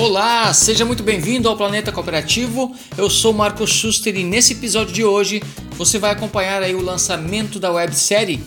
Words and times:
Olá, 0.00 0.50
seja 0.54 0.82
muito 0.82 1.02
bem-vindo 1.02 1.46
ao 1.46 1.58
Planeta 1.58 1.92
Cooperativo. 1.92 2.74
Eu 2.96 3.10
sou 3.10 3.34
Marcos 3.34 3.68
Schuster 3.68 4.16
e 4.16 4.24
nesse 4.24 4.54
episódio 4.54 4.94
de 4.94 5.04
hoje 5.04 5.42
você 5.76 5.98
vai 5.98 6.10
acompanhar 6.10 6.62
aí 6.62 6.74
o 6.74 6.80
lançamento 6.80 7.60
da 7.60 7.70
websérie 7.70 8.40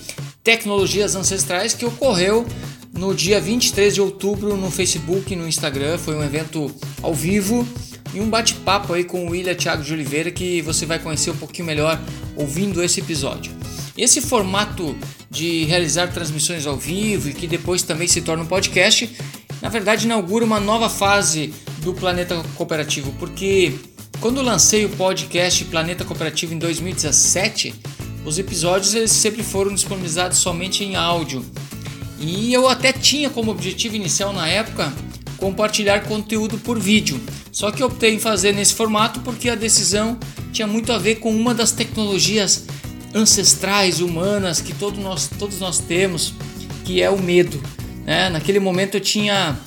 Tecnologias 0.43 1.15
Ancestrais 1.15 1.75
que 1.75 1.85
ocorreu 1.85 2.43
no 2.91 3.13
dia 3.13 3.39
23 3.39 3.93
de 3.93 4.01
outubro 4.01 4.57
no 4.57 4.71
Facebook 4.71 5.31
e 5.31 5.35
no 5.35 5.47
Instagram. 5.47 5.99
Foi 5.99 6.15
um 6.15 6.23
evento 6.23 6.73
ao 7.03 7.13
vivo 7.13 7.67
e 8.15 8.19
um 8.19 8.31
bate-papo 8.31 8.91
aí 8.91 9.03
com 9.03 9.23
o 9.23 9.29
William 9.29 9.53
Thiago 9.53 9.83
de 9.83 9.93
Oliveira 9.93 10.31
que 10.31 10.59
você 10.63 10.87
vai 10.87 10.97
conhecer 10.97 11.29
um 11.29 11.37
pouquinho 11.37 11.67
melhor 11.67 12.01
ouvindo 12.35 12.81
esse 12.81 12.99
episódio. 12.99 13.51
Esse 13.95 14.21
formato 14.21 14.95
de 15.29 15.65
realizar 15.65 16.07
transmissões 16.07 16.65
ao 16.65 16.77
vivo 16.77 17.29
e 17.29 17.33
que 17.33 17.45
depois 17.45 17.83
também 17.83 18.07
se 18.07 18.21
torna 18.21 18.41
um 18.41 18.47
podcast 18.47 19.07
na 19.63 19.69
verdade 19.69 20.05
inaugura 20.05 20.43
uma 20.43 20.59
nova 20.59 20.89
fase 20.89 21.53
do 21.77 21.93
Planeta 21.93 22.43
Cooperativo, 22.55 23.13
porque 23.17 23.73
quando 24.19 24.41
lancei 24.41 24.83
o 24.83 24.89
podcast 24.89 25.63
Planeta 25.63 26.03
Cooperativo 26.03 26.53
em 26.53 26.57
2017, 26.57 27.73
os 28.25 28.37
episódios 28.37 28.93
eles 28.93 29.11
sempre 29.11 29.41
foram 29.41 29.73
disponibilizados 29.73 30.37
somente 30.37 30.83
em 30.83 30.97
áudio. 30.97 31.45
E 32.19 32.53
eu 32.53 32.67
até 32.67 32.91
tinha 32.91 33.29
como 33.29 33.51
objetivo 33.51 33.95
inicial 33.95 34.33
na 34.33 34.49
época 34.49 34.93
compartilhar 35.37 36.01
conteúdo 36.01 36.57
por 36.57 36.77
vídeo. 36.77 37.21
Só 37.49 37.71
que 37.71 37.83
optei 37.83 38.15
em 38.15 38.19
fazer 38.19 38.51
nesse 38.51 38.73
formato 38.73 39.21
porque 39.21 39.49
a 39.49 39.55
decisão 39.55 40.19
tinha 40.51 40.67
muito 40.67 40.91
a 40.91 40.97
ver 40.97 41.15
com 41.15 41.33
uma 41.33 41.53
das 41.53 41.71
tecnologias 41.71 42.65
ancestrais 43.15 44.01
humanas 44.01 44.59
que 44.59 44.73
todos 44.73 44.99
nós, 45.01 45.29
todos 45.39 45.59
nós 45.59 45.79
temos, 45.79 46.33
que 46.83 47.01
é 47.01 47.09
o 47.09 47.17
medo. 47.17 47.61
Né? 48.05 48.29
Naquele 48.29 48.59
momento 48.59 48.95
eu 48.95 49.01
tinha 49.01 49.57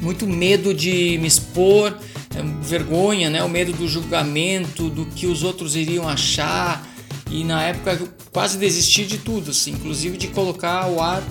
muito 0.00 0.26
medo 0.26 0.72
de 0.72 1.18
me 1.18 1.26
expor, 1.26 1.96
é, 2.34 2.42
vergonha, 2.62 3.28
né? 3.28 3.42
o 3.42 3.48
medo 3.48 3.72
do 3.72 3.86
julgamento, 3.86 4.88
do 4.88 5.06
que 5.06 5.26
os 5.26 5.42
outros 5.42 5.76
iriam 5.76 6.08
achar. 6.08 6.86
E 7.30 7.44
na 7.44 7.62
época 7.62 7.92
eu 7.92 8.08
quase 8.32 8.58
desisti 8.58 9.04
de 9.04 9.18
tudo, 9.18 9.50
assim, 9.50 9.72
inclusive 9.72 10.16
de 10.16 10.28
colocar 10.28 10.88
o 10.88 11.00
ar 11.00 11.22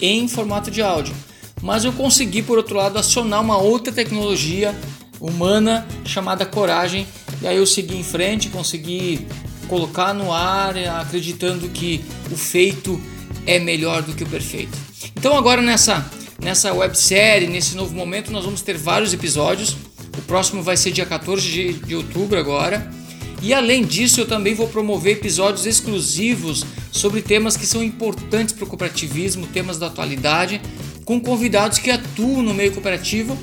em 0.00 0.28
formato 0.28 0.70
de 0.70 0.82
áudio. 0.82 1.14
Mas 1.60 1.84
eu 1.84 1.92
consegui, 1.92 2.42
por 2.42 2.58
outro 2.58 2.76
lado, 2.76 2.98
acionar 2.98 3.40
uma 3.40 3.58
outra 3.58 3.92
tecnologia 3.92 4.74
humana 5.20 5.86
chamada 6.04 6.46
coragem. 6.46 7.06
E 7.42 7.46
aí 7.46 7.56
eu 7.56 7.66
segui 7.66 7.96
em 7.96 8.04
frente, 8.04 8.48
consegui 8.48 9.26
colocar 9.68 10.14
no 10.14 10.32
ar, 10.32 10.76
acreditando 11.00 11.68
que 11.68 12.04
o 12.30 12.36
feito 12.36 13.00
é 13.46 13.58
melhor 13.58 14.02
do 14.02 14.14
que 14.14 14.22
o 14.22 14.26
perfeito. 14.26 14.87
Então 15.16 15.36
agora 15.36 15.62
nessa 15.62 16.10
nessa 16.40 16.72
websérie, 16.72 17.48
nesse 17.48 17.76
novo 17.76 17.94
momento, 17.94 18.30
nós 18.30 18.44
vamos 18.44 18.62
ter 18.62 18.76
vários 18.76 19.12
episódios. 19.12 19.76
O 20.16 20.22
próximo 20.22 20.62
vai 20.62 20.76
ser 20.76 20.92
dia 20.92 21.06
14 21.06 21.48
de, 21.48 21.72
de 21.74 21.94
outubro 21.94 22.38
agora. 22.38 22.90
E 23.42 23.54
além 23.54 23.84
disso, 23.84 24.20
eu 24.20 24.26
também 24.26 24.54
vou 24.54 24.66
promover 24.68 25.14
episódios 25.14 25.66
exclusivos 25.66 26.64
sobre 26.90 27.22
temas 27.22 27.56
que 27.56 27.66
são 27.66 27.82
importantes 27.82 28.52
para 28.52 28.64
o 28.64 28.66
cooperativismo, 28.66 29.46
temas 29.46 29.78
da 29.78 29.86
atualidade, 29.86 30.60
com 31.04 31.20
convidados 31.20 31.78
que 31.78 31.90
atuam 31.90 32.42
no 32.42 32.52
meio 32.52 32.72
cooperativo. 32.72 33.38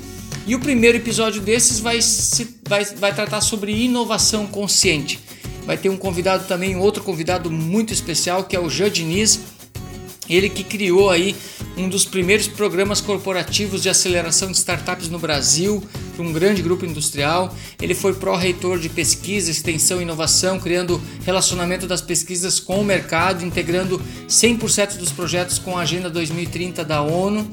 E 0.46 0.54
o 0.54 0.60
primeiro 0.60 0.98
episódio 0.98 1.40
desses 1.40 1.80
vai, 1.80 2.00
se, 2.02 2.60
vai, 2.68 2.84
vai 2.84 3.14
tratar 3.14 3.40
sobre 3.40 3.72
inovação 3.72 4.46
consciente. 4.46 5.18
Vai 5.64 5.76
ter 5.76 5.88
um 5.88 5.96
convidado 5.96 6.46
também, 6.46 6.76
outro 6.76 7.02
convidado 7.02 7.50
muito 7.50 7.92
especial, 7.92 8.44
que 8.44 8.54
é 8.54 8.60
o 8.60 8.70
Jean 8.70 8.90
Diniz, 8.90 9.40
ele 10.28 10.48
que 10.48 10.64
criou 10.64 11.10
aí 11.10 11.36
um 11.76 11.88
dos 11.88 12.04
primeiros 12.04 12.48
programas 12.48 13.00
corporativos 13.00 13.82
de 13.82 13.88
aceleração 13.88 14.50
de 14.50 14.56
startups 14.56 15.08
no 15.08 15.18
Brasil, 15.18 15.82
um 16.18 16.32
grande 16.32 16.62
grupo 16.62 16.86
industrial. 16.86 17.54
Ele 17.80 17.94
foi 17.94 18.14
pró-reitor 18.14 18.78
de 18.78 18.88
pesquisa, 18.88 19.50
extensão 19.50 20.00
e 20.00 20.02
inovação, 20.02 20.58
criando 20.58 21.00
relacionamento 21.24 21.86
das 21.86 22.00
pesquisas 22.00 22.58
com 22.58 22.80
o 22.80 22.84
mercado, 22.84 23.44
integrando 23.44 24.00
100% 24.28 24.96
dos 24.96 25.12
projetos 25.12 25.58
com 25.58 25.76
a 25.76 25.82
Agenda 25.82 26.08
2030 26.08 26.84
da 26.84 27.02
ONU. 27.02 27.48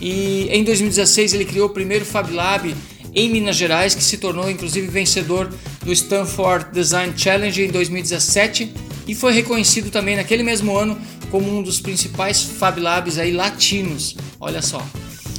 E 0.00 0.48
em 0.50 0.64
2016 0.64 1.34
ele 1.34 1.44
criou 1.44 1.68
o 1.68 1.72
primeiro 1.72 2.04
Fab 2.04 2.32
Lab 2.32 2.74
em 3.14 3.28
Minas 3.28 3.56
Gerais, 3.56 3.94
que 3.94 4.02
se 4.02 4.18
tornou 4.18 4.50
inclusive 4.50 4.86
vencedor 4.88 5.52
do 5.84 5.92
Stanford 5.92 6.72
Design 6.72 7.12
Challenge 7.16 7.62
em 7.62 7.70
2017 7.70 8.89
e 9.06 9.14
foi 9.14 9.32
reconhecido 9.32 9.90
também 9.90 10.16
naquele 10.16 10.42
mesmo 10.42 10.76
ano 10.76 10.98
como 11.30 11.56
um 11.56 11.62
dos 11.62 11.80
principais 11.80 12.42
Fab 12.42 12.80
Labs 12.80 13.18
aí 13.18 13.32
latinos. 13.32 14.16
Olha 14.38 14.62
só. 14.62 14.84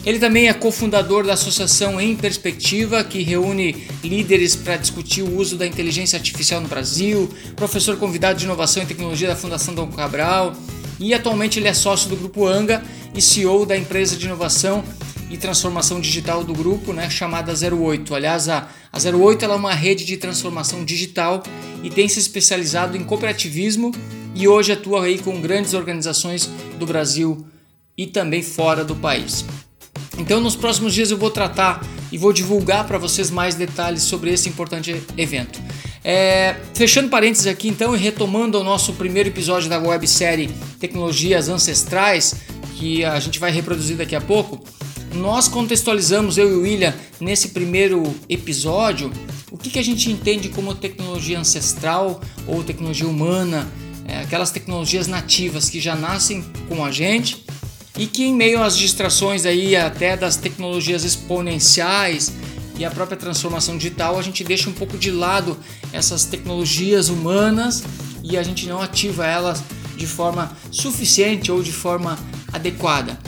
Ele 0.03 0.17
também 0.17 0.47
é 0.47 0.53
cofundador 0.53 1.23
da 1.23 1.33
Associação 1.33 2.01
Em 2.01 2.16
Perspectiva, 2.16 3.03
que 3.03 3.22
reúne 3.22 3.88
líderes 4.03 4.55
para 4.55 4.75
discutir 4.75 5.22
o 5.22 5.38
uso 5.38 5.57
da 5.57 5.67
inteligência 5.67 6.17
artificial 6.17 6.59
no 6.59 6.67
Brasil, 6.67 7.29
professor 7.55 7.95
convidado 7.97 8.39
de 8.39 8.45
inovação 8.45 8.81
e 8.81 8.85
tecnologia 8.88 9.27
da 9.27 9.35
Fundação 9.35 9.75
Dom 9.75 9.88
Cabral, 9.91 10.55
e 10.99 11.13
atualmente 11.13 11.59
ele 11.59 11.67
é 11.67 11.73
sócio 11.73 12.09
do 12.09 12.16
Grupo 12.16 12.47
Anga 12.47 12.81
e 13.13 13.22
CEO 13.22 13.63
da 13.66 13.78
empresa 13.78 14.16
de 14.16 14.25
inovação 14.25 14.83
e 15.31 15.38
transformação 15.38 16.02
digital 16.02 16.44
do 16.44 16.53
grupo, 16.53 16.92
né, 16.92 17.09
chamada 17.09 17.53
08. 17.53 18.14
Aliás, 18.14 18.50
a, 18.50 18.68
a 18.92 19.00
08 19.00 19.46
é 19.46 19.47
uma 19.47 19.74
rede 19.74 20.03
de 20.03 20.18
transformação 20.18 20.84
digital 20.84 21.42
e 21.81 21.90
tem 21.90 22.08
se 22.09 22.19
especializado 22.19 22.97
em 22.97 23.03
cooperativismo 23.03 23.94
e 24.36 24.46
hoje 24.46 24.74
atua 24.74 25.06
aí 25.06 25.18
com 25.18 25.40
grandes 25.40 25.74
organizações 25.74 26.50
do 26.78 26.86
Brasil 26.86 27.46
e 27.97 28.08
também 28.08 28.44
fora 28.44 28.84
do 28.84 28.94
país. 28.94 29.46
Então, 30.18 30.41
nos 30.41 30.58
próximos 30.58 30.94
dias 30.94 31.12
eu 31.12 31.18
vou 31.18 31.31
tratar 31.31 31.81
e 32.12 32.18
vou 32.18 32.34
divulgar 32.34 32.86
para 32.86 32.97
vocês 32.97 33.31
mais 33.31 33.56
detalhes 33.56 34.03
sobre 34.03 34.31
esse 34.31 34.50
importante 34.50 35.02
evento. 35.18 35.62
É, 36.03 36.58
fechando 36.74 37.09
parênteses 37.09 37.47
aqui 37.47 37.70
então 37.70 37.96
e 37.96 38.00
retomando 38.00 38.59
o 38.59 38.64
nosso 38.64 38.94
primeiro 38.94 39.30
episódio 39.30 39.70
da 39.70 39.80
websérie 39.80 40.50
Tecnologias 40.80 41.47
Ancestrais, 41.47 42.36
que 42.75 43.06
a 43.06 43.20
gente 43.20 43.40
vai 43.40 43.52
reproduzir 43.52 43.96
daqui 43.96 44.16
a 44.16 44.22
pouco, 44.22 44.62
nós 45.13 45.47
contextualizamos, 45.47 46.38
eu 46.38 46.49
e 46.49 46.53
o 46.53 46.61
William, 46.61 46.94
nesse 47.19 47.49
primeiro 47.49 48.03
episódio, 48.29 49.11
o 49.51 49.57
que, 49.57 49.69
que 49.69 49.79
a 49.79 49.83
gente 49.83 50.09
entende 50.09 50.49
como 50.49 50.73
tecnologia 50.73 51.39
ancestral 51.39 52.22
ou 52.47 52.63
tecnologia 52.63 53.07
humana, 53.07 53.67
é, 54.07 54.19
aquelas 54.19 54.51
tecnologias 54.51 55.07
nativas 55.07 55.69
que 55.69 55.79
já 55.79 55.95
nascem 55.95 56.44
com 56.67 56.83
a 56.83 56.91
gente 56.91 57.45
e 57.97 58.07
que 58.07 58.23
em 58.23 58.33
meio 58.33 58.63
às 58.63 58.77
distrações 58.77 59.45
aí 59.45 59.75
até 59.75 60.16
das 60.16 60.38
tecnologias 60.38 61.03
exponenciais 61.03 62.31
e 62.78 62.85
a 62.85 62.89
própria 62.89 63.17
transformação 63.17 63.78
digital, 63.78 64.17
a 64.17 64.22
gente 64.22 64.43
deixa 64.43 64.69
um 64.69 64.73
pouco 64.73 64.97
de 64.97 65.11
lado 65.11 65.57
essas 65.93 66.25
tecnologias 66.25 67.09
humanas 67.09 67.83
e 68.23 68.38
a 68.38 68.43
gente 68.43 68.67
não 68.67 68.81
ativa 68.81 69.28
elas 69.28 69.63
de 69.95 70.07
forma 70.07 70.51
suficiente 70.72 71.51
ou 71.51 71.61
de 71.61 71.72
forma 71.72 72.17
adequada. 72.51 73.19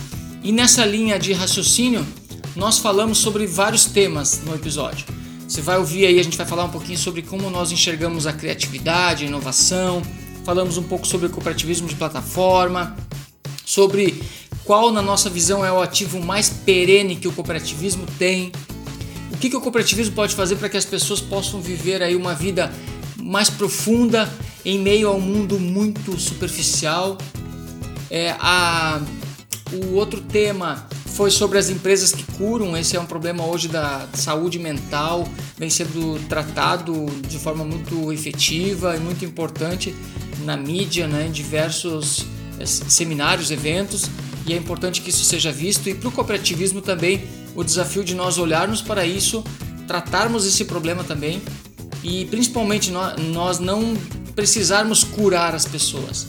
E 0.44 0.52
nessa 0.52 0.86
linha 0.86 1.18
de 1.18 1.32
raciocínio, 1.32 2.06
nós 2.54 2.78
falamos 2.78 3.18
sobre 3.18 3.48
vários 3.48 3.86
temas 3.86 4.42
no 4.46 4.54
episódio. 4.54 5.06
Você 5.48 5.62
vai 5.62 5.78
ouvir 5.78 6.06
aí, 6.06 6.20
a 6.20 6.24
gente 6.24 6.36
vai 6.36 6.46
falar 6.46 6.66
um 6.66 6.70
pouquinho 6.70 6.98
sobre 6.98 7.22
como 7.22 7.50
nós 7.50 7.72
enxergamos 7.72 8.28
a 8.28 8.34
criatividade, 8.34 9.24
a 9.24 9.28
inovação, 9.28 10.02
falamos 10.44 10.78
um 10.78 10.84
pouco 10.84 11.08
sobre 11.08 11.30
cooperativismo 11.30 11.88
de 11.88 11.96
plataforma, 11.96 12.94
sobre 13.64 14.22
qual, 14.66 14.92
na 14.92 15.02
nossa 15.02 15.30
visão, 15.30 15.66
é 15.66 15.72
o 15.72 15.82
ativo 15.82 16.20
mais 16.20 16.50
perene 16.50 17.16
que 17.16 17.28
o 17.28 17.32
cooperativismo 17.32 18.06
tem, 18.20 18.52
o 19.32 19.38
que, 19.38 19.50
que 19.50 19.56
o 19.56 19.62
cooperativismo 19.62 20.14
pode 20.14 20.36
fazer 20.36 20.58
para 20.58 20.68
que 20.68 20.76
as 20.76 20.86
pessoas 20.86 21.22
possam 21.22 21.62
viver 21.62 22.04
aí 22.04 22.18
uma 22.18 22.36
vida 22.36 22.70
mais 23.18 23.50
profunda 23.50 24.30
em 24.66 24.78
meio 24.78 25.08
a 25.08 25.14
um 25.14 25.22
mundo 25.22 25.58
muito 25.58 26.20
superficial. 26.20 27.18
É, 28.12 28.36
a 28.40 29.02
o 29.74 29.96
outro 29.96 30.22
tema 30.22 30.88
foi 31.06 31.30
sobre 31.30 31.58
as 31.58 31.70
empresas 31.70 32.12
que 32.12 32.24
curam. 32.34 32.76
Esse 32.76 32.96
é 32.96 33.00
um 33.00 33.06
problema 33.06 33.46
hoje 33.46 33.68
da 33.68 34.08
saúde 34.14 34.60
mental, 34.60 35.28
vem 35.58 35.70
sendo 35.70 36.20
tratado 36.28 37.06
de 37.28 37.38
forma 37.38 37.64
muito 37.64 38.12
efetiva 38.12 38.96
e 38.96 39.00
muito 39.00 39.24
importante 39.24 39.96
na 40.44 40.58
mídia, 40.58 41.08
né, 41.08 41.28
em 41.28 41.32
diversos 41.32 42.26
eh, 42.60 42.66
seminários, 42.66 43.52
eventos, 43.52 44.10
e 44.46 44.54
é 44.54 44.58
importante 44.58 45.02
que 45.02 45.10
isso 45.10 45.24
seja 45.24 45.52
visto. 45.52 45.88
E 45.88 45.94
para 45.94 46.10
o 46.10 46.12
cooperativismo 46.12 46.82
também, 46.82 47.24
o 47.56 47.64
desafio 47.64 48.04
de 48.04 48.16
nós 48.16 48.38
olharmos 48.38 48.82
para 48.82 49.06
isso, 49.06 49.44
tratarmos 49.88 50.46
esse 50.46 50.66
problema 50.66 51.04
também 51.04 51.42
e 52.04 52.26
principalmente 52.26 52.92
nós 52.92 53.60
não 53.60 53.96
precisarmos 54.36 55.04
curar 55.04 55.54
as 55.56 55.66
pessoas, 55.66 56.28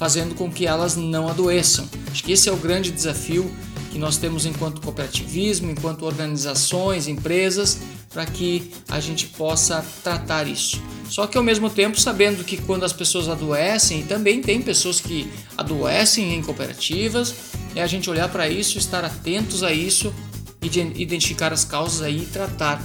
fazendo 0.00 0.34
com 0.34 0.50
que 0.50 0.66
elas 0.66 0.96
não 0.96 1.28
adoeçam. 1.28 1.86
Acho 2.10 2.24
que 2.24 2.32
esse 2.32 2.48
é 2.48 2.52
o 2.52 2.56
grande 2.56 2.90
desafio 2.90 3.54
que 3.92 3.98
nós 3.98 4.16
temos 4.16 4.46
enquanto 4.46 4.80
cooperativismo, 4.80 5.70
enquanto 5.70 6.06
organizações, 6.06 7.06
empresas, 7.06 7.80
para 8.08 8.24
que 8.24 8.72
a 8.88 8.98
gente 8.98 9.26
possa 9.26 9.84
tratar 10.02 10.48
isso. 10.48 10.82
Só 11.06 11.26
que 11.26 11.36
ao 11.36 11.44
mesmo 11.44 11.68
tempo 11.68 12.00
sabendo 12.00 12.42
que 12.42 12.56
quando 12.56 12.84
as 12.84 12.94
pessoas 12.94 13.28
adoecem, 13.28 14.00
e 14.00 14.04
também 14.04 14.40
tem 14.40 14.62
pessoas 14.62 15.02
que 15.02 15.30
adoecem 15.54 16.34
em 16.34 16.42
cooperativas, 16.42 17.34
é 17.74 17.82
a 17.82 17.86
gente 17.86 18.08
olhar 18.08 18.30
para 18.30 18.48
isso, 18.48 18.78
estar 18.78 19.04
atentos 19.04 19.62
a 19.62 19.70
isso 19.70 20.14
identificar 20.62 21.52
as 21.52 21.64
causas 21.64 22.00
aí 22.00 22.22
e 22.22 22.26
tratar 22.26 22.82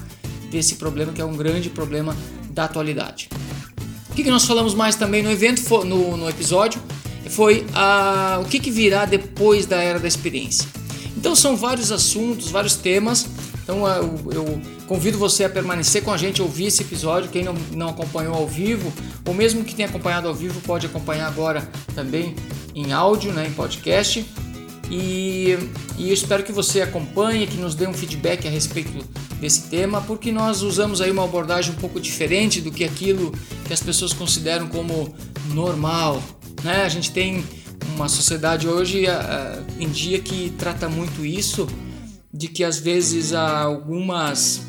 desse 0.51 0.75
problema 0.75 1.13
que 1.13 1.21
é 1.21 1.25
um 1.25 1.35
grande 1.35 1.69
problema 1.69 2.13
da 2.49 2.65
atualidade. 2.65 3.29
O 4.09 4.15
que, 4.15 4.23
que 4.23 4.29
nós 4.29 4.45
falamos 4.45 4.73
mais 4.73 4.95
também 4.95 5.23
no 5.23 5.31
evento, 5.31 5.61
no, 5.85 6.17
no 6.17 6.29
episódio, 6.29 6.81
foi 7.29 7.65
a, 7.73 8.39
o 8.41 8.45
que, 8.45 8.59
que 8.59 8.71
virá 8.71 9.05
depois 9.05 9.65
da 9.65 9.81
era 9.81 9.99
da 9.99 10.07
experiência. 10.07 10.67
Então 11.17 11.35
são 11.35 11.55
vários 11.55 11.91
assuntos, 11.91 12.49
vários 12.49 12.75
temas. 12.75 13.27
Então 13.63 13.87
eu, 13.87 14.19
eu 14.31 14.61
convido 14.85 15.17
você 15.17 15.43
a 15.43 15.49
permanecer 15.49 16.03
com 16.03 16.11
a 16.11 16.17
gente, 16.17 16.41
ouvir 16.41 16.65
esse 16.65 16.83
episódio. 16.83 17.29
Quem 17.29 17.43
não, 17.43 17.55
não 17.71 17.89
acompanhou 17.89 18.35
ao 18.35 18.47
vivo, 18.47 18.93
ou 19.25 19.33
mesmo 19.33 19.63
que 19.63 19.73
tenha 19.73 19.87
acompanhado 19.87 20.27
ao 20.27 20.35
vivo, 20.35 20.61
pode 20.61 20.85
acompanhar 20.85 21.27
agora 21.27 21.67
também 21.95 22.35
em 22.75 22.91
áudio, 22.91 23.31
né, 23.31 23.47
em 23.47 23.51
podcast. 23.53 24.25
E, 24.91 25.57
e 25.97 26.09
eu 26.09 26.13
espero 26.13 26.43
que 26.43 26.51
você 26.51 26.81
acompanhe, 26.81 27.47
que 27.47 27.57
nos 27.57 27.73
dê 27.73 27.87
um 27.87 27.93
feedback 27.93 28.47
a 28.47 28.51
respeito 28.51 28.91
desse 29.39 29.63
tema, 29.63 30.01
porque 30.01 30.31
nós 30.31 30.61
usamos 30.61 31.01
aí 31.01 31.09
uma 31.09 31.23
abordagem 31.23 31.71
um 31.71 31.75
pouco 31.75 31.99
diferente 31.99 32.61
do 32.61 32.71
que 32.71 32.83
aquilo 32.83 33.31
que 33.65 33.73
as 33.73 33.81
pessoas 33.81 34.13
consideram 34.13 34.67
como 34.67 35.13
normal. 35.53 36.21
Né? 36.63 36.83
A 36.83 36.89
gente 36.89 37.11
tem 37.11 37.45
uma 37.95 38.09
sociedade 38.09 38.67
hoje 38.67 39.05
em 39.79 39.89
dia 39.89 40.19
que 40.19 40.51
trata 40.57 40.89
muito 40.89 41.25
isso, 41.25 41.67
de 42.33 42.47
que 42.47 42.63
às 42.63 42.77
vezes 42.77 43.33
há 43.33 43.61
algumas, 43.61 44.61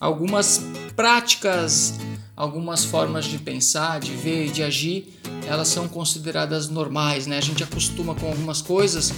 algumas 0.00 0.60
práticas, 0.96 1.94
algumas 2.36 2.84
formas 2.84 3.24
de 3.24 3.38
pensar, 3.38 4.00
de 4.00 4.12
ver 4.12 4.46
e 4.46 4.50
de 4.50 4.62
agir, 4.62 5.14
elas 5.46 5.68
são 5.68 5.86
consideradas 5.86 6.68
normais, 6.68 7.26
né? 7.26 7.38
A 7.38 7.40
gente 7.40 7.62
acostuma 7.62 8.14
com 8.14 8.26
algumas 8.26 8.62
coisas 8.62 9.12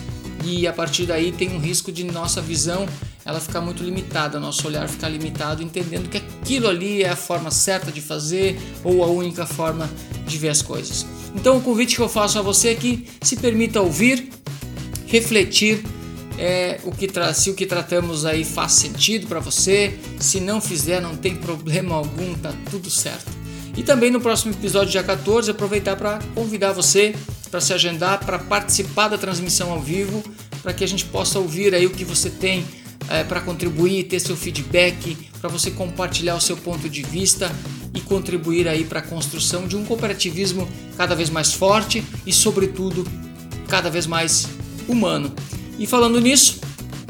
e 0.44 0.66
a 0.66 0.72
partir 0.72 1.06
daí 1.06 1.32
tem 1.32 1.50
um 1.50 1.58
risco 1.58 1.90
de 1.90 2.04
nossa 2.04 2.42
visão 2.42 2.86
ela 3.26 3.40
ficar 3.40 3.60
muito 3.60 3.82
limitada, 3.82 4.38
nosso 4.38 4.66
olhar 4.68 4.88
ficar 4.88 5.08
limitado, 5.08 5.62
entendendo 5.62 6.08
que 6.08 6.18
aquilo 6.18 6.68
ali 6.68 7.02
é 7.02 7.10
a 7.10 7.16
forma 7.16 7.50
certa 7.50 7.90
de 7.90 8.00
fazer 8.00 8.56
ou 8.84 9.02
a 9.02 9.08
única 9.08 9.44
forma 9.44 9.90
de 10.26 10.38
ver 10.38 10.50
as 10.50 10.62
coisas. 10.62 11.04
Então 11.34 11.58
o 11.58 11.60
convite 11.60 11.96
que 11.96 12.02
eu 12.02 12.08
faço 12.08 12.38
a 12.38 12.42
você 12.42 12.68
é 12.68 12.74
que 12.76 13.08
se 13.20 13.36
permita 13.36 13.80
ouvir, 13.80 14.30
refletir 15.06 15.84
é, 16.38 16.80
o 16.84 16.92
que 16.92 17.10
se 17.34 17.50
o 17.50 17.54
que 17.54 17.66
tratamos 17.66 18.24
aí 18.24 18.44
faz 18.44 18.72
sentido 18.72 19.26
para 19.26 19.40
você, 19.40 19.98
se 20.20 20.38
não 20.38 20.60
fizer 20.60 21.00
não 21.00 21.16
tem 21.16 21.34
problema 21.34 21.96
algum, 21.96 22.32
tá 22.34 22.54
tudo 22.70 22.88
certo. 22.88 23.34
E 23.76 23.82
também 23.82 24.10
no 24.10 24.20
próximo 24.20 24.54
episódio, 24.54 24.92
dia 24.92 25.02
14, 25.02 25.50
aproveitar 25.50 25.96
para 25.96 26.18
convidar 26.34 26.72
você 26.72 27.14
para 27.50 27.60
se 27.60 27.72
agendar, 27.72 28.24
para 28.24 28.38
participar 28.38 29.08
da 29.08 29.18
transmissão 29.18 29.70
ao 29.70 29.80
vivo, 29.80 30.22
para 30.62 30.72
que 30.72 30.84
a 30.84 30.88
gente 30.88 31.04
possa 31.06 31.38
ouvir 31.38 31.74
aí 31.74 31.86
o 31.86 31.90
que 31.90 32.04
você 32.04 32.28
tem 32.28 32.66
é, 33.08 33.24
para 33.24 33.40
contribuir, 33.40 34.04
ter 34.04 34.20
seu 34.20 34.36
feedback, 34.36 35.16
para 35.40 35.48
você 35.48 35.70
compartilhar 35.70 36.34
o 36.34 36.40
seu 36.40 36.56
ponto 36.56 36.88
de 36.88 37.02
vista 37.02 37.50
e 37.94 38.00
contribuir 38.00 38.68
aí 38.68 38.84
para 38.84 39.00
a 39.00 39.02
construção 39.02 39.66
de 39.66 39.76
um 39.76 39.84
cooperativismo 39.84 40.68
cada 40.96 41.14
vez 41.14 41.30
mais 41.30 41.52
forte 41.52 42.04
e, 42.26 42.32
sobretudo, 42.32 43.06
cada 43.68 43.88
vez 43.88 44.06
mais 44.06 44.48
humano. 44.88 45.32
E 45.78 45.86
falando 45.86 46.20
nisso, 46.20 46.60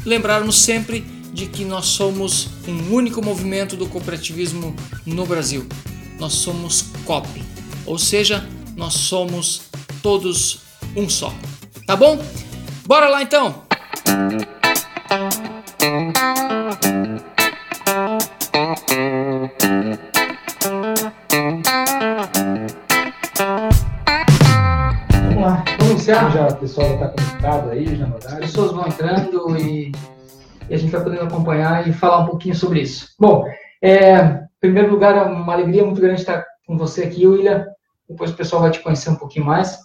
lembrarmos 0.05 0.57
sempre 0.57 1.01
de 1.33 1.47
que 1.47 1.65
nós 1.65 1.87
somos 1.87 2.49
um 2.67 2.95
único 2.95 3.23
movimento 3.23 3.77
do 3.77 3.87
cooperativismo 3.87 4.75
no 5.05 5.27
Brasil. 5.27 5.67
Nós 6.19 6.33
somos 6.33 6.87
COP, 7.05 7.29
ou 7.85 7.99
seja, 7.99 8.49
nós 8.75 8.95
somos 8.95 9.63
todos 10.03 10.61
um 10.97 11.09
só. 11.09 11.35
Tá 11.87 11.95
bom? 11.95 12.25
Bora 12.87 13.09
lá 13.09 13.23
então! 13.23 13.67
Vamos 15.87 16.03
lá, 25.41 25.65
iniciar? 25.83 26.33
Já 26.33 26.49
o 26.49 26.57
pessoal 26.57 26.95
está 26.95 27.09
conectado 27.11 27.71
aí, 27.71 27.95
já. 27.95 28.07
As 28.07 28.35
pessoas 28.35 28.73
vão 28.73 28.89
entrando 28.89 29.57
e, 29.57 29.93
a 30.69 30.77
gente 30.77 30.91
vai 30.91 31.05
podendo 31.05 31.23
acompanhar 31.23 31.87
e 31.87 31.93
falar 31.93 32.19
um 32.19 32.27
pouquinho 32.27 32.57
sobre 32.57 32.81
isso. 32.81 33.15
Bom, 33.17 33.45
é, 33.81 34.19
em 34.19 34.49
primeiro 34.61 34.91
lugar, 34.91 35.17
é 35.17 35.23
uma 35.23 35.53
alegria 35.53 35.85
muito 35.85 36.01
grande 36.01 36.21
estar 36.21 36.45
com 36.67 36.77
você 36.77 37.05
aqui, 37.05 37.29
William. 37.29 37.65
Depois 38.09 38.33
o 38.33 38.37
pessoal 38.37 38.63
vai 38.63 38.73
te 38.73 38.81
conhecer 38.81 39.11
um 39.11 39.17
pouquinho 39.17 39.47
mais. 39.47 39.79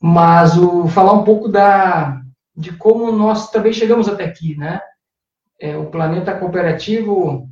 Mas 0.00 0.56
o 0.56 0.86
falar 0.86 1.14
um 1.14 1.24
pouco 1.24 1.48
da, 1.48 2.20
de 2.56 2.70
como 2.74 3.10
nós 3.10 3.50
também 3.50 3.72
chegamos 3.72 4.08
até 4.08 4.24
aqui, 4.24 4.56
né? 4.56 4.80
É, 5.60 5.76
o 5.76 5.86
Planeta 5.86 6.36
Cooperativo, 6.36 7.48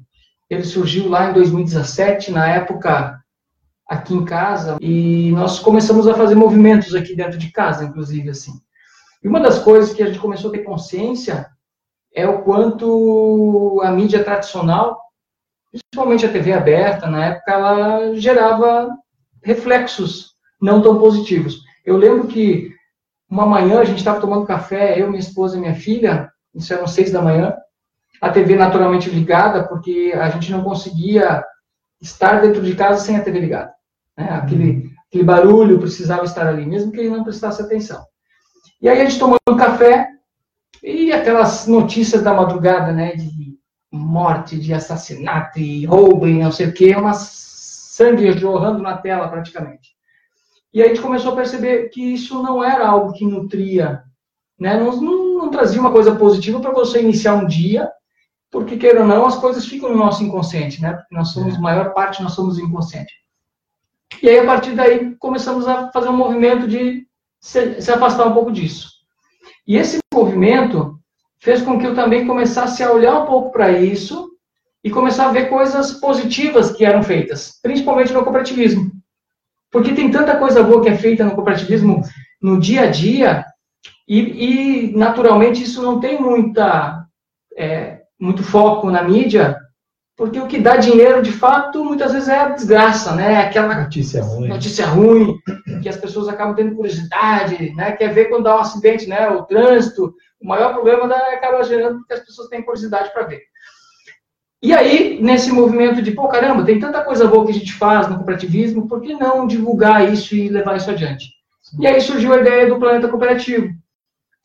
ele 0.48 0.64
surgiu 0.64 1.08
lá 1.08 1.30
em 1.30 1.32
2017, 1.32 2.30
na 2.30 2.48
época 2.48 3.18
aqui 3.86 4.14
em 4.14 4.24
casa, 4.24 4.76
e 4.80 5.30
nós 5.32 5.58
começamos 5.58 6.08
a 6.08 6.14
fazer 6.14 6.34
movimentos 6.34 6.94
aqui 6.94 7.14
dentro 7.14 7.38
de 7.38 7.50
casa, 7.50 7.84
inclusive, 7.84 8.30
assim. 8.30 8.52
E 9.22 9.28
uma 9.28 9.40
das 9.40 9.58
coisas 9.58 9.94
que 9.94 10.02
a 10.02 10.06
gente 10.06 10.18
começou 10.18 10.50
a 10.50 10.52
ter 10.52 10.64
consciência 10.64 11.46
é 12.14 12.26
o 12.28 12.42
quanto 12.42 13.80
a 13.82 13.90
mídia 13.90 14.22
tradicional, 14.22 15.00
principalmente 15.70 16.24
a 16.24 16.32
TV 16.32 16.52
aberta, 16.52 17.08
na 17.08 17.26
época, 17.26 17.52
ela 17.52 18.14
gerava 18.16 18.88
reflexos 19.42 20.34
não 20.60 20.80
tão 20.80 20.98
positivos. 20.98 21.60
Eu 21.84 21.96
lembro 21.96 22.28
que 22.28 22.72
uma 23.28 23.46
manhã 23.46 23.80
a 23.80 23.84
gente 23.84 23.98
estava 23.98 24.20
tomando 24.20 24.46
café, 24.46 25.00
eu, 25.00 25.08
minha 25.08 25.20
esposa 25.20 25.56
e 25.56 25.60
minha 25.60 25.74
filha, 25.74 26.30
isso 26.54 26.72
eram 26.72 26.86
seis 26.86 27.10
da 27.10 27.20
manhã, 27.20 27.54
a 28.24 28.30
TV 28.30 28.56
naturalmente 28.56 29.10
ligada, 29.10 29.68
porque 29.68 30.14
a 30.16 30.30
gente 30.30 30.50
não 30.50 30.64
conseguia 30.64 31.44
estar 32.00 32.40
dentro 32.40 32.62
de 32.62 32.74
casa 32.74 33.04
sem 33.04 33.18
a 33.18 33.22
TV 33.22 33.38
ligada. 33.38 33.74
Né? 34.16 34.30
Aquele, 34.30 34.90
aquele 35.06 35.24
barulho 35.24 35.78
precisava 35.78 36.24
estar 36.24 36.46
ali, 36.46 36.64
mesmo 36.64 36.90
que 36.90 37.00
ele 37.00 37.10
não 37.10 37.22
prestasse 37.22 37.60
atenção. 37.60 38.02
E 38.80 38.88
aí 38.88 38.98
a 38.98 39.04
gente 39.04 39.18
tomando 39.18 39.40
um 39.46 39.58
café 39.58 40.08
e 40.82 41.12
aquelas 41.12 41.66
notícias 41.66 42.22
da 42.22 42.32
madrugada, 42.32 42.92
né, 42.92 43.14
de 43.14 43.58
morte, 43.92 44.58
de 44.58 44.72
assassinato 44.72 45.58
e 45.58 45.84
roubo 45.84 46.26
e 46.26 46.42
não 46.42 46.50
sei 46.50 46.68
o 46.68 46.72
que, 46.72 46.96
uma 46.96 47.12
sangue 47.12 48.32
jorrando 48.32 48.82
na 48.82 48.96
tela 48.96 49.28
praticamente. 49.28 49.90
E 50.72 50.82
a 50.82 50.88
gente 50.88 51.02
começou 51.02 51.32
a 51.32 51.36
perceber 51.36 51.90
que 51.90 52.14
isso 52.14 52.43
não 52.43 52.64
era 52.64 52.88
algo 52.88 53.12
que 53.12 53.26
nutria, 53.26 54.02
né? 54.58 54.78
não, 54.78 54.96
não, 54.98 55.38
não 55.40 55.50
trazia 55.50 55.78
uma 55.78 55.93
coisa 55.93 56.16
positiva 56.16 56.58
para 56.58 56.72
você 56.72 57.02
iniciar 57.02 57.34
um 57.34 57.46
dia, 57.46 57.90
porque, 58.55 58.77
queira 58.77 59.01
ou 59.01 59.06
não, 59.06 59.27
as 59.27 59.34
coisas 59.34 59.67
ficam 59.67 59.91
no 59.91 59.96
nosso 59.96 60.23
inconsciente, 60.23 60.81
né? 60.81 60.93
Porque 60.93 61.13
nós 61.13 61.31
somos, 61.31 61.56
é. 61.56 61.58
maior 61.58 61.93
parte, 61.93 62.23
nós 62.23 62.34
somos 62.34 62.56
inconsciente. 62.56 63.13
E 64.23 64.29
aí, 64.29 64.39
a 64.39 64.46
partir 64.46 64.77
daí, 64.77 65.17
começamos 65.17 65.67
a 65.67 65.91
fazer 65.91 66.08
um 66.08 66.17
movimento 66.17 66.69
de 66.69 67.05
se, 67.41 67.82
se 67.82 67.91
afastar 67.91 68.29
um 68.29 68.32
pouco 68.32 68.53
disso. 68.53 68.89
E 69.67 69.77
esse 69.77 69.99
movimento 70.15 71.01
fez 71.41 71.63
com 71.63 71.81
que 71.81 71.84
eu 71.84 71.96
também 71.96 72.29
começasse 72.29 72.81
a 72.81 72.93
olhar 72.93 73.25
um 73.25 73.27
pouco 73.27 73.51
para 73.51 73.73
isso 73.73 74.31
e 74.84 74.89
começar 74.89 75.27
a 75.27 75.32
ver 75.32 75.49
coisas 75.49 75.94
positivas 75.94 76.70
que 76.70 76.84
eram 76.84 77.03
feitas, 77.03 77.58
principalmente 77.61 78.13
no 78.13 78.23
cooperativismo. 78.23 78.93
Porque 79.69 79.94
tem 79.94 80.13
tanta 80.13 80.37
coisa 80.37 80.63
boa 80.63 80.81
que 80.81 80.91
é 80.91 80.96
feita 80.96 81.25
no 81.25 81.34
cooperativismo 81.34 82.03
no 82.41 82.61
dia 82.61 82.82
a 82.82 82.87
dia, 82.87 83.44
e, 84.06 84.20
e 84.91 84.96
naturalmente 84.96 85.61
isso 85.61 85.82
não 85.82 85.99
tem 85.99 86.20
muita, 86.20 87.05
é, 87.56 87.94
muito 88.20 88.42
foco 88.42 88.90
na 88.90 89.02
mídia, 89.02 89.58
porque 90.16 90.38
o 90.38 90.46
que 90.46 90.60
dá 90.60 90.76
dinheiro, 90.76 91.22
de 91.22 91.32
fato, 91.32 91.84
muitas 91.84 92.12
vezes 92.12 92.28
é 92.28 92.38
a 92.38 92.48
desgraça, 92.50 93.16
né? 93.16 93.38
Aquela 93.38 93.82
notícia 93.82 94.22
ruim. 94.22 94.48
notícia 94.48 94.86
ruim, 94.86 95.36
que 95.82 95.88
as 95.88 95.96
pessoas 95.96 96.28
acabam 96.28 96.54
tendo 96.54 96.76
curiosidade, 96.76 97.74
né? 97.74 97.92
Quer 97.92 98.14
ver 98.14 98.26
quando 98.26 98.44
dá 98.44 98.56
um 98.56 98.60
acidente, 98.60 99.08
né? 99.08 99.28
O 99.30 99.42
trânsito, 99.42 100.14
o 100.40 100.46
maior 100.46 100.72
problema 100.72 101.08
da, 101.08 101.16
acaba 101.16 101.64
gerando 101.64 101.98
porque 101.98 102.14
as 102.14 102.20
pessoas 102.20 102.48
têm 102.48 102.62
curiosidade 102.62 103.12
para 103.12 103.26
ver. 103.26 103.42
E 104.62 104.72
aí, 104.72 105.20
nesse 105.20 105.52
movimento 105.52 106.00
de, 106.00 106.12
pô, 106.12 106.28
caramba, 106.28 106.64
tem 106.64 106.78
tanta 106.78 107.02
coisa 107.02 107.26
boa 107.26 107.44
que 107.44 107.50
a 107.50 107.54
gente 107.54 107.72
faz 107.72 108.08
no 108.08 108.16
cooperativismo, 108.16 108.88
por 108.88 109.00
que 109.02 109.14
não 109.14 109.46
divulgar 109.46 110.10
isso 110.10 110.34
e 110.34 110.48
levar 110.48 110.76
isso 110.76 110.90
adiante? 110.90 111.26
Sim. 111.60 111.78
E 111.80 111.86
aí 111.86 112.00
surgiu 112.00 112.32
a 112.32 112.38
ideia 112.38 112.68
do 112.68 112.78
Planeta 112.78 113.08
Cooperativo, 113.08 113.68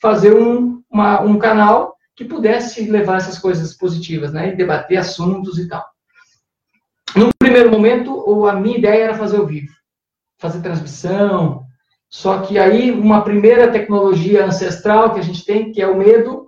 fazer 0.01 0.33
um, 0.33 0.81
uma, 0.91 1.21
um 1.21 1.37
canal 1.37 1.95
que 2.19 2.25
pudesse 2.25 2.83
levar 2.91 3.15
essas 3.15 3.39
coisas 3.39 3.73
positivas, 3.73 4.33
né, 4.33 4.49
e 4.49 4.55
debater 4.57 4.97
assuntos 4.97 5.57
e 5.57 5.69
tal. 5.69 5.85
No 7.15 7.29
primeiro 7.39 7.71
momento, 7.71 8.45
a 8.45 8.55
minha 8.55 8.77
ideia 8.77 9.05
era 9.05 9.17
fazer 9.17 9.37
ao 9.37 9.45
vivo, 9.45 9.71
fazer 10.37 10.59
transmissão, 10.59 11.63
só 12.09 12.39
que 12.39 12.59
aí 12.59 12.91
uma 12.91 13.21
primeira 13.21 13.71
tecnologia 13.71 14.45
ancestral 14.45 15.13
que 15.13 15.21
a 15.21 15.23
gente 15.23 15.45
tem, 15.45 15.71
que 15.71 15.81
é 15.81 15.87
o 15.87 15.97
medo, 15.97 16.47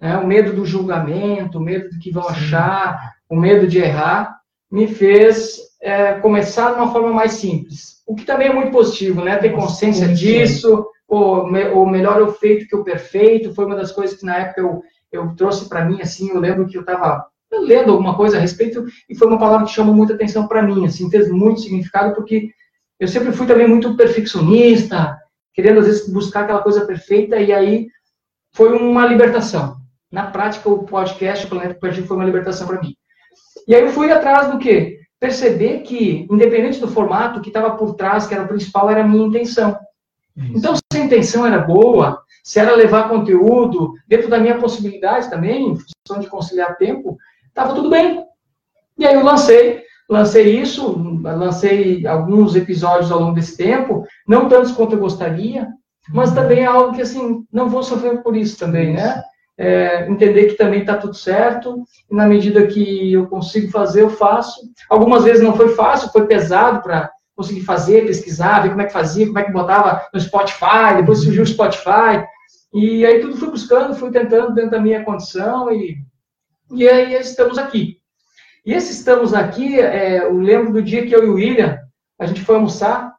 né, 0.00 0.16
o 0.16 0.26
medo 0.26 0.54
do 0.54 0.64
julgamento, 0.64 1.58
o 1.58 1.62
medo 1.62 1.90
do 1.90 1.98
que 1.98 2.10
vão 2.10 2.22
Sim. 2.22 2.30
achar, 2.30 3.12
o 3.28 3.36
medo 3.36 3.66
de 3.66 3.80
errar, 3.80 4.38
me 4.70 4.88
fez 4.88 5.58
é, 5.82 6.14
começar 6.14 6.70
de 6.72 6.76
uma 6.78 6.90
forma 6.90 7.12
mais 7.12 7.32
simples. 7.32 8.02
O 8.06 8.14
que 8.14 8.24
também 8.24 8.48
é 8.48 8.54
muito 8.54 8.72
positivo, 8.72 9.22
né? 9.22 9.36
Ter 9.36 9.52
consciência 9.52 10.08
disso, 10.08 10.86
ou, 11.06 11.50
me, 11.50 11.64
ou 11.68 11.86
melhor 11.86 12.22
o 12.22 12.32
feito 12.32 12.66
que 12.66 12.76
o 12.76 12.84
perfeito, 12.84 13.54
foi 13.54 13.66
uma 13.66 13.76
das 13.76 13.92
coisas 13.92 14.18
que 14.18 14.26
na 14.26 14.36
época 14.36 14.60
eu, 14.60 14.82
eu 15.16 15.34
trouxe 15.36 15.68
para 15.68 15.84
mim, 15.84 16.00
assim, 16.00 16.30
eu 16.30 16.40
lembro 16.40 16.66
que 16.66 16.76
eu 16.76 16.80
estava 16.80 17.26
lendo 17.52 17.92
alguma 17.92 18.16
coisa 18.16 18.36
a 18.36 18.40
respeito 18.40 18.84
e 19.08 19.14
foi 19.16 19.28
uma 19.28 19.38
palavra 19.38 19.66
que 19.66 19.72
chamou 19.72 19.94
muita 19.94 20.14
atenção 20.14 20.48
para 20.48 20.62
mim, 20.62 20.84
assim, 20.84 21.08
teve 21.08 21.30
muito 21.30 21.60
significado 21.60 22.14
porque 22.14 22.50
eu 22.98 23.08
sempre 23.08 23.32
fui 23.32 23.46
também 23.46 23.68
muito 23.68 23.96
perfeccionista, 23.96 25.16
querendo 25.52 25.80
às 25.80 25.86
vezes 25.86 26.12
buscar 26.12 26.42
aquela 26.42 26.62
coisa 26.62 26.84
perfeita 26.84 27.36
e 27.36 27.52
aí 27.52 27.88
foi 28.54 28.76
uma 28.76 29.06
libertação. 29.06 29.76
Na 30.10 30.26
prática, 30.30 30.68
o 30.68 30.84
podcast, 30.84 31.46
o 31.46 31.48
Planeta 31.48 31.74
Perdido, 31.74 32.06
foi 32.06 32.16
uma 32.16 32.24
libertação 32.24 32.66
para 32.66 32.80
mim. 32.80 32.94
E 33.66 33.74
aí 33.74 33.82
eu 33.82 33.90
fui 33.90 34.10
atrás 34.10 34.50
do 34.50 34.58
quê? 34.58 35.00
Perceber 35.18 35.80
que, 35.80 36.26
independente 36.30 36.78
do 36.78 36.88
formato, 36.88 37.38
o 37.38 37.42
que 37.42 37.48
estava 37.48 37.76
por 37.76 37.94
trás, 37.94 38.26
que 38.26 38.34
era 38.34 38.44
o 38.44 38.48
principal, 38.48 38.90
era 38.90 39.02
a 39.02 39.06
minha 39.06 39.26
intenção. 39.26 39.76
Isso. 40.36 40.58
Então, 40.58 40.74
se 40.74 40.82
a 40.94 41.04
intenção 41.04 41.46
era 41.46 41.58
boa, 41.58 42.20
se 42.42 42.58
era 42.58 42.74
levar 42.74 43.08
conteúdo, 43.08 43.94
dentro 44.06 44.28
da 44.28 44.38
minha 44.38 44.58
possibilidade 44.58 45.30
também, 45.30 45.70
em 45.70 45.76
função 45.76 46.20
de 46.20 46.28
conciliar 46.28 46.76
tempo, 46.76 47.16
estava 47.48 47.74
tudo 47.74 47.88
bem. 47.88 48.24
E 48.98 49.06
aí 49.06 49.14
eu 49.14 49.24
lancei, 49.24 49.82
lancei 50.08 50.60
isso, 50.60 51.20
lancei 51.22 52.06
alguns 52.06 52.54
episódios 52.54 53.10
ao 53.10 53.20
longo 53.20 53.34
desse 53.34 53.56
tempo, 53.56 54.04
não 54.26 54.48
tantos 54.48 54.72
quanto 54.72 54.94
eu 54.94 55.00
gostaria, 55.00 55.68
mas 56.10 56.30
uhum. 56.30 56.34
também 56.34 56.60
é 56.60 56.66
algo 56.66 56.94
que, 56.94 57.02
assim, 57.02 57.44
não 57.52 57.68
vou 57.68 57.82
sofrer 57.82 58.22
por 58.22 58.36
isso 58.36 58.58
também, 58.58 58.92
né? 58.92 59.22
É, 59.56 60.10
entender 60.10 60.46
que 60.46 60.54
também 60.54 60.80
está 60.80 60.96
tudo 60.96 61.14
certo, 61.14 61.84
e 62.10 62.14
na 62.14 62.26
medida 62.26 62.66
que 62.66 63.12
eu 63.12 63.26
consigo 63.28 63.70
fazer, 63.70 64.02
eu 64.02 64.10
faço. 64.10 64.60
Algumas 64.90 65.24
vezes 65.24 65.42
não 65.42 65.56
foi 65.56 65.70
fácil, 65.70 66.10
foi 66.10 66.26
pesado 66.26 66.82
para 66.82 67.10
conseguir 67.36 67.62
fazer, 67.62 68.06
pesquisar, 68.06 68.60
ver 68.60 68.70
como 68.70 68.82
é 68.82 68.86
que 68.86 68.92
fazia, 68.92 69.26
como 69.26 69.38
é 69.38 69.44
que 69.44 69.52
botava 69.52 70.06
no 70.12 70.20
Spotify, 70.20 70.96
depois 70.96 71.22
surgiu 71.22 71.42
o 71.42 71.46
Spotify, 71.46 72.24
e 72.72 73.04
aí 73.04 73.20
tudo 73.20 73.36
fui 73.36 73.50
buscando, 73.50 73.94
fui 73.94 74.10
tentando 74.10 74.54
dentro 74.54 74.72
da 74.72 74.80
minha 74.80 75.04
condição, 75.04 75.72
e, 75.72 75.96
e 76.72 76.88
aí 76.88 77.14
estamos 77.14 77.58
aqui. 77.58 77.98
E 78.64 78.72
esse 78.72 78.92
estamos 78.92 79.34
aqui, 79.34 79.78
é, 79.78 80.24
eu 80.24 80.38
lembro 80.38 80.72
do 80.72 80.82
dia 80.82 81.06
que 81.06 81.14
eu 81.14 81.24
e 81.24 81.28
o 81.28 81.34
William, 81.34 81.78
a 82.18 82.26
gente 82.26 82.40
foi 82.40 82.54
almoçar, 82.54 83.14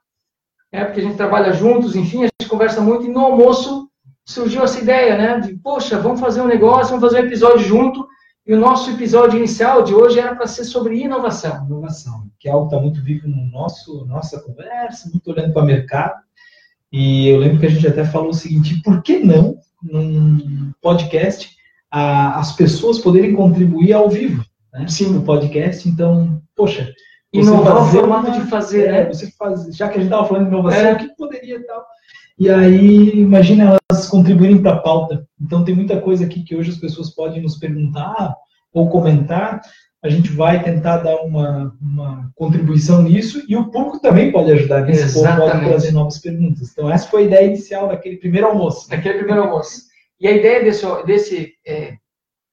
é, 0.72 0.84
porque 0.84 1.00
a 1.00 1.04
gente 1.04 1.18
trabalha 1.18 1.54
juntos, 1.54 1.96
enfim, 1.96 2.24
a 2.24 2.30
gente 2.42 2.50
conversa 2.50 2.82
muito, 2.82 3.06
e 3.06 3.10
no 3.10 3.20
almoço 3.20 3.90
surgiu 4.26 4.64
essa 4.64 4.80
ideia, 4.80 5.18
né, 5.18 5.40
de, 5.40 5.56
poxa, 5.58 6.00
vamos 6.00 6.20
fazer 6.20 6.42
um 6.42 6.48
negócio, 6.48 6.98
vamos 6.98 7.02
fazer 7.02 7.24
um 7.24 7.28
episódio 7.28 7.60
junto, 7.60 8.08
e 8.48 8.54
o 8.54 8.60
nosso 8.60 8.92
episódio 8.92 9.38
inicial 9.38 9.84
de 9.84 9.94
hoje 9.94 10.20
era 10.20 10.36
para 10.36 10.48
ser 10.48 10.64
sobre 10.66 11.02
inovação. 11.02 11.66
Inovação, 11.66 12.25
que 12.46 12.50
é 12.50 12.52
algo 12.52 12.70
que 12.70 12.76
está 12.76 12.84
muito 12.86 13.02
vivo 13.02 13.28
no 13.28 13.48
nosso 13.48 14.06
nossa 14.06 14.40
conversa, 14.40 15.10
muito 15.10 15.32
olhando 15.32 15.52
para 15.52 15.64
o 15.64 15.66
mercado. 15.66 16.22
E 16.92 17.28
eu 17.28 17.40
lembro 17.40 17.60
que 17.60 17.66
a 17.66 17.70
gente 17.70 17.88
até 17.88 18.06
falou 18.06 18.30
o 18.30 18.34
seguinte: 18.36 18.84
por 18.84 19.02
que 19.02 19.18
não, 19.18 19.58
num 19.82 20.72
podcast, 20.80 21.50
a, 21.90 22.40
as 22.40 22.56
pessoas 22.56 23.00
poderem 23.00 23.34
contribuir 23.34 23.94
ao 23.94 24.08
vivo? 24.12 24.46
Né? 24.72 24.88
Sim. 24.88 25.14
No 25.14 25.24
podcast. 25.24 25.90
Então, 25.90 26.40
poxa. 26.56 26.94
Inovar 27.34 27.82
o 27.82 27.86
formato 27.88 28.28
uma, 28.28 28.40
de 28.40 28.48
fazer, 28.48 28.92
né? 28.92 29.06
Você 29.08 29.30
faz, 29.32 29.66
já 29.76 29.90
que 29.90 29.96
a 29.96 29.98
gente 29.98 30.06
estava 30.10 30.26
falando 30.26 30.44
de 30.44 30.50
inovação, 30.54 30.86
é. 30.86 30.94
o 30.94 30.98
que 30.98 31.16
poderia 31.18 31.66
tal? 31.66 31.84
E 32.38 32.50
aí, 32.50 33.10
imagina 33.20 33.78
elas 33.92 34.08
contribuírem 34.08 34.62
para 34.62 34.74
a 34.74 34.80
pauta. 34.80 35.28
Então, 35.42 35.66
tem 35.66 35.76
muita 35.76 36.00
coisa 36.00 36.24
aqui 36.24 36.44
que 36.44 36.56
hoje 36.56 36.70
as 36.70 36.78
pessoas 36.78 37.10
podem 37.10 37.42
nos 37.42 37.58
perguntar 37.58 38.36
ou 38.72 38.88
comentar. 38.88 39.62
A 40.06 40.10
gente 40.10 40.32
vai 40.32 40.62
tentar 40.62 40.98
dar 40.98 41.16
uma, 41.22 41.76
uma 41.82 42.32
contribuição 42.36 43.02
nisso 43.02 43.44
e 43.50 43.56
o 43.56 43.72
público 43.72 44.00
também 44.00 44.32
pode 44.32 44.52
ajudar 44.52 44.82
nisso. 44.82 45.24
pode 45.24 45.66
trazer 45.66 45.92
novas 45.92 46.20
perguntas. 46.20 46.72
Então, 46.72 46.92
essa 46.92 47.08
foi 47.08 47.24
a 47.24 47.26
ideia 47.26 47.48
inicial 47.48 47.88
daquele 47.88 48.18
primeiro 48.18 48.46
almoço. 48.46 48.88
Daquele 48.88 49.18
primeiro 49.18 49.42
almoço. 49.42 49.82
E 50.22 50.28
a 50.28 50.32
ideia 50.32 50.64
desse, 50.64 50.86
desse 51.08 51.54
é, 51.66 51.96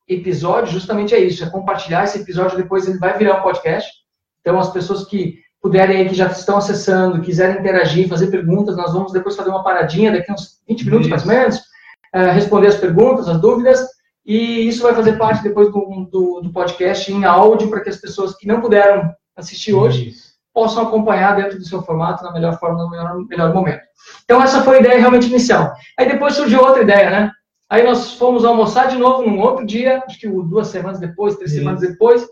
episódio 0.08 0.72
justamente 0.72 1.14
é 1.14 1.20
isso: 1.20 1.44
é 1.44 1.50
compartilhar 1.50 2.04
esse 2.04 2.20
episódio. 2.20 2.56
Depois 2.56 2.88
ele 2.88 2.98
vai 2.98 3.18
virar 3.18 3.40
um 3.40 3.42
podcast. 3.42 3.92
Então, 4.40 4.58
as 4.58 4.72
pessoas 4.72 5.04
que 5.04 5.42
puderem 5.60 5.98
aí, 5.98 6.08
que 6.08 6.14
já 6.14 6.28
estão 6.28 6.56
acessando, 6.56 7.20
quiserem 7.20 7.60
interagir, 7.60 8.08
fazer 8.08 8.28
perguntas, 8.28 8.78
nós 8.78 8.94
vamos 8.94 9.12
depois 9.12 9.36
fazer 9.36 9.50
uma 9.50 9.62
paradinha 9.62 10.10
daqui 10.10 10.32
uns 10.32 10.62
20 10.66 10.84
minutos, 10.86 11.06
isso. 11.06 11.10
mais 11.10 11.22
ou 11.22 11.28
menos, 11.28 11.56
uh, 11.58 12.32
responder 12.32 12.68
as 12.68 12.76
perguntas, 12.76 13.28
as 13.28 13.38
dúvidas, 13.38 13.86
e 14.24 14.68
isso 14.68 14.82
vai 14.82 14.94
fazer 14.94 15.18
parte 15.18 15.42
depois 15.42 15.72
do, 15.72 16.08
do, 16.10 16.40
do 16.40 16.52
podcast 16.52 17.12
em 17.12 17.24
áudio, 17.24 17.68
para 17.68 17.80
que 17.80 17.90
as 17.90 17.96
pessoas 17.96 18.36
que 18.36 18.46
não 18.46 18.60
puderam 18.60 19.12
assistir 19.36 19.72
hoje 19.72 20.08
isso. 20.08 20.32
possam 20.54 20.84
acompanhar 20.84 21.36
dentro 21.36 21.58
do 21.58 21.64
seu 21.64 21.82
formato, 21.82 22.22
na 22.22 22.32
melhor 22.32 22.58
forma, 22.58 22.82
no 22.82 22.90
melhor, 22.90 23.16
melhor 23.26 23.54
momento. 23.54 23.82
Então, 24.24 24.42
essa 24.42 24.62
foi 24.62 24.76
a 24.76 24.80
ideia 24.80 24.98
realmente 24.98 25.26
inicial. 25.26 25.72
Aí 25.98 26.08
depois 26.08 26.34
surgiu 26.34 26.60
outra 26.60 26.82
ideia, 26.82 27.10
né? 27.10 27.32
Aí 27.68 27.82
nós 27.82 28.12
fomos 28.14 28.44
almoçar 28.44 28.88
de 28.88 28.98
novo 28.98 29.22
num 29.22 29.40
outro 29.40 29.64
dia, 29.64 30.02
acho 30.06 30.20
que 30.20 30.28
duas 30.28 30.68
semanas 30.68 31.00
depois, 31.00 31.36
três 31.36 31.52
semanas 31.52 31.80
depois, 31.80 32.26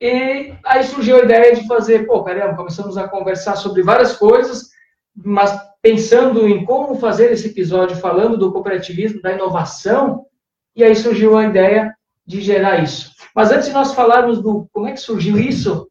e 0.00 0.54
aí 0.64 0.82
surgiu 0.84 1.16
a 1.16 1.24
ideia 1.24 1.54
de 1.54 1.66
fazer, 1.66 2.06
pô, 2.06 2.24
caramba, 2.24 2.56
começamos 2.56 2.96
a 2.96 3.06
conversar 3.06 3.56
sobre 3.56 3.82
várias 3.82 4.16
coisas, 4.16 4.70
mas 5.14 5.56
pensando 5.82 6.48
em 6.48 6.64
como 6.64 6.96
fazer 6.96 7.30
esse 7.30 7.48
episódio 7.48 7.96
falando 7.96 8.38
do 8.38 8.50
cooperativismo, 8.50 9.20
da 9.20 9.32
inovação, 9.32 10.26
e 10.74 10.84
aí 10.84 10.94
surgiu 10.94 11.36
a 11.36 11.44
ideia 11.44 11.94
de 12.26 12.40
gerar 12.40 12.82
isso. 12.82 13.12
Mas 13.34 13.50
antes 13.50 13.68
de 13.68 13.74
nós 13.74 13.92
falarmos 13.92 14.40
do 14.42 14.68
como 14.72 14.86
é 14.86 14.92
que 14.92 15.00
surgiu 15.00 15.38
isso, 15.38 15.88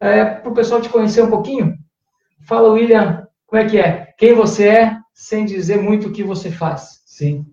é, 0.00 0.24
para 0.24 0.50
o 0.50 0.54
pessoal 0.54 0.80
te 0.80 0.88
conhecer 0.88 1.22
um 1.22 1.30
pouquinho, 1.30 1.76
fala, 2.46 2.70
William, 2.70 3.26
como 3.46 3.62
é 3.62 3.66
que 3.66 3.78
é? 3.78 4.12
Quem 4.18 4.34
você 4.34 4.68
é, 4.68 4.98
sem 5.14 5.44
dizer 5.44 5.80
muito 5.80 6.08
o 6.08 6.12
que 6.12 6.22
você 6.22 6.50
faz. 6.50 7.00
Sim. 7.06 7.46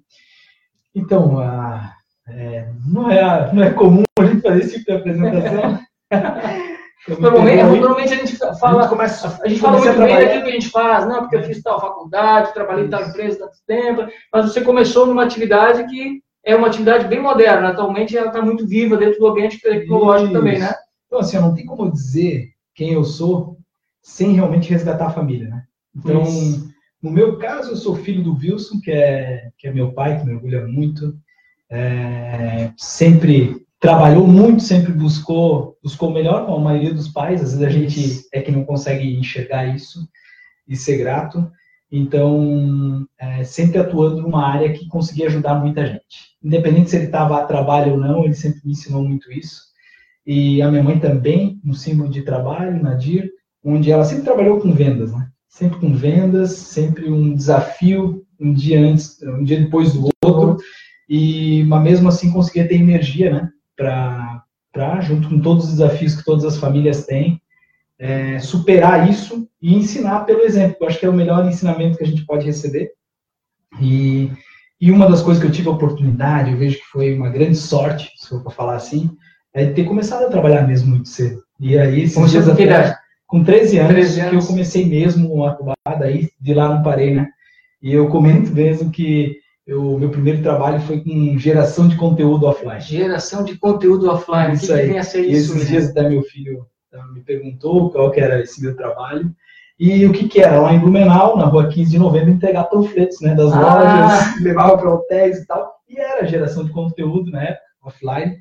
Então, 0.94 1.40
a, 1.40 1.94
é, 2.28 2.70
não, 2.86 3.10
é, 3.10 3.54
não 3.54 3.64
é 3.64 3.72
comum 3.72 4.04
a 4.20 4.26
gente 4.26 4.42
fazer 4.42 4.60
esse 4.60 4.80
tipo 4.80 4.86
de 4.86 4.98
apresentação. 4.98 5.80
Normalmente, 7.08 7.62
normalmente, 7.62 8.14
a 8.14 8.18
gente 8.18 8.36
fala, 8.36 8.80
a 8.80 8.82
gente, 8.82 8.90
começa, 8.90 9.40
a 9.44 9.48
gente 9.48 9.62
fala 9.62 9.78
muito 9.78 10.00
bem 10.00 10.16
daquilo 10.16 10.44
que 10.44 10.50
a 10.50 10.54
gente 10.54 10.70
faz, 10.70 11.06
não, 11.06 11.20
porque 11.20 11.36
eu 11.36 11.44
fiz 11.44 11.62
tal 11.62 11.80
faculdade, 11.80 12.52
trabalhei 12.52 12.86
em 12.86 12.90
tal 12.90 13.04
empresa 13.04 13.38
tanto 13.38 13.58
tempo, 13.68 14.08
mas 14.34 14.46
você 14.46 14.62
começou 14.62 15.06
numa 15.06 15.24
atividade 15.24 15.86
que 15.86 16.24
é 16.46 16.56
uma 16.56 16.68
atividade 16.68 17.08
bem 17.08 17.20
moderna, 17.20 17.70
atualmente 17.70 18.16
ela 18.16 18.28
está 18.28 18.42
muito 18.42 18.68
viva 18.68 18.96
dentro 18.96 19.20
do 19.20 19.28
ambiente 19.28 19.60
tecnológico 19.60 20.32
Isso. 20.32 20.40
também, 20.40 20.60
né? 20.60 20.74
Então, 21.08 21.20
assim, 21.20 21.38
não 21.38 21.54
tem 21.54 21.66
como 21.66 21.92
dizer 21.92 22.50
quem 22.76 22.94
eu 22.94 23.04
sou 23.04 23.58
sem 24.02 24.34
realmente 24.34 24.70
resgatar 24.70 25.08
a 25.08 25.12
família, 25.12 25.50
né? 25.50 25.64
Então, 25.96 26.22
Isso. 26.22 26.70
no 27.02 27.10
meu 27.10 27.40
caso, 27.40 27.72
eu 27.72 27.76
sou 27.76 27.96
filho 27.96 28.24
do 28.24 28.36
Wilson, 28.36 28.80
que 28.80 28.92
é, 28.92 29.50
que 29.58 29.68
é 29.68 29.74
meu 29.74 29.92
pai, 29.94 30.20
que 30.20 30.26
me 30.26 30.36
orgulha 30.36 30.68
muito, 30.68 31.18
é, 31.70 32.72
sempre 32.78 33.66
trabalhou 33.80 34.28
muito, 34.28 34.62
sempre 34.62 34.92
buscou, 34.92 35.78
buscou 35.84 36.12
melhor, 36.12 36.46
como 36.46 36.58
a 36.58 36.64
maioria 36.64 36.94
dos 36.94 37.08
pais, 37.08 37.42
às 37.42 37.58
vezes 37.58 37.64
a 37.64 37.70
gente 37.70 38.28
é 38.32 38.42
que 38.42 38.52
não 38.52 38.64
consegue 38.64 39.16
enxergar 39.18 39.66
isso 39.76 40.08
e 40.68 40.76
ser 40.76 40.98
grato. 40.98 41.50
Então, 41.92 43.06
é, 43.18 43.44
sempre 43.44 43.78
atuando 43.78 44.22
numa 44.22 44.46
área 44.46 44.74
que 44.74 44.88
conseguia 44.88 45.28
ajudar 45.28 45.56
muita 45.56 45.86
gente. 45.86 46.36
Independente 46.44 46.90
se 46.90 46.96
ele 46.96 47.06
estava 47.06 47.38
a 47.38 47.46
trabalho 47.46 47.94
ou 47.94 48.00
não, 48.00 48.24
ele 48.24 48.34
sempre 48.34 48.62
me 48.66 48.72
ensinou 48.72 49.04
muito 49.04 49.32
isso. 49.32 49.62
E 50.26 50.62
a 50.62 50.70
minha 50.70 50.84
mãe 50.84 51.00
também, 51.00 51.60
no 51.64 51.74
símbolo 51.74 52.10
de 52.10 52.24
trabalho, 52.24 52.82
na 52.82 52.96
DIR, 52.96 53.30
onde 53.64 53.92
ela 53.92 54.04
sempre 54.04 54.24
trabalhou 54.24 54.60
com 54.60 54.74
vendas, 54.74 55.12
né? 55.12 55.28
Sempre 55.48 55.80
com 55.80 55.94
vendas, 55.94 56.52
sempre 56.52 57.10
um 57.10 57.34
desafio, 57.34 58.26
um 58.40 58.52
dia 58.52 58.80
antes, 58.80 59.22
um 59.22 59.44
dia 59.44 59.60
depois 59.60 59.94
do 59.94 60.10
outro, 60.24 60.58
e 61.08 61.64
mas 61.66 61.84
mesmo 61.84 62.10
assim 62.10 62.32
conseguia 62.32 62.68
ter 62.68 62.76
energia, 62.76 63.32
né? 63.32 63.52
para, 63.76 65.02
junto 65.02 65.30
com 65.30 65.40
todos 65.40 65.66
os 65.66 65.72
desafios 65.72 66.16
que 66.16 66.26
todas 66.26 66.46
as 66.46 66.58
famílias 66.58 67.06
têm, 67.06 67.42
é, 68.00 68.40
superar 68.40 69.10
isso 69.10 69.48
e 69.62 69.76
ensinar 69.76 70.26
pelo 70.26 70.42
exemplo. 70.42 70.78
Eu 70.80 70.88
acho 70.88 71.00
que 71.00 71.06
é 71.06 71.10
o 71.10 71.14
melhor 71.14 71.46
ensinamento 71.48 71.98
que 71.98 72.04
a 72.04 72.08
gente 72.08 72.26
pode 72.26 72.46
receber. 72.46 72.92
E, 73.82 74.32
e 74.80 74.92
uma 74.92 75.10
das 75.10 75.22
coisas 75.22 75.42
que 75.42 75.48
eu 75.48 75.54
tive 75.54 75.70
a 75.70 75.74
oportunidade, 75.74 76.52
eu 76.52 76.58
vejo 76.58 76.78
que 76.78 76.86
foi 76.86 77.16
uma 77.16 77.30
grande 77.30 77.56
sorte, 77.56 78.12
se 78.18 78.30
for 78.30 78.42
para 78.42 78.52
falar 78.52 78.76
assim, 78.76 79.10
é 79.54 79.66
ter 79.68 79.86
começado 79.86 80.26
a 80.26 80.30
trabalhar 80.30 80.68
mesmo 80.68 80.90
muito 80.90 81.10
cedo. 81.10 81.42
E 81.60 81.78
aí, 81.78 82.04
esses 82.04 82.32
dias 82.32 82.50
atrás, 82.50 82.96
com 83.26 83.44
13 83.44 83.80
anos, 83.80 83.94
13 83.94 84.20
anos, 84.20 84.32
que 84.32 84.44
eu 84.44 84.48
comecei 84.48 84.86
mesmo 84.86 85.44
a 85.44 85.52
atuar, 85.52 86.00
daí 86.00 86.30
de 86.40 86.54
lá 86.54 86.70
não 86.70 86.84
parei, 86.84 87.16
né? 87.16 87.28
E 87.82 87.94
eu 87.94 88.10
comento 88.10 88.52
mesmo 88.52 88.92
que 88.92 89.38
o 89.68 89.98
meu 89.98 90.10
primeiro 90.10 90.44
trabalho 90.44 90.80
foi 90.82 91.02
com 91.02 91.38
geração 91.38 91.88
de 91.88 91.96
conteúdo 91.96 92.46
offline. 92.46 92.82
Geração 92.82 93.44
de 93.44 93.58
conteúdo 93.58 94.10
offline. 94.10 94.54
Isso 94.54 94.74
aí. 94.74 94.94
Que 94.94 95.00
isso, 95.00 95.18
e 95.18 95.32
esses 95.32 95.56
né? 95.56 95.66
dias 95.66 95.90
até 95.90 96.10
meu 96.10 96.22
filho 96.24 96.66
me 97.14 97.22
perguntou 97.22 97.90
qual 97.90 98.12
que 98.12 98.20
era 98.20 98.42
esse 98.42 98.62
meu 98.62 98.76
trabalho. 98.76 99.34
E 99.80 100.06
o 100.06 100.12
que 100.12 100.28
que 100.28 100.42
era? 100.42 100.60
Lá 100.60 100.74
em 100.74 100.80
Blumenau, 100.80 101.38
na 101.38 101.46
rua 101.46 101.68
15 101.68 101.92
de 101.92 102.00
novembro, 102.00 102.32
entregar 102.32 102.64
panfletos, 102.66 103.20
né, 103.22 103.36
das 103.36 103.52
ah. 103.52 103.60
lojas, 103.60 104.42
levava 104.42 104.78
para 104.78 104.94
hotéis 104.94 105.40
e 105.40 105.46
tal. 105.46 105.76
E 105.90 106.00
era 106.00 106.26
geração 106.26 106.64
de 106.64 106.72
conteúdo, 106.72 107.32
né, 107.32 107.58
offline. 107.84 108.38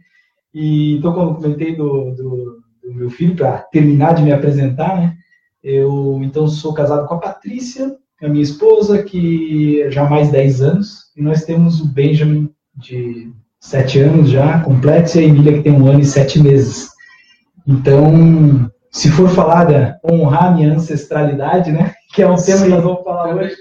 E 0.53 0.97
então, 0.97 1.13
quando 1.13 1.31
eu 1.31 1.35
comentei 1.35 1.75
do, 1.75 2.13
do, 2.13 2.63
do 2.83 2.95
meu 2.95 3.11
filho, 3.11 3.35
para 3.35 3.59
terminar 3.73 4.15
de 4.15 4.23
me 4.23 4.33
apresentar, 4.33 4.97
né, 4.97 5.17
eu 5.63 6.21
então 6.23 6.47
sou 6.47 6.73
casado 6.73 7.09
com 7.09 7.15
a 7.15 7.19
Patrícia, 7.19 7.97
a 8.23 8.29
minha 8.29 8.43
esposa, 8.43 9.03
que 9.03 9.91
já 9.91 10.07
há 10.07 10.11
mais 10.11 10.29
de 10.29 10.33
10 10.33 10.63
anos, 10.63 11.13
e 11.17 11.23
nós 11.23 11.45
temos 11.45 11.81
o 11.81 11.89
Benjamin, 11.89 12.51
de 12.77 13.33
sete 13.61 14.01
anos 14.01 14.31
já, 14.31 14.61
completos, 14.61 15.15
e 15.15 15.21
a 15.21 15.23
Emília 15.23 15.55
que 15.55 15.63
tem 15.63 15.73
um 15.73 15.87
ano 15.87 16.01
e 16.01 16.05
sete 16.05 16.41
meses. 16.41 16.91
Então, 17.66 18.71
se 18.90 19.11
for 19.11 19.28
falar 19.28 19.64
de 19.64 19.75
honrar 20.04 20.54
minha 20.54 20.75
ancestralidade, 20.75 21.73
né, 21.73 21.94
que 22.14 22.23
é 22.23 22.26
um 22.28 22.37
tema 22.37 22.59
Sim, 22.59 22.64
que 22.64 22.71
nós 22.71 22.83
vamos 22.83 23.04
falar 23.04 23.35
hoje, 23.35 23.56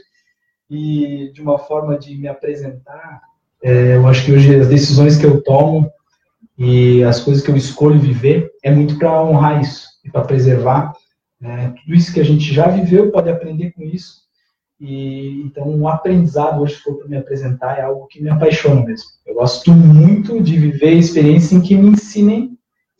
e 0.69 1.31
de 1.33 1.41
uma 1.41 1.57
forma 1.57 1.97
de 1.97 2.15
me 2.15 2.27
apresentar, 2.27 3.21
é, 3.63 3.95
eu 3.95 4.07
acho 4.07 4.25
que 4.25 4.33
hoje 4.33 4.55
as 4.55 4.67
decisões 4.67 5.17
que 5.17 5.25
eu 5.25 5.41
tomo 5.41 5.89
e 6.57 7.03
as 7.03 7.19
coisas 7.19 7.43
que 7.43 7.49
eu 7.49 7.55
escolho 7.55 7.99
viver 7.99 8.51
é 8.63 8.71
muito 8.71 8.97
para 8.97 9.23
honrar 9.23 9.61
isso 9.61 9.87
e 10.03 10.11
para 10.11 10.21
preservar 10.21 10.93
né? 11.43 11.73
tudo 11.77 11.93
isso 11.93 12.13
que 12.13 12.21
a 12.21 12.23
gente 12.23 12.53
já 12.53 12.67
viveu 12.67 13.11
pode 13.11 13.29
aprender 13.29 13.71
com 13.71 13.83
isso. 13.83 14.23
E 14.79 15.41
então 15.41 15.65
o 15.67 15.81
um 15.81 15.87
aprendizado 15.89 16.61
hoje 16.61 16.75
for 16.75 16.97
para 16.97 17.07
me 17.07 17.17
apresentar 17.17 17.77
é 17.77 17.81
algo 17.81 18.07
que 18.07 18.21
me 18.23 18.29
apaixona 18.29 18.81
mesmo. 18.81 19.09
Eu 19.25 19.35
gosto 19.35 19.71
muito 19.71 20.41
de 20.41 20.57
viver 20.57 20.93
experiências 20.93 21.51
em 21.51 21.61
que 21.61 21.75
me 21.75 21.89
ensinem 21.89 22.52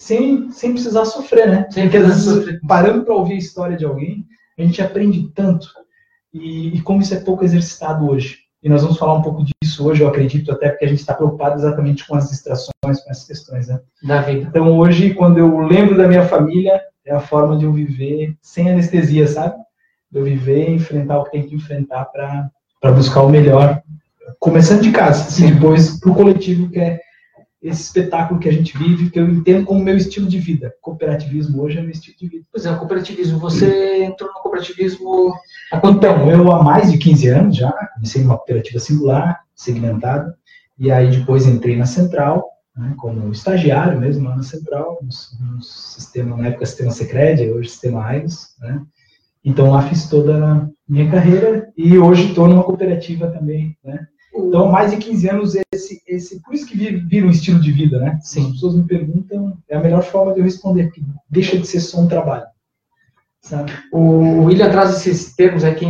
sem, 0.04 0.52
sem 0.52 0.74
precisar 0.74 1.06
sofrer 1.06 1.48
né 1.48 1.68
sem 1.72 1.90
que 1.90 1.98
às 1.98 2.26
vezes 2.26 2.60
parando 2.68 3.04
para 3.04 3.16
ouvir 3.16 3.34
a 3.34 3.38
história 3.38 3.78
de 3.78 3.86
alguém 3.86 4.26
a 4.58 4.62
gente 4.62 4.82
aprende 4.82 5.30
tanto 5.34 5.68
e, 6.34 6.76
e 6.76 6.82
como 6.82 7.02
isso 7.02 7.14
é 7.14 7.20
pouco 7.20 7.44
exercitado 7.44 8.10
hoje 8.10 8.44
e 8.64 8.70
nós 8.70 8.82
vamos 8.82 8.98
falar 8.98 9.16
um 9.16 9.22
pouco 9.22 9.44
disso 9.44 9.86
hoje, 9.86 10.02
eu 10.02 10.08
acredito, 10.08 10.50
até 10.50 10.70
porque 10.70 10.86
a 10.86 10.88
gente 10.88 11.02
está 11.02 11.14
preocupado 11.14 11.60
exatamente 11.60 12.08
com 12.08 12.16
as 12.16 12.30
distrações, 12.30 12.72
com 12.82 13.12
essas 13.12 13.26
questões, 13.26 13.68
né? 13.68 13.82
Da 14.02 14.22
vida. 14.22 14.48
Então, 14.48 14.78
hoje, 14.78 15.14
quando 15.14 15.38
eu 15.38 15.60
lembro 15.60 15.98
da 15.98 16.08
minha 16.08 16.24
família, 16.24 16.82
é 17.06 17.14
a 17.14 17.20
forma 17.20 17.58
de 17.58 17.66
eu 17.66 17.74
viver 17.74 18.38
sem 18.42 18.72
anestesia, 18.72 19.28
sabe? 19.28 19.56
De 20.10 20.18
eu 20.18 20.24
viver 20.24 20.70
e 20.70 20.76
enfrentar 20.76 21.20
o 21.20 21.26
que 21.26 21.32
tem 21.32 21.44
que 21.44 21.56
enfrentar 21.56 22.06
para 22.06 22.92
buscar 22.94 23.24
o 23.24 23.30
melhor, 23.30 23.82
começando 24.40 24.82
de 24.82 24.94
casa, 24.94 25.26
assim, 25.26 25.54
depois 25.54 26.00
para 26.00 26.12
o 26.12 26.16
coletivo, 26.16 26.70
que 26.70 26.80
é 26.80 27.02
esse 27.64 27.84
espetáculo 27.84 28.40
que 28.40 28.50
a 28.50 28.52
gente 28.52 28.78
vive, 28.78 29.10
que 29.10 29.18
eu 29.18 29.28
entendo 29.30 29.66
como 29.66 29.82
meu 29.82 29.96
estilo 29.96 30.28
de 30.28 30.38
vida. 30.38 30.76
Cooperativismo 30.82 31.64
hoje 31.64 31.78
é 31.78 31.82
meu 31.82 31.92
estilo 31.92 32.18
de 32.18 32.28
vida. 32.28 32.46
Pois 32.52 32.66
é, 32.66 32.72
o 32.72 32.78
cooperativismo. 32.78 33.40
Você 33.40 34.04
entrou 34.04 34.30
no 34.34 34.42
cooperativismo 34.42 35.34
há 35.72 35.80
quanto 35.80 35.98
então, 35.98 36.14
tempo? 36.14 36.30
Eu 36.30 36.52
há 36.52 36.62
mais 36.62 36.92
de 36.92 36.98
15 36.98 37.28
anos 37.30 37.56
já, 37.56 37.72
comecei 37.96 38.22
numa 38.22 38.38
cooperativa 38.38 38.80
singular, 38.80 39.40
segmentada, 39.56 40.36
e 40.78 40.92
aí 40.92 41.10
depois 41.10 41.48
entrei 41.48 41.78
na 41.78 41.86
Central, 41.86 42.46
né, 42.76 42.94
como 42.98 43.32
estagiário 43.32 43.98
mesmo 44.00 44.28
lá 44.28 44.36
na 44.36 44.44
Central, 44.44 45.00
no, 45.02 45.62
sistema, 45.62 46.36
na 46.36 46.48
época 46.48 46.66
sistema 46.66 46.92
Secred, 46.92 47.50
hoje 47.50 47.70
sistema 47.70 48.06
AIGOS, 48.06 48.56
né? 48.60 48.82
Então 49.46 49.72
lá 49.72 49.82
fiz 49.84 50.10
toda 50.10 50.46
a 50.46 50.68
minha 50.88 51.10
carreira 51.10 51.72
e 51.78 51.98
hoje 51.98 52.30
estou 52.30 52.48
numa 52.48 52.64
cooperativa 52.64 53.28
também, 53.28 53.78
né? 53.84 54.08
Então, 54.36 54.72
mais 54.72 54.92
de 54.92 54.98
15 54.98 55.30
anos, 55.30 55.56
esse, 55.74 56.02
esse, 56.08 56.42
por 56.42 56.54
isso 56.54 56.66
que 56.66 56.76
vira 56.76 57.26
um 57.26 57.30
estilo 57.30 57.60
de 57.60 57.72
vida, 57.72 58.00
né? 58.00 58.20
Sim. 58.22 58.48
As 58.48 58.52
pessoas 58.54 58.76
me 58.76 58.84
perguntam, 58.84 59.58
é 59.70 59.78
a 59.78 59.82
melhor 59.82 60.04
forma 60.04 60.34
de 60.34 60.40
eu 60.40 60.44
responder, 60.44 60.86
porque 60.86 61.02
deixa 61.30 61.58
de 61.58 61.68
ser 61.68 61.80
só 61.80 62.00
um 62.00 62.08
trabalho. 62.08 62.46
Sabe? 63.42 63.72
O 63.92 64.46
William 64.46 64.72
traz 64.72 64.92
esses 64.92 65.36
termos 65.36 65.64
aqui 65.64 65.86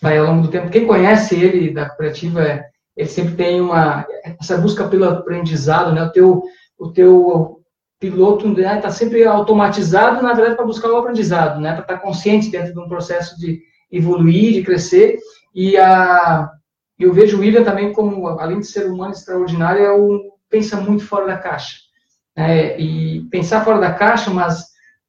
vai 0.00 0.18
ao 0.18 0.26
longo 0.26 0.42
do 0.42 0.48
tempo. 0.48 0.70
Quem 0.70 0.86
conhece 0.86 1.34
ele 1.34 1.72
da 1.72 1.86
cooperativa, 1.86 2.64
ele 2.96 3.08
sempre 3.08 3.34
tem 3.34 3.60
uma 3.60 4.06
essa 4.40 4.58
busca 4.58 4.86
pelo 4.88 5.04
aprendizado, 5.04 5.92
né? 5.92 6.02
O 6.02 6.12
teu, 6.12 6.42
o 6.78 6.92
teu 6.92 7.60
piloto 7.98 8.48
está 8.48 8.74
né, 8.74 8.90
sempre 8.90 9.24
automatizado, 9.24 10.22
na 10.22 10.34
verdade, 10.34 10.56
para 10.56 10.66
buscar 10.66 10.90
o 10.90 10.96
aprendizado, 10.96 11.60
né? 11.60 11.72
Para 11.72 11.82
estar 11.82 11.94
tá 11.94 12.00
consciente 12.00 12.50
dentro 12.50 12.74
de 12.74 12.78
um 12.78 12.88
processo 12.88 13.38
de 13.38 13.62
evoluir, 13.90 14.52
de 14.52 14.62
crescer. 14.62 15.18
E 15.54 15.76
a 15.76 16.50
eu 16.98 17.12
vejo 17.12 17.36
o 17.36 17.40
William 17.40 17.64
também 17.64 17.92
como, 17.92 18.26
além 18.28 18.60
de 18.60 18.66
ser 18.66 18.88
um 18.88 18.94
humano 18.94 19.12
extraordinário, 19.12 19.84
é 19.84 19.92
um, 19.92 20.30
pensa 20.48 20.80
muito 20.80 21.04
fora 21.04 21.26
da 21.26 21.38
caixa. 21.38 21.78
É, 22.36 22.80
e 22.80 23.22
pensar 23.30 23.64
fora 23.64 23.78
da 23.78 23.92
caixa, 23.92 24.30
mas 24.30 24.66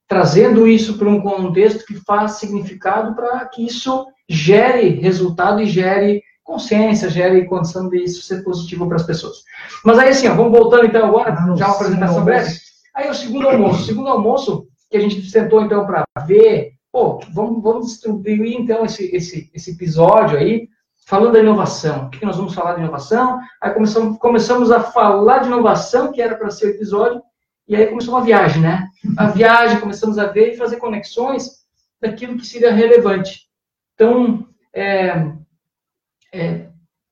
trazendo 0.08 0.68
isso 0.68 0.98
para 0.98 1.10
um 1.10 1.22
contexto 1.22 1.86
que 1.86 1.96
faz 1.96 2.34
significado 2.34 3.16
para 3.16 3.46
que 3.46 3.66
isso 3.66 4.06
gere 4.30 4.90
resultado 4.90 5.62
e 5.62 5.66
gere 5.66 6.22
consciência, 6.44 7.10
gere 7.10 7.46
condição 7.46 7.90
de 7.90 8.04
isso 8.04 8.22
ser 8.22 8.44
positivo 8.44 8.88
para 8.88 8.98
as 8.98 9.04
pessoas. 9.04 9.38
Mas 9.84 9.98
aí 9.98 10.10
assim, 10.10 10.28
ó, 10.28 10.36
vamos 10.36 10.52
voltando 10.52 10.86
então 10.86 11.06
agora, 11.06 11.36
já 11.56 11.66
uma 11.66 11.76
apresentação 11.76 12.24
breve. 12.24 12.56
Aí 12.94 13.10
o 13.10 13.16
segundo 13.16 13.48
almoço, 13.50 13.82
o 13.82 13.86
segundo 13.86 14.10
almoço 14.10 14.68
que 14.90 14.98
a 14.98 15.00
gente 15.00 15.28
sentou 15.30 15.62
então 15.62 15.86
para 15.86 16.06
ver, 16.26 16.74
pô, 16.92 17.20
vamos, 17.34 17.64
vamos 17.64 17.88
distribuir 17.88 18.56
então 18.60 18.86
esse, 18.86 19.14
esse, 19.16 19.50
esse 19.54 19.72
episódio 19.72 20.38
aí 20.38 20.68
falando 21.06 21.34
da 21.34 21.40
inovação. 21.40 22.08
O 22.08 22.10
que 22.10 22.26
nós 22.26 22.36
vamos 22.36 22.54
falar 22.54 22.74
de 22.74 22.82
inovação? 22.82 23.40
Aí 23.62 23.72
começamos, 23.72 24.18
começamos 24.18 24.72
a 24.72 24.82
falar 24.82 25.40
de 25.40 25.48
inovação, 25.48 26.12
que 26.12 26.22
era 26.22 26.36
para 26.36 26.50
ser 26.50 26.66
o 26.66 26.70
episódio, 26.72 27.22
e 27.68 27.76
aí 27.76 27.88
começou 27.88 28.14
uma 28.14 28.24
viagem, 28.24 28.62
né? 28.62 28.88
A 29.18 29.28
viagem, 29.28 29.80
começamos 29.80 30.18
a 30.18 30.26
ver 30.26 30.54
e 30.54 30.58
fazer 30.58 30.78
conexões 30.78 31.66
daquilo 32.02 32.38
que 32.38 32.46
seria 32.46 32.74
relevante. 32.74 33.42
Então, 33.94 34.48
é, 34.74 35.32
é, 36.34 36.68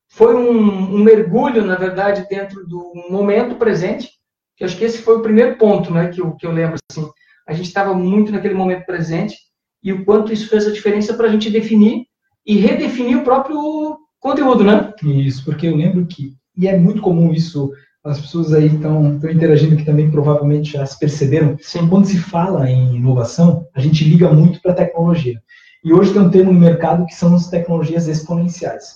foi 0.09 0.35
um, 0.35 0.95
um, 0.95 1.03
mergulho, 1.03 1.65
na 1.65 1.75
verdade, 1.75 2.27
dentro 2.29 2.67
do 2.67 2.93
momento 3.09 3.55
presente, 3.55 4.11
que 4.55 4.63
acho 4.63 4.77
que 4.77 4.83
esse 4.83 5.01
foi 5.01 5.17
o 5.17 5.21
primeiro 5.21 5.57
ponto 5.57 5.91
né, 5.91 6.09
que, 6.09 6.21
eu, 6.21 6.33
que 6.33 6.45
eu 6.45 6.51
lembro. 6.51 6.77
Assim, 6.91 7.09
a 7.47 7.53
gente 7.53 7.67
estava 7.67 7.93
muito 7.93 8.31
naquele 8.31 8.53
momento 8.53 8.85
presente 8.85 9.37
e 9.81 9.91
o 9.91 10.05
quanto 10.05 10.31
isso 10.31 10.47
fez 10.49 10.67
a 10.67 10.71
diferença 10.71 11.15
para 11.15 11.27
a 11.27 11.31
gente 11.31 11.49
definir 11.49 12.05
e 12.45 12.57
redefinir 12.57 13.17
o 13.17 13.23
próprio 13.23 13.97
conteúdo, 14.19 14.63
né? 14.63 14.93
Isso, 15.03 15.43
porque 15.45 15.67
eu 15.67 15.75
lembro 15.75 16.05
que, 16.05 16.33
e 16.57 16.67
é 16.67 16.77
muito 16.77 17.01
comum 17.01 17.31
isso, 17.31 17.71
as 18.03 18.19
pessoas 18.19 18.53
aí 18.53 18.67
estão 18.67 19.19
interagindo 19.29 19.77
que 19.77 19.85
também 19.85 20.11
provavelmente 20.11 20.73
já 20.73 20.85
se 20.85 20.99
perceberam, 20.99 21.57
Sim. 21.59 21.87
quando 21.87 22.05
se 22.05 22.17
fala 22.17 22.69
em 22.69 22.95
inovação, 22.95 23.67
a 23.73 23.79
gente 23.79 24.03
liga 24.03 24.31
muito 24.31 24.61
para 24.61 24.71
a 24.71 24.75
tecnologia. 24.75 25.41
E 25.83 25.93
hoje 25.93 26.13
tem 26.13 26.21
um 26.21 26.29
termo 26.29 26.51
no 26.51 26.59
mercado 26.59 27.05
que 27.05 27.15
são 27.15 27.33
as 27.35 27.49
tecnologias 27.49 28.07
exponenciais. 28.07 28.95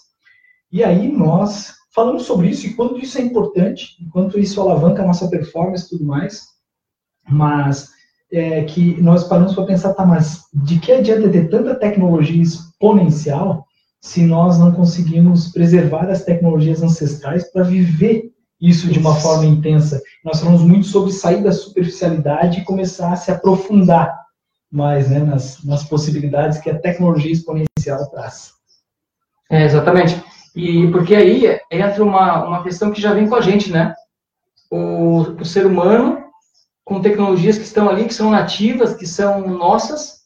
E 0.71 0.83
aí 0.83 1.07
nós 1.10 1.73
falamos 1.93 2.23
sobre 2.23 2.49
isso 2.49 2.67
e 2.67 2.73
quanto 2.73 2.99
isso 2.99 3.17
é 3.17 3.21
importante, 3.21 3.95
quanto 4.12 4.38
isso 4.39 4.62
alavanca 4.62 5.01
a 5.03 5.07
nossa 5.07 5.29
performance 5.29 5.86
e 5.86 5.89
tudo 5.89 6.05
mais, 6.05 6.43
mas 7.27 7.89
é, 8.31 8.63
que 8.63 9.01
nós 9.01 9.23
paramos 9.23 9.55
para 9.55 9.65
pensar, 9.65 9.93
tá, 9.93 10.05
mas 10.05 10.43
de 10.53 10.79
que 10.79 10.91
adianta 10.91 11.29
ter 11.29 11.49
tanta 11.49 11.75
tecnologia 11.75 12.43
exponencial 12.77 13.65
se 13.99 14.23
nós 14.25 14.57
não 14.57 14.71
conseguimos 14.71 15.49
preservar 15.51 16.09
as 16.09 16.23
tecnologias 16.23 16.83
ancestrais 16.83 17.51
para 17.51 17.63
viver 17.63 18.31
isso 18.61 18.87
de 18.87 18.99
uma 18.99 19.15
forma 19.15 19.45
intensa? 19.45 20.01
Nós 20.23 20.39
falamos 20.39 20.61
muito 20.61 20.85
sobre 20.87 21.11
sair 21.11 21.43
da 21.43 21.51
superficialidade 21.51 22.59
e 22.59 22.63
começar 22.63 23.11
a 23.11 23.15
se 23.15 23.31
aprofundar 23.31 24.15
mais 24.71 25.09
né, 25.09 25.19
nas, 25.19 25.63
nas 25.63 25.83
possibilidades 25.83 26.59
que 26.59 26.69
a 26.69 26.79
tecnologia 26.79 27.31
exponencial 27.31 28.09
traz. 28.11 28.51
É, 29.49 29.63
exatamente. 29.63 30.21
E 30.55 30.87
porque 30.91 31.15
aí 31.15 31.59
entra 31.71 32.03
uma, 32.03 32.45
uma 32.45 32.63
questão 32.63 32.91
que 32.91 33.01
já 33.01 33.13
vem 33.13 33.27
com 33.27 33.35
a 33.35 33.41
gente, 33.41 33.71
né? 33.71 33.93
O, 34.69 35.21
o 35.39 35.45
ser 35.45 35.65
humano 35.65 36.23
com 36.83 37.01
tecnologias 37.01 37.57
que 37.57 37.63
estão 37.63 37.89
ali, 37.89 38.05
que 38.05 38.13
são 38.13 38.29
nativas, 38.29 38.93
que 38.93 39.05
são 39.05 39.47
nossas, 39.47 40.16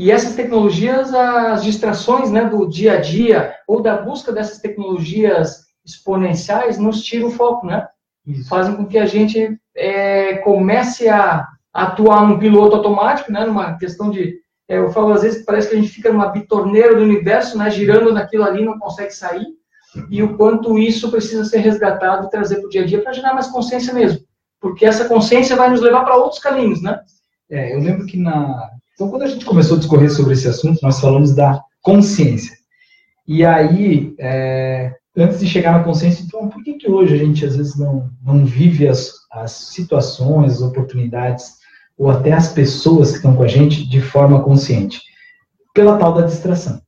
e 0.00 0.10
essas 0.10 0.34
tecnologias, 0.34 1.12
as 1.12 1.62
distrações 1.62 2.30
né, 2.30 2.46
do 2.46 2.66
dia 2.66 2.94
a 2.94 3.00
dia, 3.00 3.54
ou 3.68 3.82
da 3.82 4.00
busca 4.00 4.32
dessas 4.32 4.58
tecnologias 4.58 5.66
exponenciais, 5.84 6.78
nos 6.78 7.02
tiram 7.02 7.28
o 7.28 7.30
foco, 7.30 7.66
né? 7.66 7.86
Isso. 8.26 8.48
Fazem 8.48 8.76
com 8.76 8.86
que 8.86 8.96
a 8.96 9.04
gente 9.04 9.58
é, 9.76 10.38
comece 10.38 11.08
a 11.08 11.46
atuar 11.70 12.26
num 12.26 12.38
piloto 12.38 12.76
automático, 12.76 13.30
né, 13.30 13.44
numa 13.44 13.76
questão 13.76 14.10
de. 14.10 14.38
É, 14.66 14.78
eu 14.78 14.90
falo 14.90 15.12
às 15.12 15.22
vezes 15.22 15.44
parece 15.44 15.68
que 15.68 15.76
a 15.76 15.78
gente 15.78 15.92
fica 15.92 16.10
numa 16.10 16.28
bitorneira 16.28 16.94
do 16.94 17.02
universo, 17.02 17.58
né, 17.58 17.68
girando 17.70 18.12
naquilo 18.12 18.44
ali, 18.44 18.64
não 18.64 18.78
consegue 18.78 19.10
sair, 19.10 19.46
e 20.08 20.22
o 20.22 20.36
quanto 20.36 20.78
isso 20.78 21.10
precisa 21.10 21.44
ser 21.44 21.58
resgatado 21.58 22.26
e 22.26 22.30
trazer 22.30 22.56
para 22.56 22.66
o 22.66 22.70
dia 22.70 22.82
a 22.82 22.86
dia 22.86 23.02
para 23.02 23.12
gerar 23.12 23.34
mais 23.34 23.48
consciência 23.48 23.92
mesmo 23.92 24.24
porque 24.60 24.84
essa 24.84 25.08
consciência 25.08 25.56
vai 25.56 25.70
nos 25.70 25.80
levar 25.80 26.04
para 26.04 26.16
outros 26.16 26.40
caminhos, 26.40 26.82
né? 26.82 27.00
É, 27.50 27.74
eu 27.74 27.80
lembro 27.80 28.06
que 28.06 28.18
na. 28.18 28.70
Então, 29.00 29.08
quando 29.08 29.22
a 29.22 29.28
gente 29.28 29.46
começou 29.46 29.76
a 29.76 29.78
discorrer 29.78 30.10
sobre 30.10 30.34
esse 30.34 30.46
assunto, 30.46 30.78
nós 30.82 31.00
falamos 31.00 31.34
da 31.34 31.58
consciência. 31.80 32.54
E 33.26 33.42
aí, 33.42 34.14
é, 34.18 34.94
antes 35.16 35.40
de 35.40 35.46
chegar 35.46 35.72
na 35.72 35.82
consciência, 35.82 36.22
então, 36.22 36.50
por 36.50 36.62
que, 36.62 36.74
que 36.74 36.90
hoje 36.90 37.14
a 37.14 37.16
gente 37.16 37.42
às 37.46 37.56
vezes 37.56 37.78
não, 37.78 38.10
não 38.22 38.44
vive 38.44 38.86
as, 38.86 39.14
as 39.32 39.52
situações, 39.52 40.56
as 40.56 40.60
oportunidades, 40.60 41.54
ou 41.96 42.10
até 42.10 42.32
as 42.32 42.52
pessoas 42.52 43.12
que 43.12 43.16
estão 43.16 43.34
com 43.34 43.42
a 43.42 43.48
gente 43.48 43.88
de 43.88 44.02
forma 44.02 44.42
consciente? 44.42 45.00
Pela 45.72 45.96
tal 45.96 46.12
da 46.12 46.26
distração. 46.26 46.82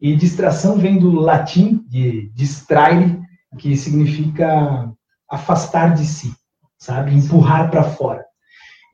E 0.00 0.16
distração 0.16 0.78
vem 0.78 0.98
do 0.98 1.10
latim 1.10 1.84
de 1.86 2.30
distraire, 2.34 3.20
que 3.58 3.76
significa 3.76 4.90
afastar 5.28 5.94
de 5.94 6.06
si 6.06 6.32
sabe? 6.78 7.12
Empurrar 7.12 7.70
para 7.70 7.82
fora. 7.82 8.24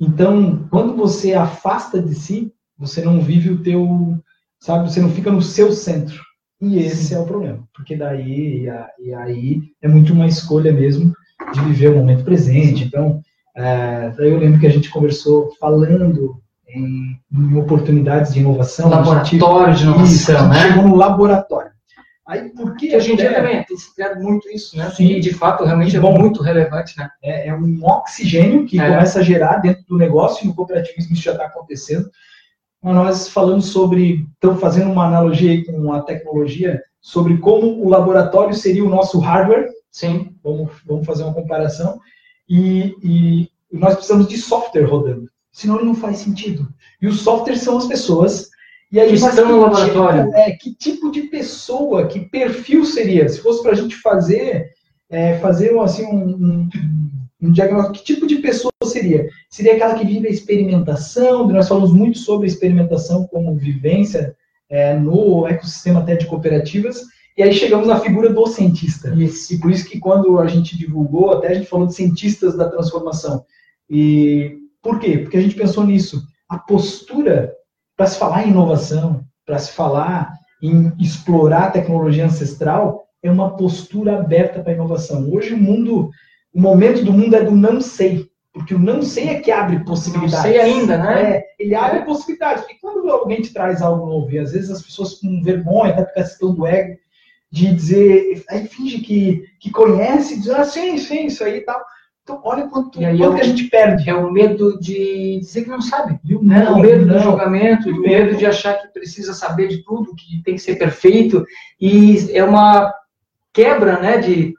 Então, 0.00 0.66
quando 0.70 0.96
você 0.96 1.34
afasta 1.34 2.00
de 2.00 2.14
si, 2.14 2.52
você 2.78 3.02
não 3.02 3.20
vive 3.20 3.50
o 3.50 3.62
teu, 3.62 4.16
sabe? 4.60 4.90
Você 4.90 5.00
não 5.00 5.10
fica 5.10 5.30
no 5.30 5.42
seu 5.42 5.72
centro. 5.72 6.20
E 6.60 6.78
esse 6.78 7.04
Sim. 7.04 7.16
é 7.16 7.18
o 7.18 7.26
problema, 7.26 7.62
porque 7.74 7.96
daí 7.96 8.66
e 8.98 9.14
aí 9.14 9.62
é 9.82 9.88
muito 9.88 10.12
uma 10.12 10.26
escolha 10.26 10.72
mesmo 10.72 11.12
de 11.52 11.60
viver 11.60 11.88
o 11.88 11.96
momento 11.96 12.24
presente. 12.24 12.84
Então, 12.84 13.20
é, 13.56 14.12
eu 14.18 14.38
lembro 14.38 14.58
que 14.58 14.66
a 14.66 14.70
gente 14.70 14.90
conversou 14.90 15.52
falando 15.60 16.40
em, 16.68 17.18
em 17.32 17.56
oportunidades 17.56 18.32
de 18.32 18.40
inovação. 18.40 18.88
Laboratório 18.88 19.74
de 19.74 19.82
inovação, 19.82 20.48
né? 20.48 20.68
Chegou 20.68 20.88
no 20.88 20.96
laboratório. 20.96 21.74
Aí, 22.26 22.48
por 22.50 22.74
que 22.76 22.96
hoje 22.96 23.12
em 23.12 23.16
dia 23.16 23.34
também 23.34 23.62
tem 23.64 23.76
se 23.76 23.94
criado 23.94 24.22
muito 24.22 24.48
isso, 24.48 24.78
né? 24.78 24.90
Sim. 24.90 25.08
E, 25.08 25.20
de 25.20 25.34
fato, 25.34 25.62
realmente 25.64 25.94
é 25.94 26.00
bom, 26.00 26.18
muito 26.18 26.42
relevante, 26.42 26.96
né? 26.96 27.10
É, 27.22 27.48
é 27.48 27.54
um 27.54 27.84
oxigênio 27.84 28.64
que 28.64 28.80
é. 28.80 28.88
começa 28.88 29.18
a 29.18 29.22
gerar 29.22 29.58
dentro 29.58 29.84
do 29.86 29.98
negócio, 29.98 30.42
e 30.42 30.48
no 30.48 30.54
cooperativismo 30.54 31.12
isso 31.12 31.22
já 31.22 31.32
está 31.32 31.44
acontecendo. 31.44 32.08
Mas 32.84 32.94
nós 32.94 33.28
falamos 33.30 33.66
sobre, 33.66 34.26
estamos 34.34 34.60
fazendo 34.60 34.92
uma 34.92 35.06
analogia 35.06 35.64
com 35.64 35.90
a 35.90 36.02
tecnologia, 36.02 36.82
sobre 37.00 37.38
como 37.38 37.82
o 37.82 37.88
laboratório 37.88 38.54
seria 38.54 38.84
o 38.84 38.90
nosso 38.90 39.18
hardware. 39.18 39.70
Sim. 39.90 40.36
Vamos, 40.44 40.70
vamos 40.84 41.06
fazer 41.06 41.22
uma 41.22 41.32
comparação. 41.32 41.98
E, 42.46 42.94
e 43.02 43.48
nós 43.72 43.94
precisamos 43.94 44.28
de 44.28 44.36
software 44.36 44.84
rodando. 44.84 45.30
Senão 45.50 45.76
ele 45.76 45.86
não 45.86 45.94
faz 45.94 46.18
sentido. 46.18 46.68
E 47.00 47.06
os 47.06 47.22
softwares 47.22 47.62
são 47.62 47.78
as 47.78 47.86
pessoas 47.86 48.50
e 48.92 49.00
aí, 49.00 49.14
estão 49.14 49.48
no 49.48 49.60
laboratório. 49.62 50.26
Tipo, 50.26 50.36
é, 50.36 50.50
que 50.52 50.74
tipo 50.74 51.10
de 51.10 51.22
pessoa, 51.22 52.06
que 52.06 52.20
perfil 52.20 52.84
seria? 52.84 53.26
Se 53.30 53.40
fosse 53.40 53.62
para 53.62 53.72
a 53.72 53.74
gente 53.74 53.96
fazer, 53.96 54.68
é, 55.08 55.38
fazer 55.38 55.76
assim, 55.80 56.04
um, 56.04 56.28
um, 56.28 56.68
um, 57.40 57.50
diagnóstico, 57.50 57.94
que 57.94 58.04
tipo 58.04 58.26
de 58.26 58.36
pessoa 58.36 58.73
seria? 58.84 59.28
Seria 59.50 59.74
aquela 59.74 59.94
que 59.94 60.06
vive 60.06 60.28
a 60.28 60.30
experimentação, 60.30 61.46
nós 61.48 61.68
falamos 61.68 61.92
muito 61.92 62.18
sobre 62.18 62.46
experimentação 62.46 63.26
como 63.26 63.54
vivência 63.54 64.34
é, 64.68 64.94
no 64.94 65.46
ecossistema 65.46 66.00
até 66.00 66.16
de 66.16 66.26
cooperativas, 66.26 67.02
e 67.36 67.42
aí 67.42 67.52
chegamos 67.52 67.88
na 67.88 67.98
figura 67.98 68.32
do 68.32 68.46
cientista. 68.46 69.12
Isso. 69.16 69.54
E 69.54 69.58
por 69.58 69.70
isso 69.70 69.88
que 69.88 69.98
quando 69.98 70.38
a 70.38 70.46
gente 70.46 70.78
divulgou, 70.78 71.32
até 71.32 71.48
a 71.48 71.54
gente 71.54 71.68
falou 71.68 71.86
de 71.86 71.94
cientistas 71.94 72.56
da 72.56 72.68
transformação. 72.68 73.44
E 73.90 74.56
por 74.80 75.00
quê? 75.00 75.18
Porque 75.18 75.36
a 75.36 75.40
gente 75.40 75.56
pensou 75.56 75.84
nisso. 75.84 76.22
A 76.48 76.58
postura 76.58 77.52
para 77.96 78.06
se 78.06 78.18
falar 78.18 78.46
em 78.46 78.50
inovação, 78.50 79.24
para 79.46 79.58
se 79.58 79.72
falar 79.72 80.32
em 80.62 80.92
explorar 80.98 81.64
a 81.64 81.70
tecnologia 81.70 82.24
ancestral, 82.24 83.04
é 83.22 83.30
uma 83.30 83.56
postura 83.56 84.18
aberta 84.18 84.60
para 84.60 84.72
a 84.72 84.74
inovação. 84.74 85.30
Hoje 85.32 85.54
o 85.54 85.58
mundo, 85.58 86.10
o 86.52 86.60
momento 86.60 87.04
do 87.04 87.12
mundo 87.12 87.36
é 87.36 87.42
do 87.42 87.52
não 87.52 87.80
sei, 87.80 88.26
porque 88.54 88.72
o 88.72 88.78
não 88.78 89.02
sei 89.02 89.30
é 89.30 89.40
que 89.40 89.50
abre 89.50 89.84
possibilidades. 89.84 90.36
Não 90.36 90.42
sei 90.42 90.60
ainda, 90.60 90.96
né? 90.96 91.22
É, 91.22 91.44
ele 91.58 91.74
abre 91.74 91.98
é. 91.98 92.04
possibilidades. 92.04 92.64
E 92.70 92.74
quando 92.80 93.10
alguém 93.10 93.42
te 93.42 93.52
traz 93.52 93.82
algo 93.82 94.06
novo, 94.06 94.30
e 94.30 94.38
às 94.38 94.52
vezes 94.52 94.70
as 94.70 94.80
pessoas 94.80 95.14
com 95.14 95.42
vergonha, 95.42 95.92
até 95.92 96.04
porque 96.04 96.20
questão 96.22 96.54
do 96.54 96.64
ego, 96.64 96.96
de 97.50 97.74
dizer, 97.74 98.44
aí 98.48 98.66
finge 98.68 98.98
que, 98.98 99.44
que 99.58 99.70
conhece, 99.70 100.38
diz, 100.38 100.50
ah, 100.50 100.64
sim, 100.64 100.96
sim, 100.98 101.26
isso 101.26 101.42
aí 101.42 101.58
e 101.58 101.60
tal. 101.62 101.84
Então, 102.22 102.40
olha 102.44 102.68
quanto, 102.68 102.98
quanto 102.98 103.02
é 103.02 103.28
o, 103.28 103.34
que 103.34 103.40
a 103.40 103.44
gente 103.44 103.64
perde. 103.64 104.08
É 104.08 104.14
o 104.14 104.32
medo 104.32 104.78
de 104.78 105.40
dizer 105.40 105.64
que 105.64 105.70
não 105.70 105.82
sabe. 105.82 106.18
Viu? 106.22 106.40
Né? 106.40 106.64
Não, 106.64 106.78
o 106.78 106.80
medo 106.80 107.04
não. 107.04 107.16
do 107.16 107.22
julgamento, 107.22 107.90
o 107.90 108.00
medo 108.00 108.36
de 108.36 108.46
achar 108.46 108.80
que 108.80 108.88
precisa 108.88 109.34
saber 109.34 109.66
de 109.66 109.84
tudo, 109.84 110.14
que 110.14 110.42
tem 110.44 110.54
que 110.54 110.62
ser 110.62 110.76
perfeito. 110.76 111.44
E 111.80 112.30
é 112.32 112.44
uma 112.44 112.94
quebra 113.52 113.98
né, 113.98 114.18
de 114.18 114.54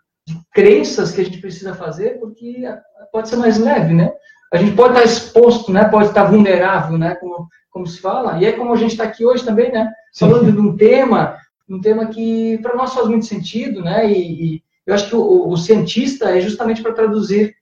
crenças 0.56 1.12
que 1.12 1.20
a 1.20 1.24
gente 1.26 1.40
precisa 1.40 1.76
fazer, 1.76 2.18
porque 2.18 2.64
pode 3.12 3.28
ser 3.28 3.36
mais 3.36 3.60
leve, 3.60 3.94
né? 3.94 4.10
A 4.54 4.58
gente 4.58 4.74
pode 4.74 4.94
estar 4.94 5.04
exposto, 5.04 5.70
né? 5.70 5.84
Pode 5.84 6.08
estar 6.08 6.24
vulnerável, 6.24 6.98
né? 6.98 7.14
Como, 7.16 7.50
como 7.70 7.86
se 7.86 8.00
fala. 8.00 8.40
E 8.40 8.46
é 8.46 8.54
como 8.54 8.72
a 8.72 8.78
gente 8.78 8.92
está 8.92 9.04
aqui 9.04 9.26
hoje 9.26 9.44
também, 9.44 9.70
né? 9.70 9.92
Falando 10.18 10.46
Sim. 10.46 10.52
de 10.54 10.60
um 10.60 10.78
tema, 10.78 11.38
um 11.70 11.82
tema 11.82 12.06
que 12.06 12.58
para 12.60 12.74
nós 12.74 12.94
faz 12.94 13.06
muito 13.08 13.26
sentido, 13.26 13.84
né? 13.84 14.10
E, 14.10 14.56
e 14.56 14.64
eu 14.88 14.96
acho 14.96 15.10
que 15.10 15.16
o, 15.16 15.50
o 15.50 15.58
cientista 15.58 16.30
é 16.30 16.40
justamente 16.40 16.82
para 16.82 16.94
traduzir 16.94 17.54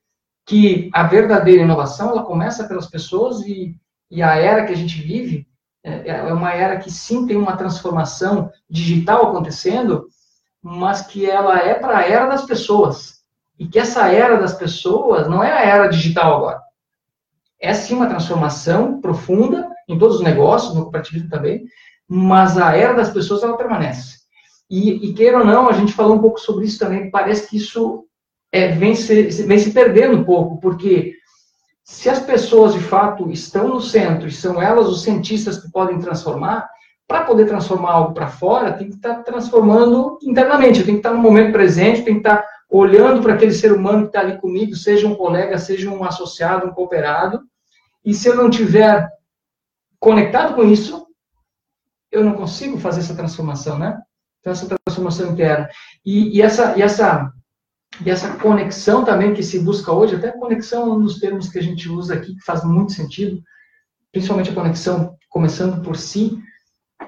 que 0.45 0.91
a 0.93 1.03
verdadeira 1.03 1.63
inovação 1.63 2.11
ela 2.11 2.23
começa 2.23 2.67
pelas 2.67 2.85
pessoas 2.85 3.41
e, 3.41 3.75
e 4.11 4.21
a 4.21 4.35
era 4.35 4.65
que 4.65 4.73
a 4.73 4.77
gente 4.77 5.01
vive 5.01 5.47
é, 5.83 6.09
é 6.09 6.33
uma 6.33 6.53
era 6.53 6.77
que 6.77 6.91
sim 6.91 7.25
tem 7.25 7.35
uma 7.35 7.57
transformação 7.57 8.51
digital 8.69 9.29
acontecendo, 9.29 10.07
mas 10.63 11.01
que 11.01 11.29
ela 11.29 11.59
é 11.59 11.73
para 11.73 11.97
a 11.97 12.07
era 12.07 12.25
das 12.25 12.45
pessoas. 12.45 13.21
E 13.59 13.67
que 13.67 13.77
essa 13.77 14.07
era 14.07 14.37
das 14.37 14.53
pessoas 14.53 15.27
não 15.27 15.43
é 15.43 15.51
a 15.51 15.61
era 15.61 15.87
digital 15.89 16.37
agora. 16.37 16.61
É 17.59 17.73
sim 17.73 17.95
uma 17.95 18.07
transformação 18.07 19.01
profunda 19.01 19.69
em 19.87 19.97
todos 19.99 20.17
os 20.17 20.23
negócios, 20.23 20.73
no 20.73 20.83
cooperativismo 20.83 21.29
também, 21.29 21.65
mas 22.07 22.57
a 22.57 22.75
era 22.75 22.93
das 22.93 23.09
pessoas 23.09 23.43
ela 23.43 23.57
permanece. 23.57 24.19
E, 24.69 25.09
e 25.09 25.13
queira 25.13 25.39
ou 25.39 25.45
não, 25.45 25.67
a 25.67 25.73
gente 25.73 25.93
falou 25.93 26.15
um 26.15 26.21
pouco 26.21 26.39
sobre 26.39 26.65
isso 26.65 26.79
também, 26.79 27.11
parece 27.11 27.49
que 27.49 27.57
isso 27.57 28.05
é, 28.51 28.69
vem, 28.69 28.95
se, 28.95 29.23
vem 29.43 29.59
se 29.59 29.71
perdendo 29.71 30.17
um 30.17 30.23
pouco, 30.23 30.59
porque 30.59 31.13
se 31.83 32.09
as 32.09 32.19
pessoas 32.19 32.73
de 32.73 32.79
fato 32.79 33.29
estão 33.29 33.67
no 33.67 33.81
centro 33.81 34.27
e 34.27 34.31
são 34.31 34.61
elas 34.61 34.87
os 34.87 35.03
cientistas 35.03 35.59
que 35.59 35.69
podem 35.69 35.99
transformar, 35.99 36.69
para 37.13 37.25
poder 37.25 37.45
transformar 37.45 37.91
algo 37.91 38.11
para 38.11 38.27
fora, 38.27 38.73
tem 38.73 38.89
que 38.89 38.95
estar 38.95 39.17
tá 39.17 39.21
transformando 39.21 40.17
internamente, 40.23 40.79
eu 40.79 40.85
tenho 40.85 40.97
que 40.97 41.01
estar 41.01 41.11
tá 41.11 41.15
no 41.15 41.21
momento 41.21 41.51
presente, 41.51 42.01
tem 42.01 42.15
que 42.15 42.21
estar 42.21 42.37
tá 42.37 42.47
olhando 42.67 43.21
para 43.21 43.35
aquele 43.35 43.53
ser 43.53 43.71
humano 43.71 44.01
que 44.01 44.07
está 44.07 44.21
ali 44.21 44.39
comigo, 44.39 44.75
seja 44.75 45.07
um 45.07 45.13
colega, 45.13 45.59
seja 45.59 45.91
um 45.91 46.03
associado, 46.03 46.65
um 46.65 46.73
cooperado, 46.73 47.43
e 48.03 48.15
se 48.15 48.27
eu 48.27 48.35
não 48.35 48.49
tiver 48.49 49.07
conectado 49.99 50.55
com 50.55 50.63
isso, 50.63 51.05
eu 52.11 52.23
não 52.23 52.33
consigo 52.33 52.79
fazer 52.79 53.01
essa 53.01 53.13
transformação, 53.13 53.77
né? 53.77 54.01
Então, 54.39 54.51
essa 54.51 54.67
transformação 54.67 55.31
interna. 55.33 55.69
E, 56.03 56.35
e, 56.35 56.41
essa, 56.41 56.75
e, 56.75 56.81
essa, 56.81 57.31
e 58.03 58.09
essa 58.09 58.37
conexão 58.37 59.05
também 59.05 59.35
que 59.35 59.43
se 59.43 59.59
busca 59.59 59.91
hoje, 59.91 60.15
até 60.15 60.31
conexão 60.31 60.97
nos 60.97 61.19
termos 61.19 61.47
que 61.47 61.59
a 61.59 61.63
gente 61.63 61.87
usa 61.87 62.15
aqui, 62.15 62.33
que 62.33 62.43
faz 62.43 62.63
muito 62.63 62.91
sentido, 62.91 63.39
principalmente 64.11 64.49
a 64.49 64.55
conexão 64.55 65.15
começando 65.29 65.79
por 65.83 65.95
si, 65.95 66.41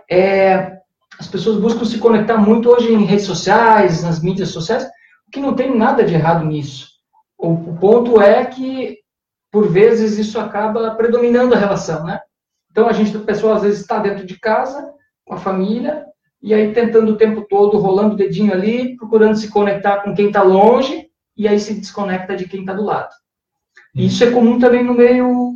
é, 0.10 0.80
as 1.20 1.28
pessoas 1.28 1.60
buscam 1.60 1.86
se 1.86 1.98
conectar 1.98 2.38
muito 2.38 2.70
hoje 2.70 2.94
em 2.94 3.06
redes 3.06 3.26
sociais, 3.26 4.04
nas 4.04 4.22
mídias 4.22 4.50
sociais, 4.50 4.84
o 5.28 5.32
que 5.32 5.40
não 5.40 5.56
tem 5.56 5.76
nada 5.76 6.04
de 6.04 6.14
errado 6.14 6.46
nisso. 6.46 6.90
O, 7.38 7.52
o 7.52 7.78
ponto 7.78 8.22
é 8.22 8.46
que, 8.46 9.00
por 9.52 9.68
vezes, 9.68 10.18
isso 10.18 10.40
acaba 10.40 10.92
predominando 10.96 11.54
a 11.54 11.58
relação, 11.58 12.04
né? 12.04 12.20
Então, 12.72 12.88
a 12.88 12.94
gente, 12.94 13.16
a 13.16 13.22
pessoa, 13.22 13.56
às 13.56 13.62
vezes, 13.62 13.82
está 13.82 14.00
dentro 14.00 14.26
de 14.26 14.40
casa, 14.40 14.94
com 15.26 15.34
a 15.34 15.38
família, 15.38 16.06
e 16.42 16.54
aí 16.54 16.74
tentando 16.74 17.14
o 17.14 17.18
tempo 17.18 17.46
todo, 17.50 17.78
rolando 17.78 18.14
o 18.14 18.18
dedinho 18.18 18.54
ali, 18.54 18.96
procurando 18.98 19.36
se 19.36 19.50
conectar 19.50 20.02
com 20.04 20.14
quem 20.14 20.28
está 20.28 20.44
longe, 20.44 21.08
e 21.36 21.48
aí 21.48 21.60
se 21.60 21.74
desconecta 21.74 22.36
de 22.36 22.48
quem 22.48 22.62
está 22.62 22.74
do 22.74 22.84
lado. 22.84 23.10
Hum. 23.96 24.02
Isso 24.02 24.24
é 24.24 24.32
comum 24.32 24.60
também 24.60 24.84
no 24.84 24.94
meio 24.94 25.54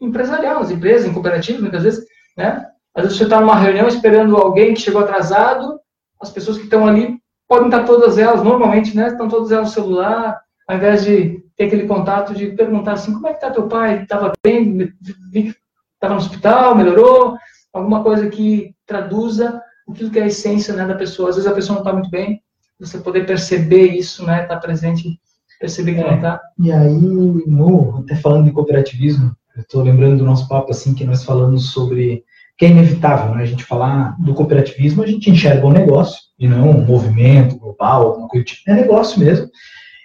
empresarial, 0.00 0.60
nas 0.60 0.70
empresas, 0.70 1.06
em 1.06 1.12
cooperativas, 1.12 1.60
muitas 1.60 1.82
vezes, 1.82 2.04
né? 2.36 2.66
Às 2.94 3.04
vezes 3.04 3.18
você 3.18 3.24
está 3.24 3.40
numa 3.40 3.56
reunião 3.56 3.88
esperando 3.88 4.36
alguém 4.36 4.74
que 4.74 4.80
chegou 4.80 5.02
atrasado, 5.02 5.80
as 6.20 6.30
pessoas 6.30 6.58
que 6.58 6.64
estão 6.64 6.86
ali 6.86 7.18
podem 7.48 7.66
estar 7.66 7.84
todas 7.84 8.18
elas, 8.18 8.42
normalmente, 8.42 8.96
né? 8.96 9.08
Estão 9.08 9.28
todas 9.28 9.50
elas 9.50 9.68
no 9.68 9.74
celular, 9.74 10.40
ao 10.68 10.76
invés 10.76 11.04
de 11.04 11.42
ter 11.56 11.64
aquele 11.64 11.86
contato 11.86 12.34
de 12.34 12.48
perguntar 12.48 12.92
assim, 12.92 13.12
como 13.12 13.26
é 13.26 13.30
que 13.30 13.36
está 13.36 13.50
teu 13.50 13.66
pai? 13.66 14.02
Estava 14.02 14.32
bem? 14.42 14.92
Estava 15.34 16.14
no 16.14 16.20
hospital? 16.20 16.74
Melhorou? 16.74 17.36
Alguma 17.72 18.02
coisa 18.02 18.28
que 18.28 18.74
traduza 18.86 19.60
aquilo 19.88 20.10
que 20.10 20.18
é 20.18 20.22
a 20.22 20.26
essência 20.26 20.74
né, 20.74 20.86
da 20.86 20.94
pessoa. 20.94 21.30
Às 21.30 21.36
vezes 21.36 21.50
a 21.50 21.54
pessoa 21.54 21.74
não 21.76 21.82
está 21.82 21.92
muito 21.92 22.10
bem, 22.10 22.42
você 22.78 22.98
poder 22.98 23.26
perceber 23.26 23.92
isso, 23.92 24.24
né, 24.24 24.42
estar 24.42 24.56
tá 24.56 24.60
presente, 24.60 25.20
perceber 25.60 25.94
que 25.94 26.00
é, 26.00 26.06
não 26.06 26.16
está. 26.16 26.40
E 26.58 26.72
aí, 26.72 27.00
no, 27.00 27.98
até 27.98 28.16
falando 28.16 28.46
de 28.46 28.52
cooperativismo, 28.52 29.34
eu 29.56 29.62
estou 29.62 29.82
lembrando 29.82 30.18
do 30.18 30.24
nosso 30.24 30.48
papo 30.48 30.70
assim 30.70 30.94
que 30.94 31.04
nós 31.04 31.24
falamos 31.24 31.70
sobre 31.70 32.24
que 32.62 32.66
é 32.66 32.68
inevitável, 32.68 33.34
né? 33.34 33.42
A 33.42 33.46
gente 33.46 33.64
falar 33.64 34.16
do 34.20 34.34
cooperativismo, 34.34 35.02
a 35.02 35.06
gente 35.06 35.30
enxerga 35.30 35.66
um 35.66 35.72
negócio 35.72 36.20
e 36.38 36.46
não 36.46 36.70
um 36.70 36.84
movimento 36.84 37.58
global, 37.58 38.02
alguma 38.06 38.28
coisa 38.28 38.44
tipo. 38.44 38.70
É 38.70 38.74
negócio 38.74 39.18
mesmo. 39.18 39.48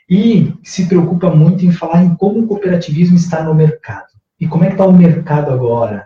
E 0.09 0.53
se 0.63 0.87
preocupa 0.87 1.29
muito 1.29 1.65
em 1.65 1.71
falar 1.71 2.03
em 2.03 2.15
como 2.15 2.39
o 2.39 2.47
cooperativismo 2.47 3.15
está 3.15 3.43
no 3.43 3.53
mercado. 3.53 4.07
E 4.39 4.47
como 4.47 4.63
é 4.63 4.67
que 4.67 4.73
está 4.73 4.85
o 4.85 4.93
mercado 4.93 5.51
agora? 5.51 6.05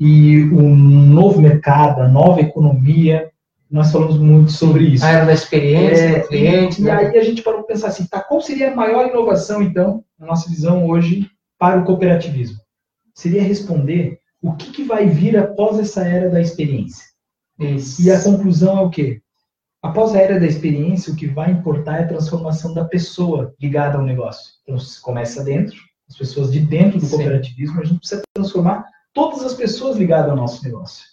e 0.00 0.44
o 0.44 0.62
novo 0.62 1.42
mercado, 1.42 2.00
a 2.00 2.08
nova 2.08 2.40
economia, 2.40 3.30
nós 3.70 3.92
falamos 3.92 4.16
muito 4.16 4.50
sobre 4.50 4.84
isso. 4.84 5.04
A 5.04 5.10
era 5.10 5.26
da 5.26 5.34
experiência, 5.34 6.02
é, 6.02 6.20
do 6.20 6.28
cliente. 6.28 6.80
E, 6.80 6.84
né? 6.84 6.92
aí 6.92 7.18
a 7.18 7.22
gente 7.22 7.42
parou 7.42 7.62
para 7.62 7.74
pensar 7.74 7.88
assim, 7.88 8.06
tá, 8.06 8.18
qual 8.18 8.40
seria 8.40 8.72
a 8.72 8.74
maior 8.74 9.06
inovação, 9.06 9.62
então, 9.62 10.02
na 10.18 10.26
nossa 10.26 10.48
visão 10.48 10.86
hoje, 10.86 11.28
para 11.58 11.78
o 11.78 11.84
cooperativismo? 11.84 12.56
Seria 13.14 13.42
responder 13.42 14.19
o 14.42 14.54
que, 14.54 14.70
que 14.70 14.84
vai 14.84 15.06
vir 15.06 15.36
após 15.36 15.78
essa 15.78 16.02
era 16.04 16.30
da 16.30 16.40
experiência. 16.40 17.04
Isso. 17.58 18.02
E 18.02 18.10
a 18.10 18.22
conclusão 18.22 18.78
é 18.78 18.82
o 18.82 18.90
quê? 18.90 19.20
Após 19.82 20.14
a 20.14 20.18
era 20.18 20.38
da 20.38 20.46
experiência, 20.46 21.12
o 21.12 21.16
que 21.16 21.26
vai 21.26 21.50
importar 21.50 21.98
é 21.98 22.04
a 22.04 22.08
transformação 22.08 22.74
da 22.74 22.84
pessoa 22.84 23.54
ligada 23.60 23.98
ao 23.98 24.04
negócio. 24.04 24.52
Então, 24.62 24.78
se 24.78 25.00
começa 25.00 25.42
dentro, 25.42 25.76
as 26.08 26.16
pessoas 26.16 26.52
de 26.52 26.60
dentro 26.60 26.98
do 26.98 27.08
cooperativismo, 27.08 27.80
a 27.80 27.84
gente 27.84 27.98
precisa 27.98 28.22
transformar 28.34 28.84
todas 29.12 29.42
as 29.42 29.54
pessoas 29.54 29.96
ligadas 29.96 30.30
ao 30.30 30.36
nosso 30.36 30.62
negócio. 30.64 31.04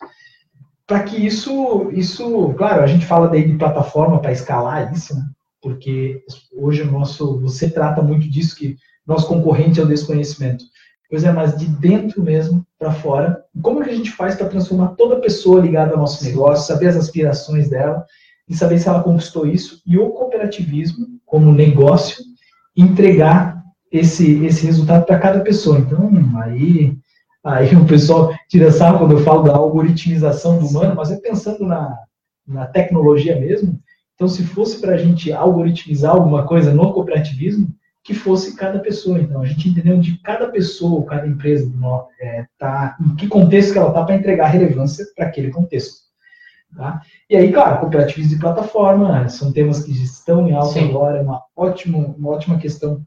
Para 0.86 1.04
que 1.04 1.18
isso, 1.18 1.90
isso, 1.92 2.54
claro, 2.54 2.82
a 2.82 2.88
gente 2.88 3.06
fala 3.06 3.28
daí 3.28 3.50
de 3.50 3.58
plataforma 3.58 4.20
para 4.20 4.32
escalar 4.32 4.94
isso, 4.94 5.16
né? 5.16 5.26
porque 5.62 6.24
hoje 6.54 6.82
o 6.82 6.92
nosso, 6.92 7.40
você 7.40 7.70
trata 7.70 8.02
muito 8.02 8.30
disso 8.30 8.56
que 8.56 8.78
nosso 9.06 9.28
concorrente 9.28 9.80
é 9.80 9.84
o 9.84 9.88
desconhecimento. 9.88 10.66
Pois 11.10 11.24
é, 11.24 11.32
mas 11.32 11.58
de 11.58 11.68
dentro 11.68 12.22
mesmo 12.22 12.66
para 12.78 12.92
fora, 12.92 13.44
como 13.62 13.84
que 13.84 13.90
a 13.90 13.96
gente 13.96 14.12
faz 14.12 14.36
para 14.36 14.50
transformar 14.50 14.90
toda 14.90 15.20
pessoa 15.20 15.62
ligada 15.62 15.94
ao 15.94 16.00
nosso 16.00 16.24
negócio, 16.24 16.68
saber 16.68 16.88
as 16.88 16.96
aspirações 16.96 17.70
dela 17.70 18.06
e 18.48 18.56
saber 18.56 18.80
se 18.80 18.88
ela 18.88 19.04
conquistou 19.04 19.48
isso 19.48 19.82
e 19.86 19.98
o 19.98 20.10
cooperativismo 20.12 21.08
como 21.26 21.52
negócio 21.52 22.24
entregar 22.76 23.64
esse 23.92 24.46
esse 24.46 24.66
resultado 24.66 25.06
para 25.06 25.20
cada 25.20 25.40
pessoa. 25.40 25.80
Então, 25.80 26.12
aí 26.42 26.96
aí 27.44 27.76
o 27.76 27.86
pessoal 27.86 28.34
tira 28.50 28.72
sarro 28.72 29.00
quando 29.00 29.14
eu 29.14 29.24
falo 29.24 29.44
da 29.44 29.56
algoritmização 29.56 30.60
do 30.60 30.68
humano, 30.68 30.96
mas 30.96 31.12
é 31.12 31.18
pensando 31.18 31.66
na, 31.66 31.98
na 32.46 32.68
tecnologia 32.68 33.40
mesmo, 33.40 33.80
então, 34.18 34.28
se 34.28 34.44
fosse 34.44 34.82
para 34.82 34.96
a 34.96 34.98
gente 34.98 35.32
algoritmizar 35.32 36.12
alguma 36.16 36.44
coisa 36.48 36.74
no 36.74 36.92
cooperativismo, 36.92 37.70
que 38.08 38.14
fosse 38.14 38.56
cada 38.56 38.80
pessoa. 38.80 39.20
Então, 39.20 39.42
a 39.42 39.46
gente 39.46 39.68
entendeu 39.68 40.00
de 40.00 40.18
cada 40.20 40.48
pessoa, 40.48 41.06
cada 41.06 41.28
empresa, 41.28 41.70
é, 42.22 42.46
tá, 42.58 42.96
em 43.02 43.14
que 43.18 43.28
contexto 43.28 43.74
que 43.74 43.78
ela 43.78 43.90
está 43.90 44.06
para 44.06 44.16
entregar 44.16 44.48
relevância 44.48 45.06
para 45.14 45.28
aquele 45.28 45.52
contexto. 45.52 46.08
Tá? 46.74 47.02
E 47.30 47.36
aí, 47.36 47.52
claro, 47.52 47.82
cooperativismo 47.82 48.36
de 48.36 48.40
plataforma 48.40 49.28
são 49.28 49.52
temas 49.52 49.84
que 49.84 49.92
estão 49.92 50.48
em 50.48 50.54
alta 50.54 50.80
Sim. 50.80 50.88
agora, 50.88 51.18
é 51.18 51.22
uma 51.22 51.44
ótima, 51.54 51.98
uma 51.98 52.30
ótima 52.30 52.58
questão 52.58 53.06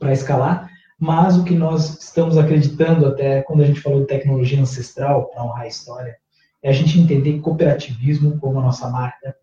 para 0.00 0.14
escalar, 0.14 0.70
mas 0.98 1.36
o 1.36 1.44
que 1.44 1.54
nós 1.54 2.02
estamos 2.02 2.38
acreditando 2.38 3.04
até 3.04 3.42
quando 3.42 3.62
a 3.62 3.66
gente 3.66 3.82
falou 3.82 4.00
de 4.00 4.06
tecnologia 4.06 4.58
ancestral, 4.58 5.26
para 5.26 5.44
honrar 5.44 5.64
a 5.64 5.68
história, 5.68 6.16
é 6.62 6.70
a 6.70 6.72
gente 6.72 6.98
entender 6.98 7.38
cooperativismo 7.40 8.38
como 8.38 8.60
a 8.60 8.62
nossa 8.62 8.88
marca, 8.88 9.36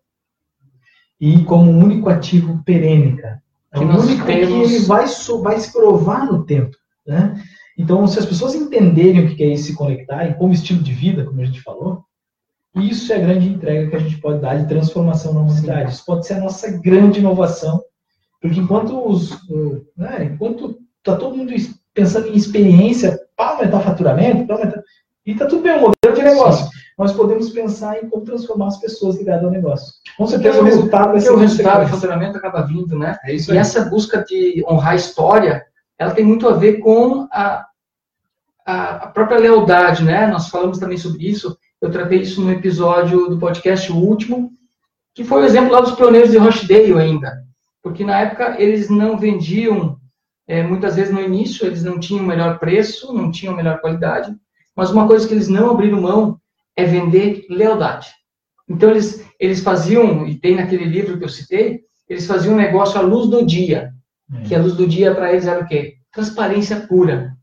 e 1.20 1.44
como 1.44 1.70
um 1.70 1.78
único 1.78 2.08
ativo 2.08 2.60
perene, 2.64 3.16
cara. 3.18 3.40
É 3.72 3.78
o 3.78 3.82
único 3.82 4.26
temos... 4.26 4.26
que 4.26 4.74
ele 4.74 4.78
vai, 4.80 5.06
vai 5.42 5.60
se 5.60 5.72
provar 5.72 6.26
no 6.26 6.44
tempo, 6.44 6.76
né? 7.06 7.40
Então, 7.78 8.06
se 8.06 8.18
as 8.18 8.26
pessoas 8.26 8.54
entenderem 8.54 9.24
o 9.24 9.34
que 9.34 9.42
é 9.42 9.48
isso 9.48 9.68
se 9.68 9.74
conectarem 9.74 10.34
como 10.34 10.52
estilo 10.52 10.82
de 10.82 10.92
vida, 10.92 11.24
como 11.24 11.40
a 11.40 11.44
gente 11.44 11.62
falou, 11.62 12.04
isso 12.74 13.12
é 13.12 13.16
a 13.16 13.20
grande 13.20 13.48
entrega 13.48 13.88
que 13.88 13.96
a 13.96 14.00
gente 14.00 14.18
pode 14.18 14.40
dar 14.40 14.56
de 14.56 14.68
transformação 14.68 15.32
na 15.32 15.40
humanidade. 15.40 15.92
Isso 15.92 16.04
pode 16.04 16.26
ser 16.26 16.34
a 16.34 16.40
nossa 16.40 16.70
grande 16.78 17.20
inovação, 17.20 17.82
porque 18.40 18.60
enquanto 18.60 19.08
os, 19.08 19.30
né, 19.96 20.30
enquanto 20.32 20.78
está 20.98 21.16
todo 21.16 21.36
mundo 21.36 21.52
pensando 21.94 22.28
em 22.28 22.36
experiência 22.36 23.18
para 23.36 23.52
aumentar 23.52 23.80
faturamento, 23.80 24.46
para 24.46 24.56
aumentar, 24.56 24.82
e 25.24 25.32
está 25.32 25.46
tudo 25.46 25.62
bem, 25.62 25.72
o 25.72 25.80
modelo 25.80 26.14
de 26.14 26.22
negócio. 26.22 26.66
Sim 26.66 26.79
nós 27.00 27.14
podemos 27.14 27.48
pensar 27.48 27.96
em 27.96 28.10
como 28.10 28.26
transformar 28.26 28.66
as 28.66 28.78
pessoas 28.78 29.16
ligadas 29.16 29.42
ao 29.42 29.50
negócio. 29.50 29.94
Com 30.18 30.26
certeza 30.26 30.60
o 30.60 30.64
resultado 30.64 31.12
vai 31.12 31.20
ser 31.22 31.30
o 31.30 31.36
resultado, 31.36 31.86
o 31.86 31.88
faturamento 31.88 32.36
acaba 32.36 32.60
vindo, 32.60 32.94
né? 32.98 33.16
É 33.24 33.32
isso 33.32 33.50
aí. 33.50 33.56
E 33.56 33.60
essa 33.60 33.86
busca 33.86 34.22
de 34.22 34.62
honrar 34.68 34.92
a 34.92 34.96
história, 34.96 35.64
ela 35.98 36.10
tem 36.10 36.26
muito 36.26 36.46
a 36.46 36.52
ver 36.52 36.74
com 36.80 37.26
a, 37.32 37.66
a, 38.66 39.06
própria 39.06 39.38
lealdade, 39.38 40.04
né? 40.04 40.26
Nós 40.26 40.50
falamos 40.50 40.78
também 40.78 40.98
sobre 40.98 41.26
isso. 41.26 41.56
Eu 41.80 41.90
tratei 41.90 42.20
isso 42.20 42.42
no 42.42 42.52
episódio 42.52 43.30
do 43.30 43.38
podcast 43.38 43.90
o 43.90 43.96
último, 43.96 44.52
que 45.14 45.24
foi 45.24 45.40
o 45.40 45.46
exemplo 45.46 45.72
lá 45.72 45.80
dos 45.80 45.92
pioneiros 45.92 46.30
de 46.30 46.36
Rochdale 46.36 46.98
ainda, 46.98 47.42
porque 47.82 48.04
na 48.04 48.20
época 48.20 48.56
eles 48.60 48.90
não 48.90 49.16
vendiam, 49.16 49.96
é, 50.46 50.62
muitas 50.62 50.96
vezes 50.96 51.14
no 51.14 51.22
início 51.22 51.66
eles 51.66 51.82
não 51.82 51.98
tinham 51.98 52.22
o 52.22 52.28
melhor 52.28 52.58
preço, 52.58 53.10
não 53.10 53.30
tinham 53.30 53.54
a 53.54 53.56
melhor 53.56 53.80
qualidade, 53.80 54.36
mas 54.76 54.90
uma 54.90 55.06
coisa 55.06 55.26
que 55.26 55.32
eles 55.32 55.48
não 55.48 55.70
abriram 55.70 56.02
mão 56.02 56.39
é 56.80 56.84
vender 56.84 57.46
lealdade. 57.48 58.08
Então, 58.68 58.90
eles, 58.90 59.24
eles 59.38 59.60
faziam, 59.60 60.26
e 60.26 60.36
tem 60.36 60.56
naquele 60.56 60.84
livro 60.84 61.18
que 61.18 61.24
eu 61.24 61.28
citei, 61.28 61.80
eles 62.08 62.26
faziam 62.26 62.54
um 62.54 62.58
negócio 62.58 62.98
à 62.98 63.02
luz 63.02 63.28
do 63.28 63.44
dia. 63.44 63.92
É. 64.32 64.42
Que 64.42 64.54
a 64.54 64.60
luz 64.60 64.74
do 64.74 64.86
dia 64.86 65.14
para 65.14 65.32
eles 65.32 65.46
era 65.46 65.60
o 65.60 65.66
quê? 65.66 65.94
Transparência 66.12 66.76
pura, 66.86 67.36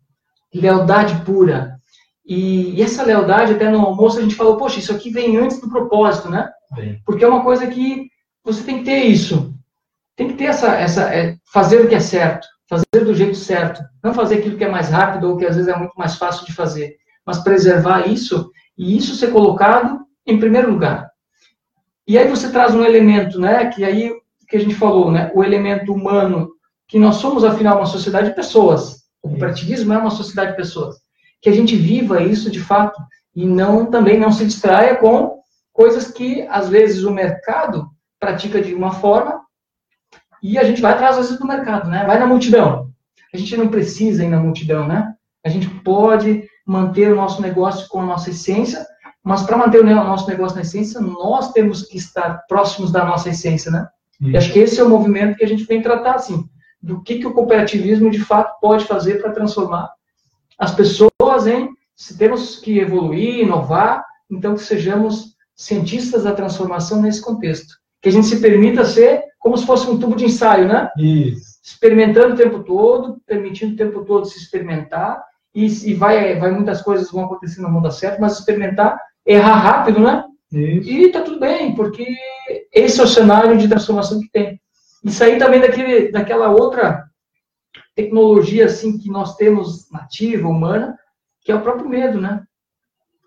lealdade 0.54 1.23
pura. 1.26 1.78
E, 2.26 2.76
e, 2.76 2.82
essa 2.82 3.04
lealdade, 3.04 3.54
até 3.54 3.69
no 3.69 3.80
almoço, 3.80 4.19
a 4.19 4.21
gente 4.21 4.36
falou, 4.36 4.58
poxa, 4.58 4.80
isso 4.80 4.93
aqui 4.93 5.10
vem 5.10 5.38
antes 5.38 5.62
do 5.62 5.69
propósito, 5.69 6.30
né? 6.30 6.50
Bem. 6.76 7.02
Porque 7.06 7.23
é 7.23 7.28
uma 7.28 7.43
coisa 7.43 7.67
que 7.67 8.10
você 8.43 8.63
tem 8.63 8.80
que 8.80 8.86
ter 8.86 9.04
isso. 9.06 9.54
Tem 10.15 10.28
que 10.28 10.34
ter 10.34 10.45
essa, 10.45 10.76
essa 10.76 11.13
é, 11.13 11.36
fazer 11.54 11.82
o 11.82 11.88
que 11.88 11.95
é 11.95 12.00
certo, 12.00 12.47
fazer 12.69 13.06
do 13.06 13.13
jeito 13.13 13.36
certo. 13.36 13.82
Não 14.04 14.13
fazer 14.13 14.39
aquilo 14.39 14.58
que 14.58 14.63
é 14.63 14.69
mais 14.69 14.89
rápido 14.89 15.30
ou 15.30 15.38
que 15.38 15.45
às 15.45 15.56
vezes 15.56 15.71
é 15.71 15.78
muito 15.78 15.93
mais 15.95 16.15
fácil 16.15 16.45
de 16.45 16.54
fazer. 16.54 16.97
Mas 17.26 17.39
preservar 17.39 18.08
isso 18.08 18.50
e 18.77 18.95
isso 18.95 19.15
ser 19.15 19.31
colocado 19.31 20.05
em 20.25 20.39
primeiro 20.39 20.71
lugar. 20.71 21.09
E 22.07 22.17
aí 22.17 22.27
você 22.27 22.49
traz 22.49 22.73
um 22.73 22.83
elemento, 22.83 23.39
né, 23.39 23.67
que 23.67 23.83
aí 23.83 24.13
que 24.47 24.55
a 24.55 24.59
gente 24.59 24.75
falou, 24.75 25.11
né, 25.11 25.29
o 25.35 25.43
elemento 25.43 25.93
humano, 25.93 26.51
que 26.87 26.97
nós 26.97 27.17
somos 27.17 27.43
afinal 27.43 27.77
uma 27.77 27.85
sociedade 27.85 28.29
de 28.29 28.35
pessoas. 28.35 29.03
O 29.21 29.29
cooperativismo 29.29 29.91
é 29.91 29.97
uma 29.97 30.09
sociedade 30.09 30.51
de 30.51 30.57
pessoas. 30.57 30.95
Que 31.41 31.49
a 31.49 31.53
gente 31.53 31.75
viva 31.75 32.23
isso 32.23 32.49
de 32.49 32.61
fato 32.61 33.01
e 33.35 33.45
não 33.45 33.87
também 33.87 34.17
não 34.17 34.31
se 34.31 34.45
distraia 34.45 34.95
com 34.95 35.37
coisas 35.73 36.09
que 36.09 36.43
às 36.49 36.69
vezes 36.69 37.03
o 37.03 37.11
mercado 37.11 37.89
pratica 38.19 38.61
de 38.61 38.73
uma 38.73 38.93
forma 38.93 39.41
e 40.41 40.57
a 40.57 40.63
gente 40.63 40.81
vai 40.81 40.93
atrás 40.93 41.17
às 41.17 41.25
vezes 41.25 41.39
do 41.39 41.45
mercado, 41.45 41.89
né? 41.89 42.05
Vai 42.05 42.17
na 42.17 42.25
multidão. 42.25 42.89
A 43.33 43.37
gente 43.37 43.57
não 43.57 43.67
precisa 43.67 44.23
ir 44.23 44.29
na 44.29 44.39
multidão, 44.39 44.87
né? 44.87 45.13
A 45.45 45.49
gente 45.49 45.69
pode 45.81 46.46
manter 46.67 47.13
o 47.13 47.15
nosso 47.15 47.41
negócio 47.41 47.88
com 47.88 48.01
a 48.01 48.06
nossa 48.06 48.30
essência, 48.30 48.86
mas 49.23 49.43
para 49.43 49.58
manter 49.58 49.82
o 49.82 49.86
nosso 49.86 50.27
negócio 50.27 50.56
na 50.56 50.62
essência, 50.62 50.99
nós 50.99 51.53
temos 51.53 51.84
que 51.84 51.97
estar 51.97 52.45
próximos 52.47 52.91
da 52.91 53.06
nossa 53.06 53.30
essência, 53.30 53.71
né? 53.71 53.88
E 54.19 54.36
acho 54.36 54.51
que 54.51 54.60
esse 54.60 54.80
é 54.80 54.84
o 54.84 54.89
movimento 54.89 55.38
que 55.38 55.45
a 55.45 55.47
gente 55.47 55.63
vem 55.63 55.82
tratar, 55.82 56.15
assim, 56.15 56.43
do 56.82 57.01
que, 57.01 57.19
que 57.19 57.27
o 57.27 57.34
cooperativismo 57.34 58.10
de 58.10 58.19
fato 58.19 58.60
pode 58.60 58.86
fazer 58.86 59.21
para 59.21 59.32
transformar 59.32 59.89
as 60.58 60.73
pessoas 60.73 61.45
em, 61.45 61.69
se 61.95 62.17
temos 62.17 62.58
que 62.58 62.80
evoluir, 62.80 63.43
inovar, 63.43 64.03
então 64.30 64.56
que 64.56 64.62
sejamos 64.62 65.36
cientistas 65.56 66.23
da 66.23 66.34
transformação 66.34 67.01
nesse 67.01 67.21
contexto. 67.21 67.75
Que 68.01 68.10
a 68.10 68.12
gente 68.12 68.27
se 68.27 68.39
permita 68.39 68.84
ser 68.84 69.23
como 69.39 69.58
se 69.58 69.65
fosse 69.65 69.89
um 69.89 69.97
tubo 69.99 70.15
de 70.15 70.25
ensaio, 70.25 70.67
né? 70.67 70.89
Isso. 70.97 71.60
Experimentando 71.63 72.34
o 72.34 72.38
tempo 72.38 72.63
todo, 72.63 73.21
permitindo 73.25 73.73
o 73.73 73.77
tempo 73.77 74.03
todo 74.03 74.25
se 74.25 74.38
experimentar 74.38 75.23
e, 75.57 75.89
e 75.89 75.93
vai, 75.95 76.37
vai 76.37 76.51
muitas 76.51 76.83
coisas 76.83 77.09
vão 77.09 77.25
acontecer 77.25 77.61
no 77.61 77.69
mundo 77.69 77.91
certo, 77.91 78.21
mas 78.21 78.37
experimentar, 78.37 79.01
errar 79.25 79.55
rápido, 79.55 79.99
né? 79.99 80.23
Isso. 80.51 80.87
E 80.87 81.11
tá 81.11 81.21
tudo 81.21 81.39
bem, 81.39 81.73
porque 81.73 82.05
esse 82.71 83.01
é 83.01 83.03
o 83.03 83.07
cenário 83.07 83.57
de 83.57 83.67
transformação 83.67 84.19
que 84.19 84.29
tem. 84.29 84.61
E 85.03 85.11
sair 85.11 85.39
também 85.39 85.59
daquele, 85.59 86.11
daquela 86.11 86.51
outra 86.51 87.03
tecnologia 87.95 88.65
assim 88.65 88.99
que 88.99 89.09
nós 89.09 89.35
temos 89.35 89.91
nativa, 89.91 90.47
humana, 90.47 90.95
que 91.41 91.51
é 91.51 91.55
o 91.55 91.61
próprio 91.61 91.89
medo, 91.89 92.21
né? 92.21 92.43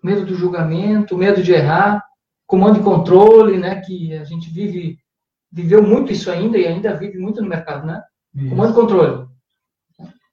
Medo 0.01 0.25
do 0.25 0.33
julgamento, 0.33 1.17
medo 1.17 1.43
de 1.43 1.51
errar, 1.51 2.01
comando 2.47 2.79
e 2.79 2.83
controle, 2.83 3.57
né? 3.57 3.81
Que 3.81 4.13
a 4.13 4.23
gente 4.23 4.49
vive, 4.49 4.97
viveu 5.51 5.83
muito 5.83 6.13
isso 6.13 6.31
ainda 6.31 6.57
e 6.57 6.65
ainda 6.65 6.95
vive 6.95 7.19
muito 7.19 7.41
no 7.41 7.49
mercado, 7.49 7.85
né? 7.85 8.01
Isso. 8.33 8.49
Comando 8.49 8.71
e 8.71 8.75
controle. 8.75 9.27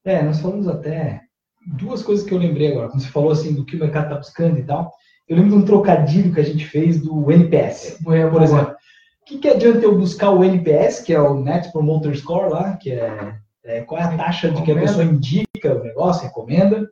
É, 0.04 0.22
nós 0.22 0.40
falamos 0.40 0.68
até 0.68 1.27
duas 1.76 2.02
coisas 2.02 2.24
que 2.26 2.32
eu 2.32 2.38
lembrei 2.38 2.72
agora. 2.72 2.88
Quando 2.88 3.02
você 3.02 3.08
falou 3.08 3.32
assim 3.32 3.54
do 3.54 3.64
que 3.64 3.76
o 3.76 3.78
mercado 3.78 4.04
está 4.04 4.16
buscando 4.16 4.58
e 4.58 4.62
tal, 4.62 4.92
eu 5.28 5.36
lembro 5.36 5.50
de 5.50 5.56
um 5.56 5.64
trocadilho 5.64 6.32
que 6.32 6.40
a 6.40 6.44
gente 6.44 6.64
fez 6.64 7.00
do 7.00 7.30
NPS. 7.30 7.98
Por 8.02 8.42
exemplo, 8.42 8.74
o 9.22 9.24
que, 9.26 9.38
que 9.38 9.48
adianta 9.48 9.80
eu 9.80 9.98
buscar 9.98 10.30
o 10.30 10.42
NPS, 10.42 11.00
que 11.00 11.12
é 11.12 11.20
o 11.20 11.40
Net 11.42 11.70
Promoter 11.70 12.16
Score 12.16 12.50
lá, 12.50 12.76
que 12.76 12.90
é, 12.92 13.34
é 13.64 13.80
qual 13.82 14.00
é 14.00 14.04
a 14.04 14.16
taxa 14.16 14.50
de 14.50 14.62
que 14.62 14.72
a 14.72 14.80
pessoa 14.80 15.04
indica 15.04 15.74
o 15.74 15.82
negócio, 15.82 16.26
recomenda, 16.26 16.88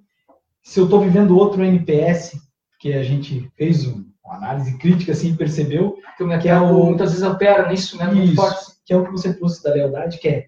se 0.63 0.79
eu 0.79 0.85
estou 0.85 1.01
vivendo 1.01 1.39
outro 1.39 1.65
NPS, 1.65 2.39
que 2.79 2.93
a 2.93 3.03
gente 3.03 3.51
fez 3.57 3.87
uma 3.87 4.37
análise 4.37 4.77
crítica 4.77 5.13
assim 5.13 5.35
percebeu 5.35 5.97
que 6.17 6.25
o 6.25 6.27
mercado 6.27 6.67
é 6.67 6.73
o, 6.73 6.85
muitas 6.85 7.13
vezes 7.13 7.27
opera 7.27 7.69
nisso, 7.69 7.97
né? 7.97 8.07
Muito 8.07 8.35
forte 8.35 8.76
que 8.87 8.93
é 8.93 8.97
o 8.97 9.05
que 9.05 9.11
você 9.11 9.35
trouxe 9.35 9.63
da 9.65 9.75
lealdade, 9.75 10.19
que 10.19 10.29
é 10.29 10.47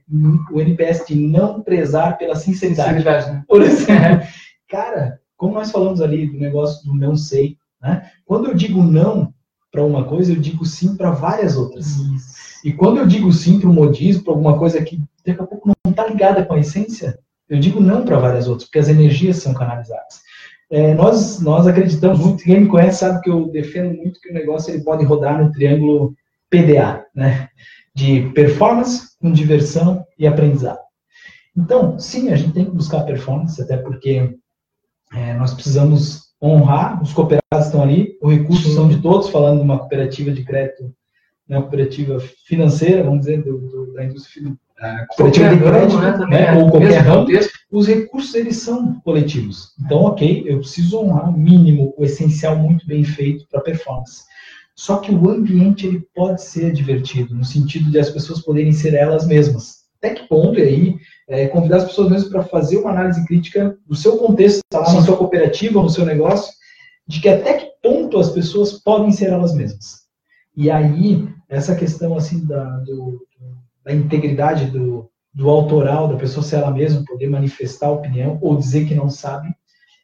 o 0.53 0.61
NPS 0.61 1.05
de 1.09 1.17
não 1.17 1.61
prezar 1.61 2.17
pela 2.17 2.37
sinceridade. 2.37 2.99
sinceridade 2.99 3.33
né? 3.33 3.45
Por 3.49 3.61
exemplo, 3.63 4.27
cara, 4.71 5.21
como 5.37 5.55
nós 5.55 5.73
falamos 5.73 6.01
ali 6.01 6.29
do 6.29 6.39
negócio 6.39 6.87
do 6.87 6.95
não 6.95 7.17
sei, 7.17 7.57
né? 7.83 8.09
Quando 8.25 8.47
eu 8.49 8.55
digo 8.55 8.81
não 8.81 9.35
para 9.73 9.85
uma 9.85 10.05
coisa, 10.05 10.33
eu 10.33 10.37
digo 10.37 10.65
sim 10.65 10.97
para 10.97 11.11
várias 11.11 11.57
outras. 11.57 11.87
Isso. 11.97 12.39
E 12.65 12.73
quando 12.73 12.99
eu 12.99 13.07
digo 13.07 13.33
sim 13.33 13.59
para 13.59 13.69
o 13.69 13.73
modismo, 13.73 14.23
para 14.23 14.33
alguma 14.33 14.57
coisa 14.57 14.83
que 14.83 15.01
daqui 15.27 15.43
a 15.43 15.47
pouco 15.47 15.69
não 15.69 15.91
está 15.91 16.07
ligada 16.07 16.45
com 16.45 16.55
a 16.55 16.61
essência, 16.61 17.19
eu 17.49 17.59
digo 17.59 17.81
não 17.81 18.05
para 18.05 18.19
várias 18.19 18.47
outras, 18.47 18.69
porque 18.69 18.79
as 18.79 18.89
energias 18.89 19.39
são 19.39 19.53
canalizadas. 19.53 20.21
É, 20.71 20.95
nós, 20.95 21.41
nós 21.41 21.67
acreditamos 21.67 22.21
muito, 22.21 22.45
quem 22.45 22.61
me 22.61 22.69
conhece 22.69 22.99
sabe 22.99 23.21
que 23.23 23.31
eu 23.31 23.49
defendo 23.51 23.97
muito 23.97 24.21
que 24.21 24.31
o 24.31 24.35
negócio 24.35 24.73
ele 24.73 24.85
pode 24.85 25.05
rodar 25.05 25.43
no 25.43 25.51
triângulo 25.51 26.15
PDA, 26.51 27.05
né? 27.15 27.49
De 27.99 28.31
performance 28.31 29.09
com 29.21 29.33
diversão 29.33 30.07
e 30.17 30.25
aprendizado. 30.25 30.79
Então, 31.57 31.99
sim, 31.99 32.31
a 32.31 32.37
gente 32.37 32.53
tem 32.53 32.65
que 32.65 32.71
buscar 32.71 33.03
performance, 33.03 33.61
até 33.61 33.77
porque 33.77 34.37
é, 35.13 35.35
nós 35.35 35.53
precisamos 35.53 36.29
honrar, 36.41 37.03
os 37.03 37.13
cooperados 37.13 37.67
estão 37.67 37.83
ali, 37.83 38.17
os 38.23 38.33
recursos 38.33 38.73
são 38.73 38.89
de 38.89 39.03
todos, 39.03 39.29
falando 39.31 39.59
de 39.59 39.65
uma 39.65 39.81
cooperativa 39.81 40.31
de 40.31 40.45
crédito 40.45 40.95
né, 41.49 41.61
cooperativa 41.61 42.21
financeira, 42.47 43.03
vamos 43.03 43.21
dizer, 43.21 43.43
do, 43.43 43.59
do, 43.59 43.93
da 43.93 44.05
indústria 44.05 44.57
a 44.79 45.05
cooperativa 45.07 45.57
de 45.57 45.61
crédito, 45.61 45.99
né, 45.99 46.27
né, 46.29 46.63
ou 46.63 46.71
qualquer 46.71 47.01
ramo, 47.01 47.27
os 47.73 47.89
recursos 47.89 48.33
eles 48.37 48.59
são 48.59 49.01
coletivos. 49.01 49.73
Então, 49.85 50.03
ok, 50.03 50.45
eu 50.47 50.61
preciso 50.61 51.01
honrar 51.01 51.31
o 51.31 51.37
mínimo, 51.37 51.93
o 51.99 52.05
essencial 52.05 52.57
muito 52.57 52.87
bem 52.87 53.03
feito 53.03 53.45
para 53.51 53.61
performance. 53.61 54.23
Só 54.79 54.99
que 54.99 55.13
o 55.13 55.29
ambiente 55.29 55.89
ele 55.89 56.07
pode 56.15 56.41
ser 56.41 56.73
divertido, 56.73 57.35
no 57.35 57.45
sentido 57.45 57.91
de 57.91 57.99
as 57.99 58.11
pessoas 58.11 58.41
poderem 58.41 58.73
ser 58.73 58.95
elas 58.95 59.27
mesmas. 59.27 59.79
Até 59.97 60.15
que 60.15 60.29
ponto, 60.29 60.57
e 60.57 60.63
aí, 60.63 60.97
é, 61.29 61.49
convidar 61.49 61.79
as 61.79 61.87
pessoas 61.87 62.09
mesmo 62.09 62.31
para 62.31 62.45
fazer 62.45 62.79
uma 62.79 62.93
análise 62.93 63.27
crítica 63.27 63.77
do 63.85 63.97
seu 63.97 64.17
contexto, 64.19 64.61
tá 64.71 64.79
lá 64.79 64.93
na 64.93 65.03
sua 65.03 65.17
cooperativa, 65.17 65.83
no 65.83 65.91
seu 65.91 66.07
negócio, 66.07 66.55
de 67.09 67.21
que 67.21 67.29
até 67.29 67.55
que 67.55 67.73
ponto 67.83 68.21
as 68.21 68.31
pessoas 68.31 68.73
podem 68.75 69.11
ser 69.11 69.31
elas 69.31 69.53
mesmas. 69.53 70.03
E 70.57 70.71
aí, 70.71 71.29
essa 71.49 71.75
questão 71.75 72.17
assim 72.17 72.47
da, 72.47 72.79
do, 72.79 73.27
da 73.85 73.93
integridade 73.93 74.67
do, 74.67 75.11
do 75.35 75.51
autoral, 75.51 76.07
da 76.07 76.17
pessoa 76.17 76.45
ser 76.45 76.59
ela 76.59 76.71
mesma, 76.71 77.05
poder 77.05 77.27
manifestar 77.27 77.89
a 77.89 77.95
opinião 77.95 78.39
ou 78.41 78.57
dizer 78.57 78.87
que 78.87 78.95
não 78.95 79.11
sabe, 79.11 79.49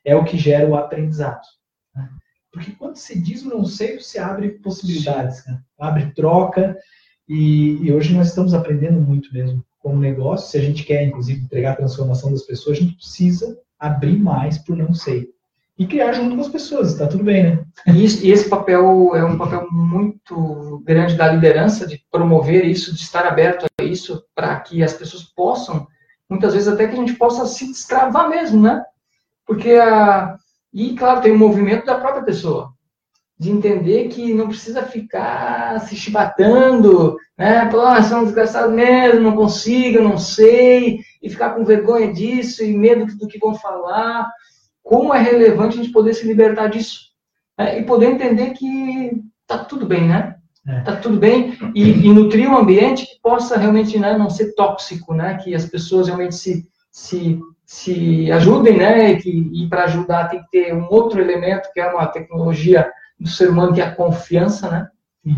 é 0.04 0.16
o 0.16 0.24
que 0.24 0.36
gera 0.36 0.68
o 0.68 0.74
aprendizado. 0.74 1.46
Porque 2.54 2.70
quando 2.70 2.96
se 2.96 3.20
diz 3.20 3.42
não 3.42 3.64
sei, 3.64 4.00
você 4.00 4.18
abre 4.18 4.50
possibilidades, 4.50 5.44
né? 5.44 5.60
abre 5.78 6.12
troca, 6.12 6.78
e, 7.28 7.78
e, 7.82 7.92
hoje 7.92 8.14
nós 8.14 8.28
estamos 8.28 8.54
aprendendo 8.54 9.00
muito 9.00 9.32
mesmo 9.32 9.64
como 9.80 9.98
negócio. 9.98 10.50
Se 10.50 10.58
a 10.58 10.60
gente 10.60 10.84
quer, 10.84 11.02
inclusive, 11.02 11.42
entregar 11.42 11.72
a 11.72 11.76
transformação 11.76 12.30
das 12.30 12.42
pessoas, 12.42 12.78
a 12.78 12.80
gente 12.80 12.96
precisa 12.96 13.58
abrir 13.78 14.18
mais 14.18 14.58
por 14.58 14.76
não 14.76 14.94
sei 14.94 15.34
e 15.76 15.86
criar 15.86 16.12
junto 16.12 16.36
com 16.36 16.40
as 16.40 16.48
pessoas, 16.48 16.92
está 16.92 17.06
tudo 17.08 17.24
bem, 17.24 17.42
né? 17.42 17.64
E, 17.88 18.04
e, 18.26 18.30
esse 18.30 18.48
papel 18.48 19.16
é 19.16 19.24
um 19.24 19.36
papel 19.36 19.66
muito 19.72 20.80
grande 20.84 21.16
da 21.16 21.32
liderança, 21.32 21.86
de 21.86 22.00
promover 22.10 22.64
isso, 22.64 22.94
de 22.94 23.00
estar 23.00 23.26
aberto 23.26 23.66
a 23.80 23.82
isso, 23.82 24.24
para 24.34 24.60
que 24.60 24.84
as 24.84 24.92
pessoas 24.92 25.24
possam, 25.24 25.86
muitas 26.30 26.54
vezes 26.54 26.68
até 26.68 26.86
que 26.86 26.92
a 26.92 26.96
gente 26.96 27.14
possa 27.14 27.44
se 27.46 27.66
destravar 27.66 28.28
mesmo, 28.28 28.62
né? 28.62 28.84
Porque, 29.44 29.72
a, 29.72 30.36
e 30.74 30.94
claro, 30.94 31.22
tem 31.22 31.32
o 31.32 31.36
um 31.36 31.38
movimento 31.38 31.86
da 31.86 31.94
própria 31.94 32.24
pessoa, 32.24 32.70
de 33.38 33.50
entender 33.50 34.08
que 34.08 34.34
não 34.34 34.48
precisa 34.48 34.82
ficar 34.82 35.80
se 35.80 35.96
chibatando, 35.96 37.16
né? 37.38 37.66
Pô, 37.66 37.80
ah, 37.80 38.02
são 38.02 38.24
desgraçados 38.24 38.74
mesmo, 38.74 39.20
não 39.20 39.36
consigo, 39.36 40.02
não 40.02 40.18
sei, 40.18 40.98
e 41.22 41.30
ficar 41.30 41.50
com 41.50 41.64
vergonha 41.64 42.12
disso 42.12 42.64
e 42.64 42.76
medo 42.76 43.06
do 43.16 43.28
que 43.28 43.38
vão 43.38 43.54
falar 43.54 44.28
como 44.84 45.14
é 45.14 45.20
relevante 45.20 45.78
a 45.78 45.82
gente 45.82 45.92
poder 45.92 46.12
se 46.12 46.26
libertar 46.26 46.68
disso. 46.68 47.00
Né? 47.58 47.80
E 47.80 47.84
poder 47.84 48.10
entender 48.10 48.50
que 48.50 49.12
tá 49.46 49.58
tudo 49.58 49.86
bem, 49.86 50.06
né? 50.06 50.36
É. 50.66 50.80
Tá 50.80 50.96
tudo 50.96 51.18
bem 51.18 51.58
e, 51.74 51.90
e, 51.90 52.12
nutrir 52.12 52.48
um 52.48 52.56
ambiente 52.56 53.04
que 53.04 53.20
possa 53.22 53.58
realmente 53.58 53.98
né, 53.98 54.16
não 54.16 54.30
ser 54.30 54.54
tóxico, 54.54 55.12
né? 55.12 55.36
Que 55.38 55.54
as 55.54 55.66
pessoas 55.66 56.06
realmente 56.06 56.34
se, 56.34 56.66
se, 56.90 57.38
se 57.64 58.30
ajudem, 58.30 58.76
né? 58.76 59.12
E, 59.12 59.16
que, 59.16 59.30
e 59.30 59.68
para 59.68 59.84
ajudar 59.84 60.28
tem 60.28 60.40
que 60.42 60.50
ter 60.50 60.74
um 60.74 60.86
outro 60.90 61.20
elemento 61.20 61.70
que 61.72 61.80
é 61.80 61.90
uma 61.90 62.06
tecnologia 62.06 62.90
do 63.18 63.28
ser 63.28 63.50
humano 63.50 63.72
que 63.72 63.80
é 63.80 63.84
a 63.84 63.94
confiança, 63.94 64.70
né? 64.70 64.88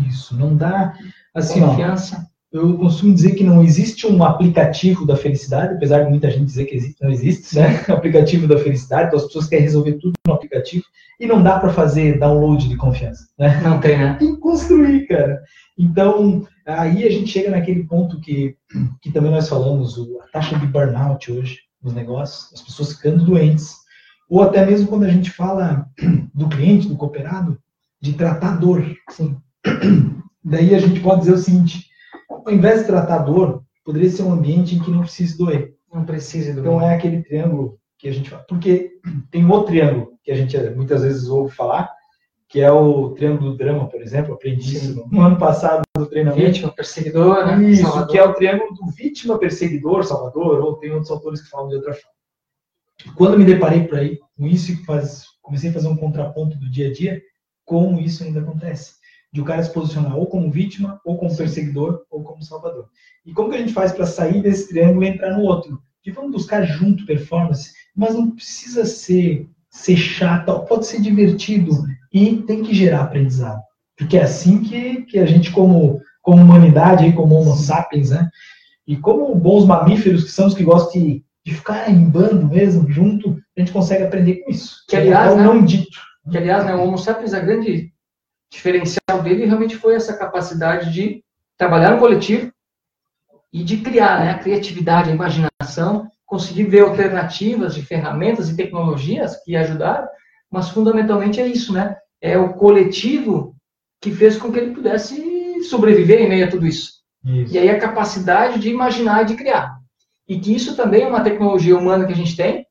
Isso, 0.07 0.35
não 0.35 0.55
dá 0.55 0.93
assim, 1.33 1.61
confiança. 1.61 2.17
Ó, 2.17 2.37
eu 2.51 2.77
costumo 2.77 3.13
dizer 3.13 3.35
que 3.35 3.43
não 3.43 3.63
existe 3.63 4.07
um 4.07 4.23
aplicativo 4.23 5.05
da 5.05 5.15
felicidade, 5.15 5.75
apesar 5.75 6.03
de 6.03 6.09
muita 6.09 6.31
gente 6.31 6.45
dizer 6.45 6.65
que 6.65 6.75
existe, 6.75 7.01
não 7.01 7.09
existe, 7.09 7.55
né? 7.55 7.83
aplicativo 7.87 8.47
da 8.47 8.57
felicidade, 8.57 9.07
então 9.07 9.19
as 9.19 9.25
pessoas 9.25 9.47
querem 9.47 9.65
resolver 9.65 9.93
tudo 9.93 10.13
no 10.25 10.33
aplicativo 10.33 10.83
e 11.19 11.25
não 11.25 11.41
dá 11.41 11.59
para 11.59 11.73
fazer 11.73 12.19
download 12.19 12.67
de 12.67 12.77
confiança, 12.77 13.27
né? 13.37 13.59
Não 13.63 13.79
tem, 13.79 13.97
né? 13.97 14.15
Tem 14.19 14.35
que 14.35 14.41
construir, 14.41 15.07
cara. 15.07 15.41
Então, 15.77 16.47
aí 16.65 17.05
a 17.05 17.11
gente 17.11 17.31
chega 17.31 17.51
naquele 17.51 17.83
ponto 17.83 18.19
que, 18.19 18.55
que 19.01 19.11
também 19.11 19.31
nós 19.31 19.47
falamos, 19.47 19.97
a 20.21 20.31
taxa 20.31 20.57
de 20.57 20.65
burnout 20.67 21.31
hoje 21.31 21.66
nos 21.87 21.95
negócios, 21.95 22.53
as 22.53 22.61
pessoas 22.61 22.93
ficando 22.93 23.23
doentes, 23.23 23.75
ou 24.29 24.43
até 24.43 24.65
mesmo 24.65 24.87
quando 24.87 25.05
a 25.05 25.09
gente 25.09 25.31
fala 25.31 25.87
do 26.33 26.49
cliente, 26.49 26.87
do 26.87 26.97
cooperado, 26.97 27.57
de 27.99 28.13
tratar 28.13 28.57
dor. 28.57 28.85
Assim. 29.07 29.37
Daí 30.43 30.75
a 30.75 30.79
gente 30.79 30.99
pode 30.99 31.21
dizer 31.21 31.33
o 31.33 31.37
seguinte, 31.37 31.87
ao 32.29 32.53
invés 32.53 32.81
de 32.81 32.87
tratar 32.87 33.19
dor, 33.19 33.63
poderia 33.85 34.09
ser 34.09 34.23
um 34.23 34.33
ambiente 34.33 34.75
em 34.75 34.79
que 34.79 34.91
não 34.91 35.01
precise 35.01 35.37
doer. 35.37 35.75
Não 35.91 36.05
precise 36.05 36.51
doer. 36.51 36.65
Então 36.65 36.81
é 36.81 36.93
aquele 36.93 37.23
triângulo 37.23 37.79
que 37.97 38.09
a 38.09 38.11
gente 38.11 38.29
fala. 38.29 38.43
Porque 38.43 38.91
tem 39.31 39.45
um 39.45 39.51
outro 39.51 39.67
triângulo 39.67 40.11
que 40.23 40.31
a 40.31 40.35
gente 40.35 40.57
muitas 40.71 41.03
vezes 41.03 41.29
ouve 41.29 41.55
falar, 41.55 41.89
que 42.49 42.59
é 42.59 42.71
o 42.71 43.11
triângulo 43.11 43.51
do 43.51 43.57
drama, 43.57 43.87
por 43.87 44.01
exemplo. 44.01 44.33
Aprendi 44.33 44.75
isso 44.75 45.07
no 45.09 45.21
ano 45.21 45.37
passado 45.37 45.86
do 45.97 46.05
treinamento. 46.05 46.45
Vítima, 46.45 46.71
perseguidor, 46.71 47.45
né? 47.45 47.69
Isso, 47.69 47.81
salvador. 47.83 48.07
que 48.07 48.17
é 48.17 48.23
o 48.23 48.33
triângulo 48.33 48.73
do 48.73 48.87
vítima, 48.91 49.39
perseguidor, 49.39 50.03
salvador, 50.03 50.59
ou 50.59 50.75
tem 50.75 50.91
outros 50.91 51.11
autores 51.11 51.41
que 51.41 51.49
falam 51.49 51.69
de 51.69 51.75
outra 51.75 51.93
forma. 51.93 52.17
Quando 53.15 53.37
me 53.37 53.45
deparei 53.45 53.83
por 53.83 53.99
aí 53.99 54.19
com 54.37 54.47
isso 54.47 54.83
faz, 54.85 55.25
comecei 55.41 55.69
a 55.69 55.73
fazer 55.73 55.87
um 55.87 55.97
contraponto 55.97 56.57
do 56.57 56.69
dia 56.69 56.89
a 56.89 56.93
dia, 56.93 57.21
como 57.65 57.99
isso 57.99 58.23
ainda 58.23 58.39
acontece 58.39 58.97
de 59.31 59.41
o 59.41 59.45
cara 59.45 59.61
se 59.63 59.71
posicionar 59.71 60.17
ou 60.17 60.25
como 60.25 60.51
vítima, 60.51 60.99
ou 61.05 61.17
como 61.17 61.35
perseguidor, 61.35 62.05
ou 62.09 62.23
como 62.23 62.41
salvador. 62.41 62.89
E 63.25 63.33
como 63.33 63.49
que 63.49 63.55
a 63.55 63.59
gente 63.59 63.73
faz 63.73 63.91
para 63.91 64.05
sair 64.05 64.41
desse 64.41 64.69
triângulo 64.69 65.03
e 65.03 65.09
entrar 65.09 65.37
no 65.37 65.43
outro? 65.43 65.81
Que 66.01 66.11
vamos 66.11 66.31
buscar 66.31 66.63
junto 66.63 67.05
performance, 67.05 67.73
mas 67.95 68.15
não 68.15 68.31
precisa 68.31 68.85
ser, 68.85 69.49
ser 69.69 69.97
chato, 69.97 70.65
pode 70.65 70.87
ser 70.87 71.01
divertido 71.01 71.71
e 72.13 72.37
tem 72.43 72.63
que 72.63 72.73
gerar 72.73 73.01
aprendizado. 73.01 73.61
Porque 73.97 74.17
é 74.17 74.23
assim 74.23 74.61
que, 74.61 75.01
que 75.03 75.19
a 75.19 75.25
gente, 75.25 75.51
como, 75.51 75.99
como 76.21 76.41
humanidade, 76.41 77.11
como 77.13 77.35
homo 77.35 77.55
sapiens, 77.55 78.11
né? 78.11 78.29
E 78.85 78.95
como 78.95 79.33
bons 79.35 79.65
mamíferos 79.65 80.23
que 80.23 80.31
somos 80.31 80.53
que 80.53 80.63
gostam 80.63 81.01
de, 81.01 81.25
de 81.45 81.53
ficar 81.53 81.89
em 81.89 82.07
bando 82.07 82.47
mesmo, 82.47 82.89
junto, 82.89 83.37
a 83.57 83.59
gente 83.59 83.71
consegue 83.71 84.03
aprender 84.03 84.35
com 84.43 84.51
isso. 84.51 84.77
Que, 84.87 84.95
aliás, 84.95 85.33
é 85.33 85.35
né, 85.35 85.43
não 85.43 85.65
dito. 85.65 85.99
Que, 86.31 86.37
aliás, 86.37 86.65
né, 86.65 86.75
o 86.75 86.81
homo 86.81 86.97
sapiens, 86.97 87.33
a 87.33 87.39
grande 87.39 87.91
diferencial 88.51 89.23
dele 89.23 89.45
realmente 89.45 89.75
foi 89.75 89.95
essa 89.95 90.15
capacidade 90.15 90.93
de 90.93 91.23
trabalhar 91.57 91.91
no 91.91 91.99
coletivo 91.99 92.51
e 93.51 93.63
de 93.63 93.77
criar, 93.77 94.19
né, 94.19 94.31
a 94.31 94.37
criatividade, 94.37 95.09
a 95.09 95.13
imaginação, 95.13 96.07
conseguir 96.25 96.65
ver 96.65 96.81
alternativas 96.81 97.73
de 97.73 97.81
ferramentas 97.81 98.49
e 98.49 98.55
tecnologias 98.55 99.41
que 99.43 99.55
ajudaram, 99.55 100.07
mas 100.51 100.69
fundamentalmente 100.69 101.41
é 101.41 101.47
isso, 101.47 101.73
né? 101.73 101.95
É 102.21 102.37
o 102.37 102.53
coletivo 102.53 103.56
que 104.01 104.11
fez 104.11 104.37
com 104.37 104.51
que 104.51 104.59
ele 104.59 104.73
pudesse 104.73 105.63
sobreviver 105.63 106.21
em 106.21 106.29
meio 106.29 106.45
a 106.45 106.49
tudo 106.49 106.65
isso. 106.65 106.93
isso. 107.25 107.53
E 107.53 107.57
aí 107.57 107.69
a 107.69 107.79
capacidade 107.79 108.59
de 108.59 108.69
imaginar 108.69 109.23
e 109.23 109.25
de 109.25 109.35
criar. 109.35 109.77
E 110.27 110.39
que 110.39 110.53
isso 110.53 110.75
também 110.75 111.03
é 111.03 111.07
uma 111.07 111.23
tecnologia 111.23 111.77
humana 111.77 112.05
que 112.05 112.13
a 112.13 112.15
gente 112.15 112.35
tem 112.35 112.65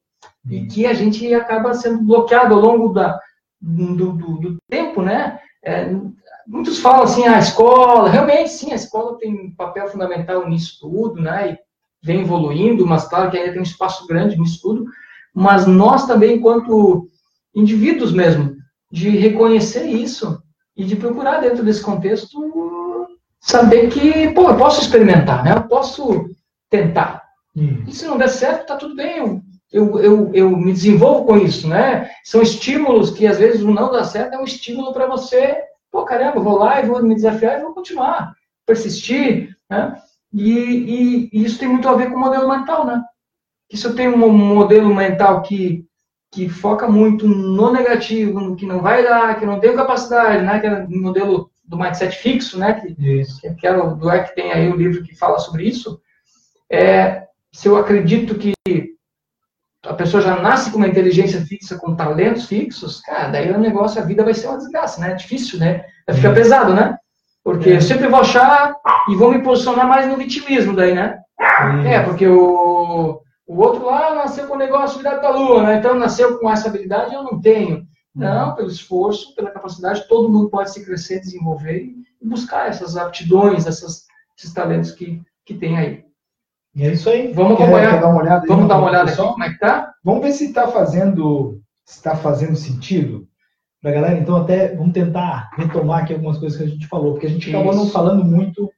e 0.48 0.66
que 0.66 0.86
a 0.86 0.94
gente 0.94 1.32
acaba 1.34 1.74
sendo 1.74 2.02
bloqueado 2.02 2.54
ao 2.54 2.60
longo 2.60 2.92
da, 2.92 3.18
do, 3.60 4.12
do, 4.12 4.38
do 4.38 4.56
tempo, 4.68 5.02
né? 5.02 5.40
É, 5.64 5.90
muitos 6.46 6.78
falam 6.78 7.02
assim, 7.02 7.26
a 7.26 7.38
escola, 7.38 8.08
realmente 8.08 8.50
sim, 8.50 8.70
a 8.70 8.76
escola 8.76 9.18
tem 9.18 9.34
um 9.34 9.54
papel 9.54 9.88
fundamental 9.88 10.48
nisso 10.48 10.78
tudo, 10.80 11.20
né? 11.20 11.52
E 11.52 11.58
vem 12.02 12.20
evoluindo, 12.20 12.86
mas 12.86 13.08
claro 13.08 13.30
que 13.30 13.36
ainda 13.36 13.52
tem 13.52 13.60
um 13.60 13.64
espaço 13.64 14.06
grande 14.06 14.38
nisso 14.38 14.60
tudo. 14.62 14.84
Mas 15.34 15.66
nós 15.66 16.06
também, 16.06 16.36
enquanto 16.36 17.08
indivíduos 17.54 18.12
mesmo, 18.12 18.54
de 18.92 19.10
reconhecer 19.10 19.86
isso 19.86 20.40
e 20.76 20.84
de 20.84 20.96
procurar 20.96 21.40
dentro 21.40 21.64
desse 21.64 21.82
contexto 21.82 23.08
saber 23.40 23.88
que, 23.88 24.28
pô, 24.32 24.50
eu 24.50 24.56
posso 24.56 24.80
experimentar, 24.80 25.44
né? 25.44 25.52
Eu 25.52 25.62
posso 25.62 26.28
tentar. 26.68 27.22
Hum. 27.56 27.84
E 27.86 27.92
se 27.92 28.04
não 28.04 28.18
der 28.18 28.28
certo, 28.28 28.66
tá 28.66 28.76
tudo 28.76 28.94
bem. 28.94 29.18
Eu, 29.18 29.42
eu, 29.72 29.98
eu, 29.98 30.30
eu 30.34 30.50
me 30.56 30.72
desenvolvo 30.72 31.24
com 31.24 31.36
isso, 31.38 31.68
né? 31.68 32.10
São 32.24 32.42
estímulos 32.42 33.10
que 33.10 33.26
às 33.26 33.38
vezes 33.38 33.62
o 33.62 33.70
não 33.70 33.90
dá 33.90 34.04
certo 34.04 34.34
é 34.34 34.38
um 34.38 34.44
estímulo 34.44 34.92
para 34.92 35.06
você, 35.06 35.56
pô, 35.90 36.04
caramba, 36.04 36.40
vou 36.40 36.58
lá 36.58 36.80
e 36.80 36.86
vou 36.86 37.02
me 37.02 37.14
desafiar 37.14 37.58
e 37.58 37.62
vou 37.62 37.72
continuar, 37.72 38.34
persistir, 38.66 39.56
né? 39.70 39.96
E, 40.32 40.50
e, 40.50 41.30
e 41.32 41.44
isso 41.44 41.58
tem 41.58 41.68
muito 41.68 41.88
a 41.88 41.94
ver 41.94 42.10
com 42.10 42.16
o 42.16 42.20
modelo 42.20 42.48
mental, 42.48 42.84
né? 42.84 43.02
Que 43.68 43.76
se 43.76 43.86
eu 43.86 43.94
tenho 43.94 44.14
um 44.14 44.28
modelo 44.32 44.94
mental 44.94 45.42
que, 45.42 45.84
que 46.36 46.50
foca 46.50 46.86
muito 46.86 47.26
no 47.26 47.72
negativo, 47.72 48.40
no 48.40 48.54
que 48.54 48.66
não 48.66 48.82
vai 48.82 49.02
dar, 49.02 49.40
que 49.40 49.46
não 49.46 49.58
tenho 49.58 49.74
capacidade, 49.74 50.44
né? 50.44 50.60
Que 50.60 50.66
é 50.66 50.84
o 50.84 50.90
modelo 50.90 51.50
do 51.64 51.78
mindset 51.78 52.14
fixo, 52.18 52.58
né? 52.58 52.74
Que, 52.74 52.94
que, 52.94 53.54
que 53.54 53.66
é 53.66 53.74
o 53.74 53.94
do 53.94 54.10
que 54.10 54.34
tem 54.34 54.52
aí 54.52 54.68
o 54.70 54.76
livro 54.76 55.02
que 55.02 55.16
fala 55.16 55.38
sobre 55.38 55.64
isso. 55.64 55.98
É, 56.70 57.22
se 57.50 57.66
eu 57.66 57.78
acredito 57.78 58.34
que 58.34 58.52
a 59.82 59.94
pessoa 59.94 60.22
já 60.22 60.36
nasce 60.36 60.70
com 60.70 60.76
uma 60.76 60.88
inteligência 60.88 61.40
fixa, 61.40 61.78
com 61.78 61.96
talentos 61.96 62.44
fixos, 62.44 63.00
cara, 63.00 63.28
daí 63.28 63.50
o 63.50 63.58
negócio, 63.58 63.98
a 63.98 64.04
vida 64.04 64.22
vai 64.22 64.34
ser 64.34 64.48
uma 64.48 64.58
desgraça, 64.58 65.00
né? 65.00 65.12
É 65.12 65.14
difícil, 65.14 65.58
né? 65.58 65.86
Vai 66.06 66.16
ficar 66.16 66.28
uhum. 66.28 66.34
pesado, 66.34 66.74
né? 66.74 66.98
Porque 67.42 67.70
é. 67.70 67.76
eu 67.76 67.80
sempre 67.80 68.08
vou 68.08 68.20
achar 68.20 68.74
e 69.08 69.16
vou 69.16 69.30
me 69.30 69.38
posicionar 69.38 69.88
mais 69.88 70.06
no 70.06 70.18
vitimismo 70.18 70.76
daí, 70.76 70.92
né? 70.92 71.18
É, 71.86 72.00
porque 72.00 72.28
o, 72.28 73.22
o 73.46 73.58
outro 73.58 73.86
lá 73.86 74.14
nasceu 74.14 74.46
com 74.46 74.54
o 74.54 74.58
negócio 74.58 74.98
virado 74.98 75.20
para 75.20 75.28
a 75.28 75.36
lua, 75.36 75.62
né? 75.62 75.78
Então 75.78 75.94
nasceu 75.94 76.38
com 76.38 76.50
essa 76.50 76.68
habilidade 76.68 77.14
eu 77.14 77.22
não 77.22 77.40
tenho. 77.40 77.86
Não, 78.14 78.54
pelo 78.54 78.70
esforço, 78.70 79.34
pela 79.34 79.50
capacidade, 79.50 80.08
todo 80.08 80.30
mundo 80.30 80.48
pode 80.48 80.72
se 80.72 80.82
crescer, 80.82 81.20
desenvolver 81.20 81.94
buscar 82.26 82.68
essas 82.68 82.96
aptidões, 82.96 83.66
essas, 83.66 84.04
esses 84.36 84.52
talentos 84.52 84.92
que, 84.92 85.22
que 85.44 85.54
tem 85.54 85.78
aí. 85.78 86.04
E 86.74 86.84
é 86.84 86.92
isso 86.92 87.08
aí. 87.08 87.32
Vamos 87.32 87.54
acompanhar. 87.54 87.94
Quer 87.94 88.00
dar 88.00 88.08
uma 88.08 88.22
olhada 88.22 88.46
Vamos 88.46 88.68
dar 88.68 88.78
uma 88.78 88.88
olhada 88.88 89.10
aqui 89.10 89.16
como 89.16 89.44
é 89.44 89.50
que 89.50 89.58
tá? 89.58 89.94
Vamos 90.04 90.22
ver 90.22 90.32
se 90.32 90.46
está 90.46 90.68
fazendo, 90.68 91.62
está 91.86 92.14
fazendo 92.16 92.56
sentido 92.56 93.26
para 93.80 93.92
galera. 93.92 94.18
Então 94.18 94.36
até 94.36 94.74
vamos 94.74 94.92
tentar 94.92 95.50
retomar 95.56 96.02
aqui 96.02 96.12
algumas 96.12 96.38
coisas 96.38 96.58
que 96.58 96.64
a 96.64 96.68
gente 96.68 96.86
falou, 96.86 97.12
porque 97.12 97.26
a 97.26 97.30
gente 97.30 97.48
acabou 97.48 97.74
não 97.74 97.88
falando 97.88 98.24
muito 98.24 98.70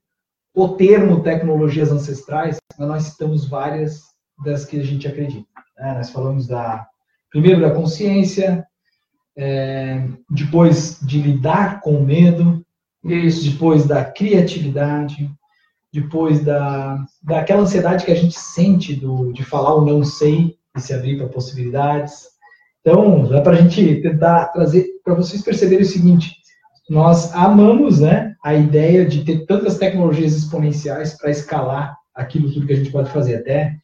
o 0.55 0.69
termo 0.69 1.23
tecnologias 1.23 1.91
ancestrais, 1.91 2.59
mas 2.79 2.89
nós 2.89 3.03
citamos 3.05 3.49
várias 3.49 4.03
das 4.45 4.65
que 4.65 4.79
a 4.79 4.85
gente 4.85 5.07
acredita. 5.07 5.47
Né? 5.79 5.95
Nós 5.95 6.11
falamos 6.11 6.47
da 6.47 6.87
primeiro 7.31 7.61
da 7.61 7.71
consciência, 7.71 8.67
é, 9.37 10.03
depois 10.31 10.99
de 11.03 11.21
lidar 11.21 11.81
com 11.81 11.97
o 11.97 12.05
medo, 12.05 12.65
isso. 13.05 13.51
depois 13.51 13.87
da 13.87 14.05
criatividade, 14.05 15.31
depois 15.93 16.45
da, 16.45 16.99
daquela 17.23 17.63
ansiedade 17.63 18.05
que 18.05 18.13
a 18.13 18.17
gente 18.17 18.39
sente 18.39 18.95
do, 18.95 19.33
de 19.33 19.45
falar 19.45 19.75
o 19.75 19.85
não 19.85 20.03
sei 20.05 20.57
e 20.77 20.81
se 20.81 20.93
abrir 20.93 21.17
para 21.17 21.29
possibilidades. 21.29 22.25
Então, 22.81 23.29
dá 23.29 23.41
para 23.41 23.53
a 23.53 23.61
gente 23.61 24.01
tentar 24.01 24.47
trazer 24.47 24.87
para 25.05 25.15
vocês 25.15 25.43
perceberem 25.43 25.85
o 25.85 25.89
seguinte: 25.89 26.37
nós 26.89 27.33
amamos 27.35 28.01
né, 28.01 28.35
a 28.43 28.55
ideia 28.55 29.07
de 29.07 29.25
ter 29.25 29.47
tantas 29.47 29.79
tecnologias 29.79 30.35
exponenciais 30.35 31.15
para 31.15 31.31
escalar 31.31 31.97
aquilo 32.15 32.53
tudo 32.53 32.67
que 32.67 32.73
a 32.73 32.77
gente 32.77 32.91
pode 32.91 33.11
fazer. 33.11 33.37
Até 33.37 33.77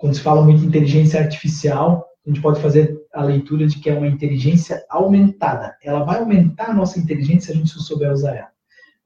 quando 0.00 0.14
se 0.14 0.22
fala 0.22 0.42
muito 0.42 0.64
em 0.64 0.66
inteligência 0.66 1.20
artificial, 1.20 2.06
a 2.26 2.30
gente 2.30 2.40
pode 2.40 2.58
fazer 2.60 2.98
a 3.12 3.22
leitura 3.22 3.66
de 3.66 3.78
que 3.78 3.90
é 3.90 3.94
uma 3.94 4.08
inteligência 4.08 4.82
aumentada. 4.88 5.76
Ela 5.84 6.04
vai 6.04 6.20
aumentar 6.20 6.70
a 6.70 6.74
nossa 6.74 6.98
inteligência 6.98 7.52
se 7.52 7.52
a 7.52 7.54
gente 7.54 7.68
souber 7.68 8.10
usar 8.10 8.34
ela. 8.34 8.48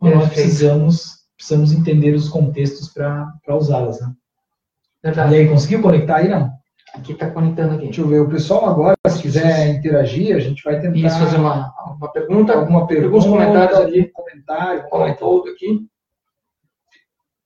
Mas 0.00 0.14
nós 0.14 0.28
precisamos, 0.28 1.16
precisamos 1.36 1.72
entender 1.72 2.14
os 2.14 2.28
contextos 2.28 2.88
para 2.88 3.56
usá-las. 3.56 4.00
Né? 4.00 4.12
E 5.02 5.34
aí, 5.34 5.48
conseguiu 5.48 5.82
conectar 5.82 6.16
aí, 6.16 6.28
não? 6.28 6.48
Aqui 6.94 7.12
está 7.12 7.28
conectando 7.28 7.74
aqui. 7.74 7.86
Deixa 7.86 8.00
eu 8.00 8.08
ver. 8.08 8.20
O 8.20 8.28
pessoal 8.28 8.66
agora, 8.66 8.94
se 9.08 9.20
quiser 9.20 9.70
interagir, 9.70 10.36
a 10.36 10.38
gente 10.38 10.62
vai 10.62 10.80
tentar. 10.80 10.96
Isso, 10.96 11.18
fazer 11.18 11.38
uma, 11.38 11.74
uma 11.98 12.12
pergunta. 12.12 12.54
Alguma 12.54 12.86
pergunta. 12.86 13.16
Alguns 13.16 13.26
comentários 13.26 13.78
ali. 13.80 14.12
Comentário. 14.12 14.88
Comentou 14.88 15.44
aqui. 15.48 15.88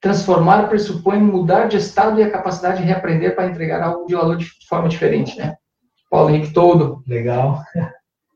Transformar 0.01 0.69
pressupõe 0.69 1.19
mudar 1.19 1.67
de 1.67 1.77
estado 1.77 2.21
e 2.21 2.23
a 2.23 2.31
capacidade 2.31 2.79
de 2.79 2.85
reaprender 2.85 3.35
para 3.35 3.47
entregar 3.47 3.83
algo 3.83 4.07
de 4.07 4.15
valor 4.15 4.37
de 4.37 4.49
forma 4.69 4.89
diferente, 4.89 5.37
né? 5.37 5.57
Paulo 6.11 6.31
Henrique 6.31 6.53
Todo. 6.53 7.03
Legal. 7.07 7.63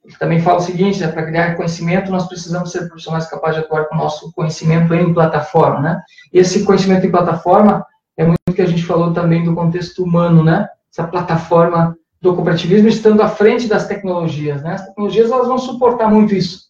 Ele 0.04 0.16
também 0.18 0.40
fala 0.40 0.58
o 0.58 0.62
seguinte, 0.62 1.00
né, 1.00 1.08
para 1.08 1.24
criar 1.24 1.54
conhecimento, 1.54 2.10
nós 2.10 2.26
precisamos 2.26 2.72
ser 2.72 2.88
profissionais 2.88 3.30
capazes 3.30 3.60
de 3.60 3.64
atuar 3.64 3.86
com 3.86 3.94
o 3.94 3.98
nosso 3.98 4.32
conhecimento 4.32 4.92
em 4.92 5.14
plataforma, 5.14 5.80
né? 5.80 6.02
E 6.32 6.38
esse 6.38 6.64
conhecimento 6.64 7.06
em 7.06 7.10
plataforma 7.10 7.86
é 8.16 8.24
muito 8.24 8.52
que 8.52 8.62
a 8.62 8.66
gente 8.66 8.84
falou 8.84 9.12
também 9.12 9.44
do 9.44 9.54
contexto 9.54 10.02
humano, 10.02 10.42
né? 10.42 10.68
Essa 10.92 11.06
plataforma 11.06 11.96
do 12.20 12.34
cooperativismo 12.34 12.88
estando 12.88 13.22
à 13.22 13.28
frente 13.28 13.68
das 13.68 13.86
tecnologias, 13.86 14.62
né? 14.62 14.74
As 14.74 14.86
tecnologias 14.86 15.30
elas 15.30 15.46
vão 15.46 15.58
suportar 15.58 16.10
muito 16.10 16.34
isso, 16.34 16.62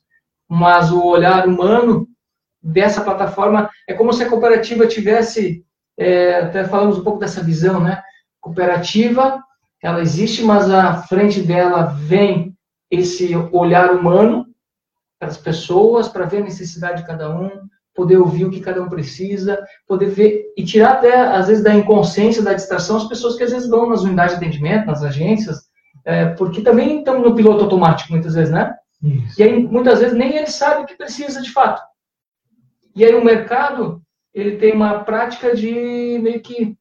mas 0.48 0.92
o 0.92 1.04
olhar 1.04 1.48
humano 1.48 2.06
dessa 2.62 3.00
plataforma 3.00 3.68
é 3.88 3.94
como 3.94 4.12
se 4.12 4.22
a 4.22 4.28
cooperativa 4.28 4.86
tivesse, 4.86 5.64
é, 5.98 6.36
até 6.40 6.64
falamos 6.64 6.98
um 6.98 7.04
pouco 7.04 7.18
dessa 7.18 7.42
visão, 7.42 7.80
né? 7.80 8.02
Cooperativa, 8.40 9.42
ela 9.82 10.00
existe, 10.00 10.42
mas 10.42 10.70
à 10.70 11.02
frente 11.02 11.42
dela 11.42 11.84
vem 11.84 12.56
esse 12.90 13.34
olhar 13.50 13.90
humano 13.92 14.46
para 15.18 15.28
as 15.28 15.36
pessoas, 15.36 16.08
para 16.08 16.26
ver 16.26 16.38
a 16.38 16.44
necessidade 16.44 17.02
de 17.02 17.06
cada 17.06 17.30
um, 17.34 17.50
poder 17.94 18.16
ouvir 18.16 18.44
o 18.44 18.50
que 18.50 18.60
cada 18.60 18.82
um 18.82 18.88
precisa, 18.88 19.62
poder 19.86 20.06
ver 20.10 20.52
e 20.56 20.64
tirar 20.64 20.92
até, 20.92 21.14
às 21.14 21.48
vezes, 21.48 21.62
da 21.62 21.74
inconsciência, 21.74 22.42
da 22.42 22.54
distração, 22.54 22.96
as 22.96 23.08
pessoas 23.08 23.36
que 23.36 23.42
às 23.42 23.52
vezes 23.52 23.68
vão 23.68 23.88
nas 23.88 24.02
unidades 24.02 24.38
de 24.38 24.44
atendimento, 24.44 24.86
nas 24.86 25.02
agências, 25.02 25.62
é, 26.04 26.26
porque 26.26 26.62
também 26.62 26.98
estão 26.98 27.20
no 27.20 27.34
piloto 27.34 27.64
automático, 27.64 28.12
muitas 28.12 28.34
vezes, 28.34 28.52
né? 28.52 28.74
Isso. 29.02 29.40
E 29.40 29.42
aí, 29.42 29.62
muitas 29.62 30.00
vezes, 30.00 30.16
nem 30.16 30.36
ele 30.36 30.46
sabe 30.46 30.82
o 30.82 30.86
que 30.86 30.96
precisa 30.96 31.42
de 31.42 31.50
fato. 31.50 31.82
E 32.94 33.04
aí, 33.04 33.14
o 33.14 33.24
mercado, 33.24 34.02
ele 34.34 34.56
tem 34.56 34.72
uma 34.72 35.04
prática 35.04 35.54
de 35.54 36.18
meio 36.22 36.40
que 36.40 36.76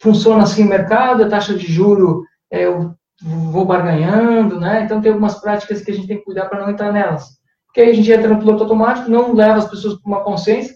funciona 0.00 0.42
assim 0.42 0.64
o 0.64 0.68
mercado, 0.68 1.22
a 1.22 1.28
taxa 1.28 1.54
de 1.54 1.66
juro 1.66 2.24
é, 2.50 2.66
vou 3.22 3.64
barganhando, 3.64 4.58
né? 4.58 4.82
Então 4.82 5.00
tem 5.00 5.10
algumas 5.10 5.40
práticas 5.40 5.82
que 5.82 5.90
a 5.90 5.94
gente 5.94 6.08
tem 6.08 6.18
que 6.18 6.24
cuidar 6.24 6.46
para 6.46 6.60
não 6.60 6.70
entrar 6.70 6.92
nelas. 6.92 7.38
Porque 7.66 7.80
aí 7.82 7.90
a 7.90 7.94
gente 7.94 8.10
entra 8.10 8.28
no 8.28 8.38
piloto 8.38 8.64
automático, 8.64 9.10
não 9.10 9.34
leva 9.34 9.58
as 9.58 9.68
pessoas 9.68 10.00
para 10.00 10.08
uma 10.10 10.24
consciência 10.24 10.74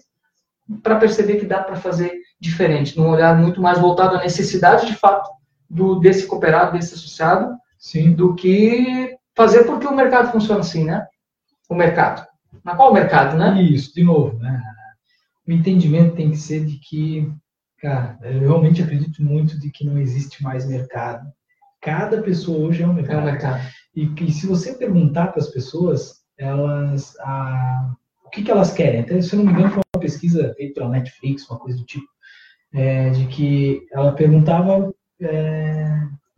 para 0.81 0.95
perceber 0.95 1.37
que 1.37 1.45
dá 1.45 1.61
para 1.61 1.75
fazer 1.75 2.13
diferente, 2.39 2.97
num 2.97 3.09
olhar 3.09 3.35
muito 3.37 3.61
mais 3.61 3.79
voltado 3.79 4.15
à 4.15 4.19
necessidade 4.19 4.87
de 4.87 4.95
fato 4.95 5.29
do 5.69 5.99
desse 5.99 6.25
cooperado, 6.25 6.73
desse 6.73 6.93
associado, 6.93 7.55
Sim. 7.77 8.13
do 8.13 8.35
que 8.35 9.15
fazer 9.35 9.63
porque 9.63 9.87
o 9.87 9.95
mercado 9.95 10.31
funciona 10.31 10.61
assim, 10.61 10.85
né? 10.85 11.05
O 11.69 11.75
mercado. 11.75 12.25
Na 12.65 12.75
qual 12.75 12.93
mercado, 12.93 13.37
né? 13.37 13.61
Isso, 13.61 13.93
de 13.93 14.03
novo, 14.03 14.37
né? 14.39 14.61
O 15.47 15.51
entendimento 15.51 16.15
tem 16.15 16.31
que 16.31 16.37
ser 16.37 16.65
de 16.65 16.79
que, 16.79 17.31
cara, 17.79 18.17
eu 18.23 18.39
realmente 18.39 18.81
acredito 18.81 19.23
muito 19.23 19.57
de 19.59 19.69
que 19.69 19.85
não 19.85 19.97
existe 19.99 20.43
mais 20.43 20.65
mercado 20.67 21.31
Cada 21.85 22.19
pessoa 22.23 22.67
hoje 22.67 22.81
é 22.81 22.87
um 22.87 22.93
mercado. 22.93 23.19
É 23.19 23.21
um 23.21 23.25
mercado. 23.25 23.61
E, 23.95 24.11
e 24.19 24.31
se 24.31 24.47
você 24.47 24.73
perguntar 24.73 25.27
para 25.27 25.39
as 25.39 25.49
pessoas, 25.49 26.15
elas, 26.35 27.15
a, 27.19 27.93
o 28.25 28.29
que, 28.31 28.41
que 28.41 28.49
elas 28.49 28.73
querem? 28.73 29.01
Até, 29.01 29.21
se 29.21 29.35
eu 29.35 29.37
não 29.37 29.45
me 29.45 29.51
engano, 29.51 29.69
foi 29.69 29.83
uma 29.95 30.01
pesquisa 30.01 30.51
feita 30.57 30.73
pela 30.73 30.89
Netflix, 30.89 31.47
uma 31.47 31.59
coisa 31.59 31.77
do 31.77 31.85
tipo, 31.85 32.07
é, 32.73 33.11
de 33.11 33.27
que 33.27 33.85
ela 33.93 34.13
perguntava 34.13 34.91
é, 35.21 35.85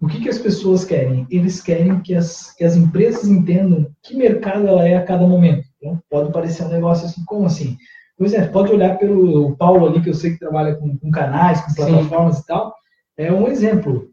o 0.01 0.07
que, 0.07 0.19
que 0.19 0.27
as 0.27 0.37
pessoas 0.37 0.83
querem. 0.83 1.25
Eles 1.31 1.61
querem 1.61 2.01
que 2.01 2.13
as, 2.13 2.53
que 2.53 2.65
as 2.65 2.75
empresas 2.75 3.25
entendam 3.29 3.89
que 4.03 4.17
mercado 4.17 4.67
ela 4.67 4.85
é 4.85 4.97
a 4.97 5.05
cada 5.05 5.25
momento. 5.25 5.65
Então, 5.77 6.01
pode 6.09 6.31
parecer 6.31 6.63
um 6.63 6.69
negócio 6.69 7.05
assim, 7.05 7.23
como 7.25 7.45
assim? 7.45 7.77
Pois 8.17 8.33
é, 8.33 8.47
pode 8.47 8.71
olhar 8.71 8.97
pelo 8.97 9.55
Paulo 9.55 9.87
ali, 9.87 10.01
que 10.01 10.09
eu 10.09 10.13
sei 10.13 10.31
que 10.31 10.39
trabalha 10.39 10.75
com, 10.75 10.97
com 10.97 11.11
canais, 11.11 11.61
com 11.61 11.73
plataformas 11.73 12.37
Sim. 12.37 12.41
e 12.43 12.45
tal. 12.47 12.75
É 13.17 13.31
um 13.31 13.47
exemplo 13.47 14.09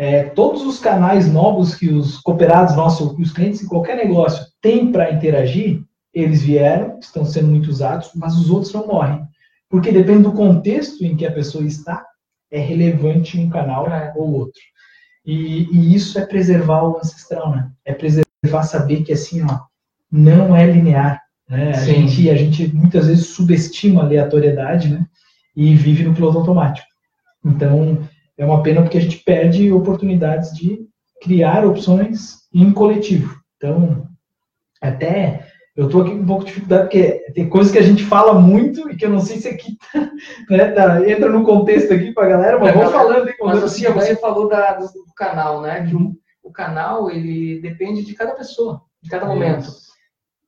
é, 0.00 0.24
todos 0.24 0.62
os 0.62 0.78
canais 0.78 1.30
novos 1.30 1.74
que 1.74 1.90
os 1.90 2.16
cooperados 2.16 2.74
nossos, 2.74 3.12
os 3.18 3.32
clientes 3.32 3.62
em 3.62 3.66
qualquer 3.66 3.96
negócio 3.96 4.46
têm 4.62 4.90
para 4.90 5.12
interagir, 5.12 5.84
eles 6.14 6.42
vieram, 6.42 6.98
estão 6.98 7.22
sendo 7.26 7.48
muito 7.48 7.68
usados, 7.68 8.10
mas 8.14 8.34
os 8.34 8.48
outros 8.48 8.72
não 8.72 8.86
morrem. 8.86 9.22
Porque 9.68 9.92
depende 9.92 10.22
do 10.22 10.32
contexto 10.32 11.04
em 11.04 11.14
que 11.14 11.26
a 11.26 11.32
pessoa 11.32 11.64
está, 11.64 12.02
é 12.50 12.58
relevante 12.58 13.38
um 13.38 13.50
canal 13.50 13.88
é. 13.88 14.10
ou 14.16 14.32
outro. 14.32 14.60
E, 15.24 15.68
e, 15.70 15.94
isso 15.94 16.18
é 16.18 16.24
preservar 16.24 16.82
o 16.82 16.96
ancestral, 16.96 17.50
né? 17.50 17.70
É 17.84 17.92
preservar 17.92 18.62
saber 18.62 19.02
que 19.02 19.12
assim, 19.12 19.42
ó, 19.42 19.60
não 20.10 20.54
é 20.54 20.66
linear. 20.66 21.20
Né? 21.48 21.70
A, 21.70 21.84
gente, 21.84 22.30
a 22.30 22.36
gente 22.36 22.68
muitas 22.74 23.06
vezes 23.06 23.28
subestima 23.28 24.02
a 24.02 24.04
aleatoriedade, 24.04 24.88
né? 24.88 25.04
E 25.56 25.74
vive 25.74 26.04
no 26.04 26.14
piloto 26.14 26.38
automático. 26.38 26.86
Então, 27.44 27.98
é 28.38 28.44
uma 28.44 28.62
pena 28.62 28.82
porque 28.82 28.98
a 28.98 29.00
gente 29.00 29.18
perde 29.18 29.72
oportunidades 29.72 30.52
de 30.52 30.80
criar 31.22 31.64
opções 31.66 32.36
em 32.54 32.72
coletivo. 32.72 33.34
Então, 33.56 34.06
até 34.80 35.46
eu 35.76 35.86
estou 35.86 36.02
aqui 36.02 36.10
com 36.10 36.18
um 36.18 36.26
pouco 36.26 36.44
de 36.44 36.48
dificuldade, 36.48 36.82
porque 36.84 37.32
tem 37.34 37.48
coisas 37.48 37.72
que 37.72 37.78
a 37.78 37.82
gente 37.82 38.04
fala 38.04 38.34
muito 38.34 38.90
e 38.90 38.96
que 38.96 39.04
eu 39.04 39.10
não 39.10 39.20
sei 39.20 39.38
se 39.38 39.48
aqui 39.48 39.76
né, 40.50 40.72
tá, 40.72 41.08
entra 41.08 41.30
no 41.30 41.44
contexto 41.44 41.92
aqui 41.92 42.12
para 42.12 42.26
a 42.26 42.28
galera, 42.28 42.58
mas 42.58 42.74
vamos 42.74 42.92
falando. 42.92 43.28
Hein, 43.28 43.34
mas 43.40 43.62
assim, 43.62 43.84
você 43.86 44.16
falou 44.16 44.48
da, 44.48 44.74
do, 44.74 44.86
do, 44.86 45.14
canal, 45.16 45.60
né? 45.60 45.86
Que 45.86 45.94
o, 45.94 46.16
o, 46.42 46.52
canal, 46.52 47.10
ele 47.10 47.60
depende 47.60 48.04
de 48.04 48.14
cada 48.14 48.32
pessoa, 48.32 48.82
de 49.02 49.08
cada 49.08 49.26
momento. 49.26 49.68
Isso. 49.68 49.89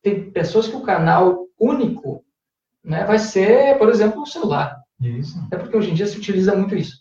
Tem 0.02 0.30
pessoas 0.30 0.68
que 0.68 0.76
o 0.76 0.82
canal 0.82 1.46
único 1.58 2.24
né, 2.84 3.04
vai 3.04 3.18
ser, 3.18 3.78
por 3.78 3.88
exemplo, 3.88 4.22
o 4.22 4.26
celular. 4.26 4.82
Isso. 5.00 5.38
É 5.50 5.56
porque 5.56 5.76
hoje 5.76 5.90
em 5.90 5.94
dia 5.94 6.06
se 6.06 6.18
utiliza 6.18 6.54
muito 6.54 6.74
isso. 6.74 7.00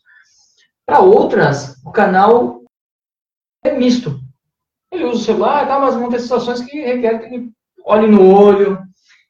Para 0.85 0.99
outras, 0.99 1.81
o 1.85 1.91
canal 1.91 2.61
é 3.63 3.71
misto. 3.71 4.19
Ele 4.91 5.05
usa 5.05 5.15
o 5.15 5.23
celular, 5.23 5.67
tá, 5.67 5.79
mas 5.79 5.95
vão 5.95 6.09
ter 6.09 6.19
situações 6.19 6.61
que 6.61 6.81
requerem 6.81 7.19
que 7.19 7.25
ele 7.25 7.51
olhe 7.85 8.07
no 8.07 8.33
olho, 8.33 8.79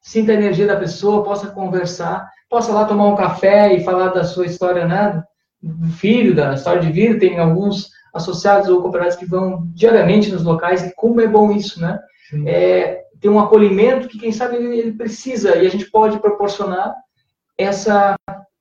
sinta 0.02 0.32
a 0.32 0.36
energia 0.36 0.66
da 0.66 0.76
pessoa, 0.76 1.24
possa 1.24 1.48
conversar, 1.48 2.28
possa 2.50 2.72
lá 2.74 2.86
tomar 2.86 3.08
um 3.08 3.16
café 3.16 3.74
e 3.74 3.84
falar 3.84 4.10
da 4.10 4.24
sua 4.24 4.46
história, 4.46 4.88
né? 4.88 5.24
Do 5.62 5.88
filho, 5.90 6.34
da 6.34 6.56
história 6.56 6.82
de 6.82 6.92
vida. 6.92 7.20
Tem 7.20 7.38
alguns 7.40 7.90
associados 8.14 8.68
ou 8.68 8.82
cooperados 8.82 9.16
que 9.16 9.26
vão 9.26 9.68
diariamente 9.74 10.32
nos 10.32 10.44
locais, 10.44 10.84
e 10.84 10.94
como 10.96 11.22
é 11.22 11.28
bom 11.28 11.52
isso, 11.52 11.80
né? 11.80 12.00
É, 12.46 13.04
ter 13.22 13.30
um 13.30 13.40
acolhimento 13.40 14.08
que, 14.08 14.18
quem 14.18 14.32
sabe, 14.32 14.58
ele, 14.58 14.94
precisa, 14.94 15.56
e 15.56 15.66
a 15.66 15.70
gente 15.70 15.90
pode 15.90 16.20
proporcionar 16.20 16.94
essa 17.58 18.16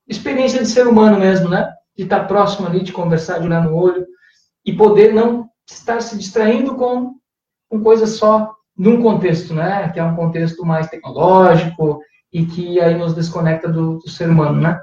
experiência 0.06 0.60
de 0.60 0.68
ser 0.68 0.86
humano 0.86 1.18
mesmo, 1.18 1.48
né? 1.48 1.72
de 1.96 2.04
estar 2.04 2.26
próximo 2.26 2.66
ali, 2.66 2.82
de 2.82 2.92
conversar, 2.92 3.38
de 3.38 3.46
olhar 3.46 3.62
no 3.62 3.74
olho, 3.74 4.06
e 4.64 4.72
poder 4.72 5.12
não 5.12 5.48
estar 5.68 6.00
se 6.00 6.16
distraindo 6.16 6.74
com, 6.74 7.14
com 7.68 7.82
coisas 7.82 8.10
só 8.10 8.54
num 8.76 9.02
contexto, 9.02 9.52
né? 9.52 9.90
Que 9.90 10.00
é 10.00 10.04
um 10.04 10.16
contexto 10.16 10.64
mais 10.64 10.88
tecnológico, 10.88 12.00
e 12.32 12.46
que 12.46 12.80
aí 12.80 12.96
nos 12.96 13.14
desconecta 13.14 13.68
do, 13.68 13.98
do 13.98 14.08
ser 14.08 14.28
humano, 14.28 14.60
né? 14.60 14.80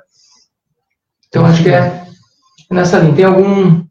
Então 1.27 1.45
acho 1.45 1.63
que 1.63 1.69
é 1.69 2.05
nessa 2.69 2.99
linha. 2.99 3.15
Tem 3.15 3.25
algum 3.25 3.86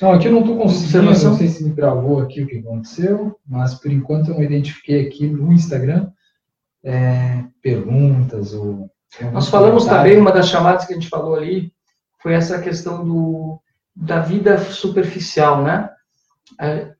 não, 0.00 0.12
aqui 0.12 0.26
eu 0.26 0.32
não 0.32 0.40
estou 0.40 0.56
conseguindo, 0.56 1.02
não 1.02 1.36
sei 1.36 1.48
se 1.48 1.64
me 1.64 1.70
gravou 1.70 2.20
aqui 2.20 2.42
o 2.42 2.46
que 2.46 2.58
aconteceu, 2.58 3.38
mas 3.46 3.74
por 3.74 3.90
enquanto 3.90 4.28
eu 4.28 4.34
não 4.34 4.42
identifiquei 4.42 5.06
aqui 5.06 5.26
no 5.26 5.52
Instagram 5.52 6.10
é, 6.84 7.44
perguntas 7.62 8.54
ou. 8.54 8.90
Nós 9.32 9.48
falamos 9.48 9.84
também, 9.84 10.18
uma 10.18 10.30
das 10.32 10.48
chamadas 10.48 10.86
que 10.86 10.92
a 10.92 10.96
gente 10.96 11.08
falou 11.08 11.34
ali, 11.34 11.72
foi 12.22 12.32
essa 12.32 12.60
questão 12.60 13.04
do, 13.04 13.60
da 13.94 14.20
vida 14.20 14.58
superficial, 14.58 15.62
né? 15.62 15.90
É, 16.60 16.92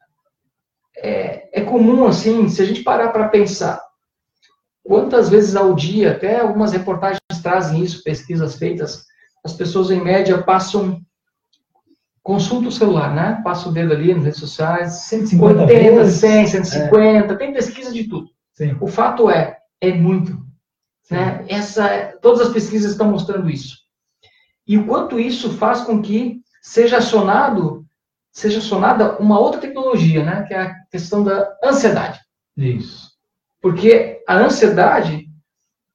é, 0.99 1.61
é 1.61 1.65
comum, 1.65 2.07
assim, 2.07 2.49
se 2.49 2.61
a 2.61 2.65
gente 2.65 2.83
parar 2.83 3.11
para 3.11 3.29
pensar, 3.29 3.81
quantas 4.83 5.29
vezes 5.29 5.55
ao 5.55 5.75
dia, 5.75 6.13
até 6.13 6.41
algumas 6.41 6.73
reportagens 6.73 7.21
trazem 7.43 7.83
isso, 7.83 8.03
pesquisas 8.03 8.57
feitas, 8.57 9.05
as 9.45 9.53
pessoas 9.53 9.91
em 9.91 10.03
média 10.03 10.43
passam 10.43 11.01
consulta 12.31 12.68
o 12.68 12.72
celular, 12.72 13.12
né? 13.12 13.41
Passa 13.43 13.68
o 13.68 13.72
dedo 13.72 13.93
ali 13.93 14.14
nas 14.14 14.22
redes 14.22 14.39
sociais, 14.39 14.93
150 15.09 15.62
80, 15.62 15.97
vezes. 15.97 16.20
100, 16.20 16.47
150, 16.47 17.33
é. 17.33 17.37
tem 17.37 17.53
pesquisa 17.53 17.93
de 17.93 18.05
tudo. 18.05 18.31
Sim. 18.55 18.76
O 18.81 18.87
fato 18.87 19.28
é, 19.28 19.59
é 19.81 19.93
muito. 19.93 20.41
Né? 21.11 21.45
Essa, 21.49 22.16
todas 22.22 22.43
as 22.43 22.53
pesquisas 22.53 22.93
estão 22.93 23.11
mostrando 23.11 23.51
isso. 23.51 23.78
E 24.64 24.78
o 24.78 24.87
quanto 24.87 25.18
isso 25.18 25.55
faz 25.55 25.81
com 25.81 26.01
que 26.01 26.41
seja 26.62 26.99
acionado, 26.99 27.85
seja 28.31 28.59
acionada 28.59 29.18
uma 29.18 29.41
outra 29.41 29.61
tecnologia, 29.61 30.22
né? 30.22 30.45
Que 30.47 30.55
é 30.55 30.61
a 30.61 30.74
questão 30.85 31.24
da 31.24 31.53
ansiedade. 31.64 32.20
Isso. 32.57 33.11
Porque 33.61 34.22
a 34.28 34.37
ansiedade 34.37 35.26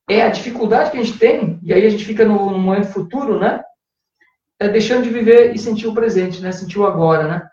é 0.10 0.22
a 0.22 0.30
dificuldade 0.30 0.92
que 0.92 0.98
a 0.98 1.02
gente 1.02 1.18
tem, 1.18 1.62
e 1.64 1.74
aí 1.74 1.86
a 1.86 1.90
gente 1.90 2.04
fica 2.04 2.26
no, 2.26 2.52
no 2.52 2.60
momento 2.60 2.92
futuro, 2.92 3.40
né? 3.40 3.64
É 4.60 4.70
deixando 4.70 5.04
de 5.04 5.10
viver 5.10 5.54
e 5.54 5.60
sentir 5.60 5.88
o 5.88 5.94
presente, 5.94 6.42
né? 6.42 6.52
Sentir 6.52 6.80
o 6.80 6.86
agora, 6.86 7.28
né? 7.28 7.48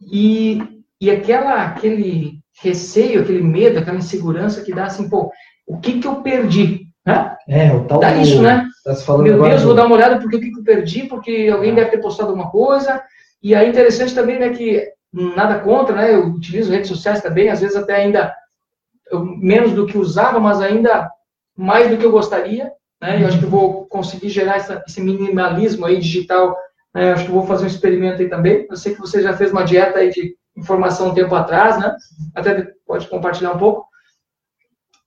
E, 0.00 0.62
e 1.00 1.10
aquela, 1.10 1.64
aquele 1.64 2.40
receio, 2.62 3.22
aquele 3.22 3.42
medo, 3.42 3.78
aquela 3.78 3.98
insegurança 3.98 4.62
que 4.62 4.72
dá 4.72 4.84
assim, 4.84 5.08
pô, 5.08 5.30
o 5.66 5.78
que 5.78 5.98
que 5.98 6.06
eu 6.06 6.16
perdi? 6.16 6.86
Né? 7.04 7.36
É, 7.48 7.72
o 7.72 7.84
tal 7.84 8.00
Dá 8.00 8.12
do, 8.12 8.20
isso, 8.20 8.42
né? 8.42 8.66
Tá 8.84 9.18
Meu 9.18 9.42
Deus, 9.42 9.62
do... 9.62 9.66
vou 9.66 9.74
dar 9.74 9.86
uma 9.86 9.96
olhada 9.96 10.18
porque 10.18 10.36
o 10.36 10.40
que, 10.40 10.50
que 10.50 10.60
eu 10.60 10.64
perdi, 10.64 11.04
porque 11.04 11.50
alguém 11.52 11.72
é. 11.72 11.74
deve 11.74 11.90
ter 11.90 12.00
postado 12.00 12.30
alguma 12.30 12.50
coisa. 12.50 13.02
E 13.42 13.54
aí 13.54 13.68
interessante 13.68 14.14
também, 14.14 14.38
né, 14.38 14.50
que 14.50 14.86
nada 15.12 15.58
contra, 15.60 15.96
né? 15.96 16.14
Eu 16.14 16.26
utilizo 16.26 16.70
redes 16.70 16.88
sociais 16.88 17.22
também, 17.22 17.48
às 17.48 17.60
vezes 17.60 17.76
até 17.76 17.94
ainda 17.94 18.34
eu, 19.10 19.24
menos 19.24 19.72
do 19.72 19.86
que 19.86 19.98
usava, 19.98 20.38
mas 20.38 20.60
ainda 20.60 21.10
mais 21.56 21.90
do 21.90 21.96
que 21.96 22.04
eu 22.04 22.12
gostaria. 22.12 22.70
Né? 23.00 23.22
Eu 23.22 23.28
acho 23.28 23.38
que 23.38 23.46
vou 23.46 23.86
conseguir 23.86 24.28
gerar 24.28 24.56
essa, 24.56 24.82
esse 24.86 25.00
minimalismo 25.00 25.86
aí 25.86 25.98
digital. 25.98 26.56
Né? 26.94 27.10
Eu 27.10 27.14
acho 27.14 27.24
que 27.26 27.32
vou 27.32 27.46
fazer 27.46 27.64
um 27.64 27.68
experimento 27.68 28.20
aí 28.20 28.28
também. 28.28 28.66
Eu 28.68 28.76
sei 28.76 28.94
que 28.94 29.00
você 29.00 29.22
já 29.22 29.32
fez 29.32 29.52
uma 29.52 29.64
dieta 29.64 29.98
aí 29.98 30.10
de 30.10 30.36
informação 30.56 31.08
um 31.08 31.14
tempo 31.14 31.34
atrás, 31.34 31.78
né? 31.78 31.96
Até 32.34 32.66
pode 32.86 33.06
compartilhar 33.08 33.52
um 33.52 33.58
pouco 33.58 33.90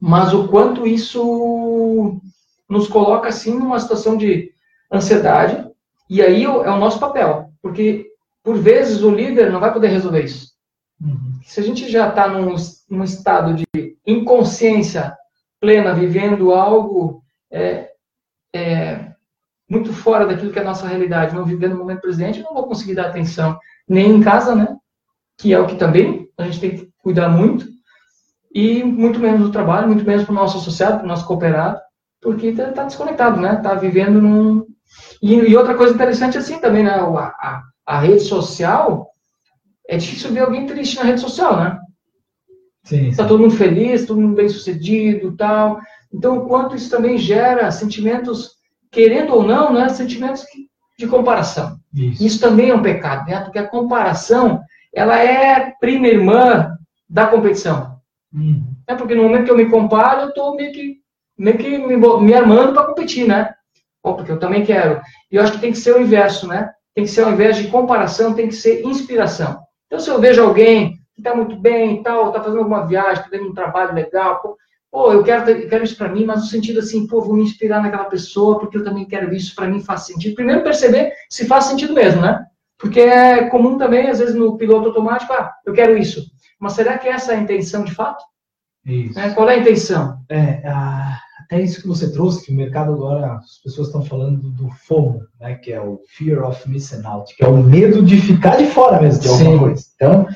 mas 0.06 0.34
o 0.34 0.50
quanto 0.50 0.86
isso 0.86 2.20
nos 2.70 2.90
coloca 2.90 3.30
assim 3.30 3.58
numa 3.58 3.80
situação 3.80 4.18
de 4.18 4.52
ansiedade 4.92 5.66
e 6.10 6.22
aí 6.22 6.44
é 6.44 6.50
o 6.50 6.78
nosso 6.78 7.00
papel, 7.00 7.54
porque 7.62 8.08
por 8.44 8.58
vezes 8.58 9.02
o 9.02 9.10
líder 9.10 9.50
não 9.50 9.62
vai 9.62 9.72
poder 9.72 9.88
resolver 9.88 10.26
isso. 10.26 10.52
Uhum. 11.02 11.40
Se 11.46 11.62
a 11.62 11.64
gente 11.64 11.90
já 11.90 12.10
está 12.10 12.28
num, 12.28 12.54
num, 12.90 13.04
estado 13.06 13.54
de 13.54 13.96
inconsciência 14.06 15.16
plena, 15.58 15.94
vivendo 15.94 16.52
algo 16.52 17.23
é, 17.54 17.92
é, 18.54 19.12
muito 19.70 19.94
fora 19.94 20.26
daquilo 20.26 20.52
que 20.52 20.60
é 20.60 20.62
a 20.62 20.66
nossa 20.66 20.88
realidade, 20.88 21.36
não 21.36 21.46
vivendo 21.46 21.74
o 21.74 21.78
momento 21.78 22.02
presente, 22.02 22.40
eu 22.40 22.46
não 22.46 22.54
vou 22.54 22.68
conseguir 22.68 22.96
dar 22.96 23.08
atenção 23.08 23.58
nem 23.88 24.12
em 24.12 24.22
casa, 24.22 24.56
né? 24.56 24.76
Que 25.38 25.54
é 25.54 25.60
o 25.60 25.68
que 25.68 25.76
também 25.76 26.28
a 26.38 26.44
gente 26.46 26.60
tem 26.60 26.76
que 26.76 26.90
cuidar 26.98 27.30
muito, 27.30 27.66
e 28.54 28.84
muito 28.84 29.20
menos 29.20 29.42
do 29.42 29.52
trabalho, 29.52 29.88
muito 29.88 30.06
menos 30.06 30.24
para 30.24 30.32
o 30.32 30.36
nosso 30.36 30.58
associado, 30.58 30.98
para 30.98 31.06
o 31.06 31.08
nosso 31.08 31.26
cooperado, 31.26 31.80
porque 32.22 32.48
está 32.48 32.72
tá 32.72 32.84
desconectado, 32.84 33.42
né? 33.42 33.56
Está 33.56 33.74
vivendo 33.74 34.22
num. 34.22 34.66
E, 35.22 35.34
e, 35.34 35.58
outra 35.58 35.76
coisa 35.76 35.94
interessante 35.94 36.38
assim 36.38 36.60
também, 36.60 36.84
né? 36.84 36.92
A, 36.92 37.04
a, 37.04 37.64
a, 37.86 38.00
rede 38.00 38.22
social, 38.22 39.10
é 39.90 39.98
difícil 39.98 40.32
ver 40.32 40.42
alguém 40.42 40.68
triste 40.68 40.98
na 40.98 41.04
rede 41.04 41.20
social, 41.20 41.58
né? 41.58 41.80
Sim. 42.84 43.08
Está 43.08 43.26
todo 43.26 43.40
mundo 43.40 43.56
feliz, 43.56 44.06
todo 44.06 44.22
mundo 44.22 44.36
bem 44.36 44.50
sucedido 44.50 45.36
tal. 45.36 45.80
Então, 46.14 46.38
o 46.38 46.46
quanto 46.46 46.76
isso 46.76 46.90
também 46.90 47.18
gera 47.18 47.72
sentimentos, 47.72 48.52
querendo 48.92 49.34
ou 49.34 49.44
não, 49.44 49.74
né? 49.74 49.90
Sentimentos 49.90 50.46
de 50.98 51.08
comparação. 51.08 51.78
Isso. 51.94 52.24
isso 52.24 52.40
também 52.40 52.70
é 52.70 52.76
um 52.76 52.82
pecado, 52.82 53.28
né? 53.28 53.42
Porque 53.42 53.60
a 53.60 53.68
comparação, 53.68 54.62
ela 54.94 55.18
é 55.18 55.74
prima 55.80 56.08
irmã 56.08 56.78
da 57.10 57.28
competição. 57.28 57.98
Uhum. 58.34 58.64
É 58.88 58.96
porque 58.96 59.16
no 59.16 59.24
momento 59.24 59.46
que 59.46 59.52
eu 59.52 59.58
me 59.58 59.70
comparo, 59.70 60.22
eu 60.22 60.30
estou 60.30 60.56
meio 60.56 60.72
que, 60.72 60.98
meio 61.38 61.58
que 61.58 61.78
me, 61.78 61.96
me 61.96 62.34
armando 62.34 62.74
para 62.74 62.86
competir, 62.86 63.28
né? 63.28 63.54
Ou 64.04 64.16
porque 64.16 64.32
eu 64.32 64.40
também 64.40 64.66
quero. 64.66 65.02
E 65.32 65.36
eu 65.36 65.42
acho 65.42 65.54
que 65.54 65.62
tem 65.62 65.72
que 65.72 65.78
ser 65.78 65.96
o 65.96 66.02
inverso, 66.02 66.48
né? 66.48 66.72
Tem 66.94 67.06
que 67.06 67.10
ser 67.12 67.24
ao 67.24 67.32
invés 67.32 67.58
de 67.58 67.68
comparação, 67.70 68.34
tem 68.34 68.48
que 68.48 68.56
ser 68.56 68.86
inspiração. 68.86 69.60
Então, 69.88 70.00
se 70.00 70.10
eu 70.10 70.20
vejo 70.20 70.44
alguém 70.44 70.94
que 71.16 71.22
está 71.22 71.36
muito 71.36 71.56
bem 71.56 71.96
e 71.96 72.04
tal, 72.04 72.28
está 72.28 72.42
fazendo 72.42 72.60
alguma 72.60 72.86
viagem, 72.86 73.14
está 73.14 73.30
fazendo 73.30 73.50
um 73.50 73.54
trabalho 73.54 73.94
legal, 73.94 74.58
pô, 74.94 75.12
eu 75.12 75.24
quero, 75.24 75.50
eu 75.50 75.68
quero 75.68 75.84
isso 75.84 75.98
para 75.98 76.10
mim, 76.10 76.24
mas 76.24 76.42
no 76.42 76.46
sentido 76.46 76.78
assim, 76.78 77.08
pô, 77.08 77.20
vou 77.20 77.36
me 77.36 77.42
inspirar 77.42 77.82
naquela 77.82 78.06
pessoa, 78.06 78.60
porque 78.60 78.78
eu 78.78 78.84
também 78.84 79.06
quero 79.06 79.34
isso, 79.34 79.56
para 79.56 79.68
mim 79.68 79.82
faz 79.82 80.02
sentido. 80.02 80.36
Primeiro, 80.36 80.62
perceber 80.62 81.12
se 81.28 81.48
faz 81.48 81.66
sentido 81.66 81.96
mesmo, 81.96 82.22
né? 82.22 82.46
Porque 82.78 83.00
é 83.00 83.50
comum 83.50 83.76
também, 83.76 84.08
às 84.08 84.20
vezes, 84.20 84.36
no 84.36 84.56
piloto 84.56 84.90
automático, 84.90 85.34
ah, 85.34 85.52
eu 85.66 85.74
quero 85.74 85.98
isso. 85.98 86.24
Mas 86.60 86.74
será 86.74 87.00
que 87.00 87.08
essa 87.08 87.34
é 87.34 87.38
a 87.38 87.40
intenção 87.40 87.84
de 87.84 87.92
fato? 87.92 88.24
Isso. 88.86 89.20
É, 89.20 89.32
qual 89.32 89.50
é 89.50 89.56
a 89.56 89.58
intenção? 89.58 90.20
É, 90.30 90.62
a, 90.68 91.18
até 91.40 91.60
isso 91.60 91.82
que 91.82 91.88
você 91.88 92.12
trouxe, 92.12 92.46
que 92.46 92.52
o 92.52 92.56
mercado 92.56 92.94
agora, 92.94 93.38
as 93.38 93.58
pessoas 93.64 93.88
estão 93.88 94.06
falando 94.06 94.52
do 94.52 94.70
FOMO, 94.70 95.22
né, 95.40 95.56
que 95.56 95.74
é 95.74 95.82
o 95.82 96.02
Fear 96.10 96.48
of 96.48 96.70
Missing 96.70 97.04
Out, 97.04 97.36
que 97.36 97.44
é 97.44 97.48
o 97.48 97.64
medo 97.64 98.04
de 98.04 98.22
ficar 98.22 98.58
de 98.58 98.68
fora 98.68 99.02
mesmo 99.02 99.24
de 99.24 99.28
alguma 99.28 99.52
Sim. 99.52 99.58
coisa. 99.58 99.84
Então, 99.96 100.28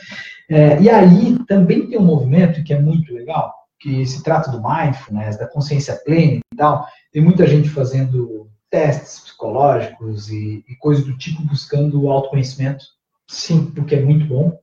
é, 0.50 0.82
e 0.82 0.90
aí 0.90 1.38
também 1.48 1.88
tem 1.88 2.00
um 2.00 2.06
movimento 2.06 2.64
que 2.64 2.74
é 2.74 2.80
muito 2.80 3.14
legal, 3.14 3.54
que 3.88 4.06
se 4.06 4.22
trata 4.22 4.52
do 4.52 4.62
mindfulness, 4.62 5.38
da 5.38 5.48
consciência 5.48 5.96
plena 5.96 6.42
e 6.54 6.58
tal. 6.58 6.86
Tem 7.10 7.22
muita 7.22 7.48
gente 7.48 7.70
fazendo 7.70 8.50
testes 8.70 9.22
psicológicos 9.22 10.30
e, 10.30 10.62
e 10.68 10.76
coisas 10.76 11.06
do 11.06 11.18
tipo 11.18 11.42
buscando 11.44 12.04
o 12.04 12.12
autoconhecimento. 12.12 12.84
Sim, 13.30 13.72
o 13.78 13.86
que 13.86 13.96
é 13.96 14.02
muito 14.02 14.26
bom. 14.26 14.60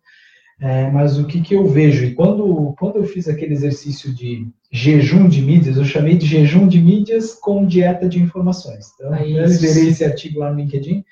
É, 0.61 0.91
mas 0.91 1.19
o 1.19 1.27
que, 1.27 1.41
que 1.41 1.55
eu 1.55 1.67
vejo? 1.67 2.05
E 2.05 2.15
quando, 2.15 2.75
quando 2.79 2.97
eu 2.97 3.05
fiz 3.05 3.27
aquele 3.27 3.55
exercício 3.55 4.13
de 4.15 4.47
jejum 4.71 5.27
de 5.27 5.41
mídias, 5.41 5.79
eu 5.79 5.85
chamei 5.87 6.17
de 6.17 6.27
jejum 6.27 6.69
de 6.69 6.81
mídias 6.81 7.33
com 7.33 7.67
dieta 7.67 8.07
de 8.07 8.21
informações. 8.21 8.93
Então, 8.95 9.15
é 9.15 9.27
eu 9.27 9.49
verei 9.49 9.89
esse 9.89 10.05
artigo 10.05 10.41
lá 10.41 10.51
no 10.51 10.61
LinkedIn, 10.61 11.03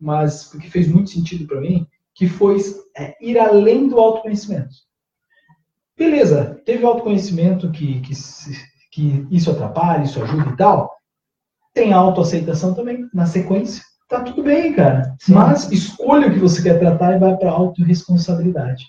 mas 0.00 0.44
porque 0.44 0.70
fez 0.70 0.88
muito 0.88 1.10
sentido 1.10 1.46
para 1.46 1.60
mim, 1.60 1.86
que 2.14 2.26
foi 2.26 2.56
é, 2.96 3.14
ir 3.20 3.38
além 3.38 3.88
do 3.88 3.98
autoconhecimento. 3.98 4.87
Beleza, 5.98 6.60
teve 6.64 6.84
autoconhecimento 6.84 7.70
que, 7.70 8.00
que, 8.00 8.14
que 8.92 9.26
isso 9.30 9.50
atrapalha, 9.50 10.04
isso 10.04 10.22
ajuda 10.22 10.50
e 10.50 10.56
tal. 10.56 10.94
Tem 11.74 11.92
autoaceitação 11.92 12.74
também, 12.74 13.08
na 13.12 13.26
sequência 13.26 13.82
tá 14.08 14.22
tudo 14.22 14.42
bem, 14.42 14.72
cara. 14.72 15.14
Sim. 15.20 15.34
Mas 15.34 15.70
escolha 15.70 16.28
o 16.28 16.32
que 16.32 16.38
você 16.38 16.62
quer 16.62 16.78
tratar 16.78 17.14
e 17.14 17.18
vai 17.18 17.36
para 17.36 17.50
a 17.50 17.54
autorresponsabilidade. 17.54 18.86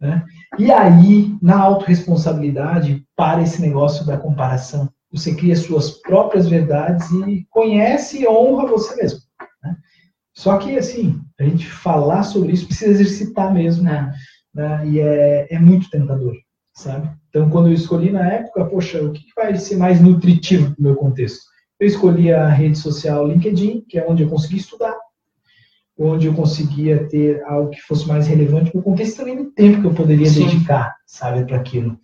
Né? 0.00 0.24
E 0.58 0.72
aí, 0.72 1.36
na 1.40 1.60
autorresponsabilidade, 1.60 3.04
para 3.16 3.42
esse 3.42 3.62
negócio 3.62 4.04
da 4.04 4.18
comparação. 4.18 4.90
Você 5.12 5.34
cria 5.34 5.56
suas 5.56 5.90
próprias 5.90 6.48
verdades 6.48 7.10
e 7.26 7.46
conhece 7.50 8.22
e 8.22 8.28
honra 8.28 8.66
você 8.66 8.94
mesmo. 8.96 9.20
Né? 9.62 9.76
Só 10.34 10.56
que, 10.58 10.76
assim, 10.76 11.20
a 11.38 11.44
gente 11.44 11.66
falar 11.66 12.22
sobre 12.24 12.52
isso 12.52 12.66
precisa 12.66 12.90
exercitar 12.90 13.52
mesmo. 13.52 13.84
Né? 13.84 14.12
Né? 14.54 14.88
E 14.88 15.00
é, 15.00 15.46
é 15.50 15.58
muito 15.58 15.90
tentador, 15.90 16.34
sabe? 16.74 17.10
Então, 17.28 17.48
quando 17.48 17.68
eu 17.68 17.74
escolhi 17.74 18.10
na 18.10 18.26
época, 18.26 18.64
poxa, 18.64 19.02
o 19.02 19.12
que 19.12 19.24
vai 19.36 19.56
ser 19.56 19.76
mais 19.76 20.00
nutritivo 20.00 20.74
no 20.78 20.84
meu 20.84 20.96
contexto? 20.96 21.40
Eu 21.78 21.86
escolhi 21.86 22.32
a 22.32 22.48
rede 22.48 22.76
social 22.76 23.26
LinkedIn, 23.26 23.84
que 23.88 23.98
é 23.98 24.06
onde 24.06 24.22
eu 24.22 24.28
consegui 24.28 24.58
estudar, 24.58 24.96
onde 25.98 26.26
eu 26.26 26.34
conseguia 26.34 27.06
ter 27.08 27.42
algo 27.44 27.70
que 27.70 27.80
fosse 27.82 28.06
mais 28.06 28.26
relevante 28.26 28.74
no 28.74 28.82
contexto 28.82 29.18
também 29.18 29.36
do 29.36 29.50
tempo 29.52 29.80
que 29.80 29.86
eu 29.86 29.94
poderia 29.94 30.26
Sim. 30.26 30.46
dedicar, 30.46 30.94
sabe, 31.06 31.44
para 31.44 31.56
aquilo. 31.56 31.98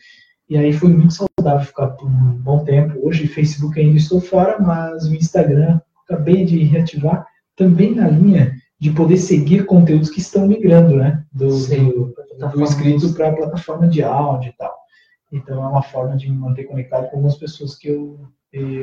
E 0.48 0.56
aí 0.56 0.72
foi 0.72 0.90
muito 0.90 1.14
saudável 1.14 1.66
ficar 1.66 1.88
por 1.88 2.08
um 2.08 2.36
bom 2.38 2.64
tempo. 2.64 2.98
Hoje, 3.02 3.26
Facebook 3.26 3.78
ainda 3.78 3.96
estou 3.96 4.20
fora, 4.20 4.58
mas 4.60 5.04
o 5.06 5.14
Instagram 5.14 5.80
acabei 6.04 6.44
de 6.44 6.62
reativar 6.62 7.26
também 7.56 7.94
na 7.94 8.08
linha 8.08 8.54
de 8.78 8.90
poder 8.90 9.16
seguir 9.16 9.64
conteúdos 9.66 10.10
que 10.10 10.20
estão 10.20 10.46
migrando, 10.46 10.96
né, 10.96 11.24
do, 11.32 11.48
do, 11.48 12.14
do 12.52 12.62
escrito 12.64 13.12
para 13.14 13.28
a 13.28 13.32
plataforma 13.34 13.88
de 13.88 14.02
áudio 14.02 14.50
e 14.50 14.56
tal. 14.56 14.74
Então 15.32 15.62
é 15.64 15.66
uma 15.68 15.82
forma 15.82 16.16
de 16.16 16.30
me 16.30 16.36
manter 16.36 16.64
conectado 16.64 17.08
com 17.08 17.16
algumas 17.16 17.36
pessoas 17.36 17.74
que 17.76 17.88
eu 17.88 18.18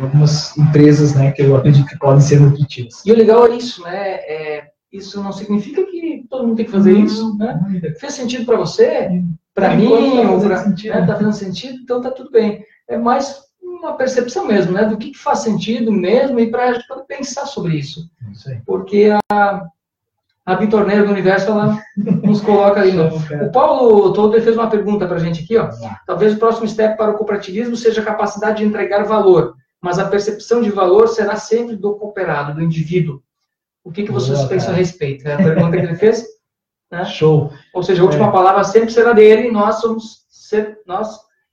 algumas 0.01 0.55
empresas, 0.55 1.15
né, 1.15 1.31
que 1.31 1.41
eu 1.41 1.55
acredito 1.55 1.87
que 1.87 1.97
podem 1.97 2.21
ser 2.21 2.39
nutritivas. 2.39 3.03
E 3.05 3.11
o 3.11 3.15
legal 3.15 3.47
é 3.47 3.55
isso, 3.55 3.81
né? 3.81 4.15
É, 4.17 4.67
isso 4.91 5.23
não 5.23 5.31
significa 5.31 5.83
que 5.85 6.25
todo 6.29 6.45
mundo 6.45 6.57
tem 6.57 6.65
que 6.65 6.71
fazer 6.71 6.93
Hum, 6.93 7.05
isso, 7.05 7.35
né? 7.37 7.59
Fez 7.99 8.13
sentido 8.13 8.45
para 8.45 8.57
você, 8.57 9.09
para 9.53 9.69
Por 9.69 9.77
mim, 9.77 9.89
tá 10.21 10.31
ou 10.31 10.39
fazendo 10.39 10.47
pra, 10.47 10.57
sentido. 10.63 10.93
né, 10.93 11.07
tá 11.07 11.15
fazendo 11.15 11.33
sentido, 11.33 11.79
então 11.81 12.01
tá 12.01 12.11
tudo 12.11 12.29
bem. 12.29 12.63
É 12.87 12.97
mais 12.97 13.41
uma 13.61 13.93
percepção 13.93 14.45
mesmo, 14.45 14.73
né? 14.73 14.85
Do 14.85 14.97
que, 14.97 15.09
que 15.09 15.17
faz 15.17 15.39
sentido 15.39 15.91
mesmo 15.91 16.39
e 16.39 16.51
para 16.51 16.79
pensar 17.07 17.47
sobre 17.47 17.75
isso. 17.75 18.07
Isso. 18.31 18.49
Porque 18.67 19.09
a, 19.31 19.63
a 20.45 20.55
Bitorneira 20.55 21.03
do 21.05 21.11
Universo, 21.11 21.51
ela 21.51 21.77
nos 22.23 22.41
coloca 22.41 22.81
ali 22.81 22.97
O 22.99 23.51
Paulo 23.51 24.11
Todo 24.11 24.41
fez 24.41 24.55
uma 24.57 24.69
pergunta 24.69 25.07
para 25.07 25.15
a 25.15 25.19
gente 25.19 25.43
aqui, 25.43 25.57
ó. 25.57 25.69
Talvez 26.05 26.33
o 26.33 26.37
próximo 26.37 26.67
step 26.67 26.97
para 26.97 27.11
o 27.11 27.17
cooperativismo 27.17 27.77
seja 27.77 28.01
a 28.01 28.05
capacidade 28.05 28.57
de 28.57 28.65
entregar 28.65 29.03
valor, 29.03 29.55
mas 29.81 29.99
a 29.99 30.07
percepção 30.09 30.61
de 30.61 30.69
valor 30.69 31.07
será 31.07 31.35
sempre 31.37 31.75
do 31.75 31.95
cooperado, 31.95 32.55
do 32.55 32.61
indivíduo. 32.61 33.21
O 33.83 33.91
que, 33.91 34.03
que 34.03 34.11
vocês 34.11 34.37
Boa, 34.37 34.49
pensam 34.49 34.69
a 34.69 34.71
cara. 34.71 34.77
respeito? 34.79 35.27
É 35.27 35.33
a 35.33 35.37
pergunta 35.37 35.77
que 35.77 35.83
ele 35.85 35.95
fez? 35.95 36.25
Né? 36.91 37.05
Show. 37.05 37.51
Ou 37.73 37.81
seja, 37.81 38.03
a 38.03 38.05
última 38.05 38.27
É. 38.27 38.31
palavra 38.31 38.63
sempre 38.63 38.91
será 38.91 39.13
dele 39.13 39.47
e 39.47 39.51
nós 39.51 39.77
somos 39.81 40.25
ser, 40.29 40.77
nós 40.85 41.09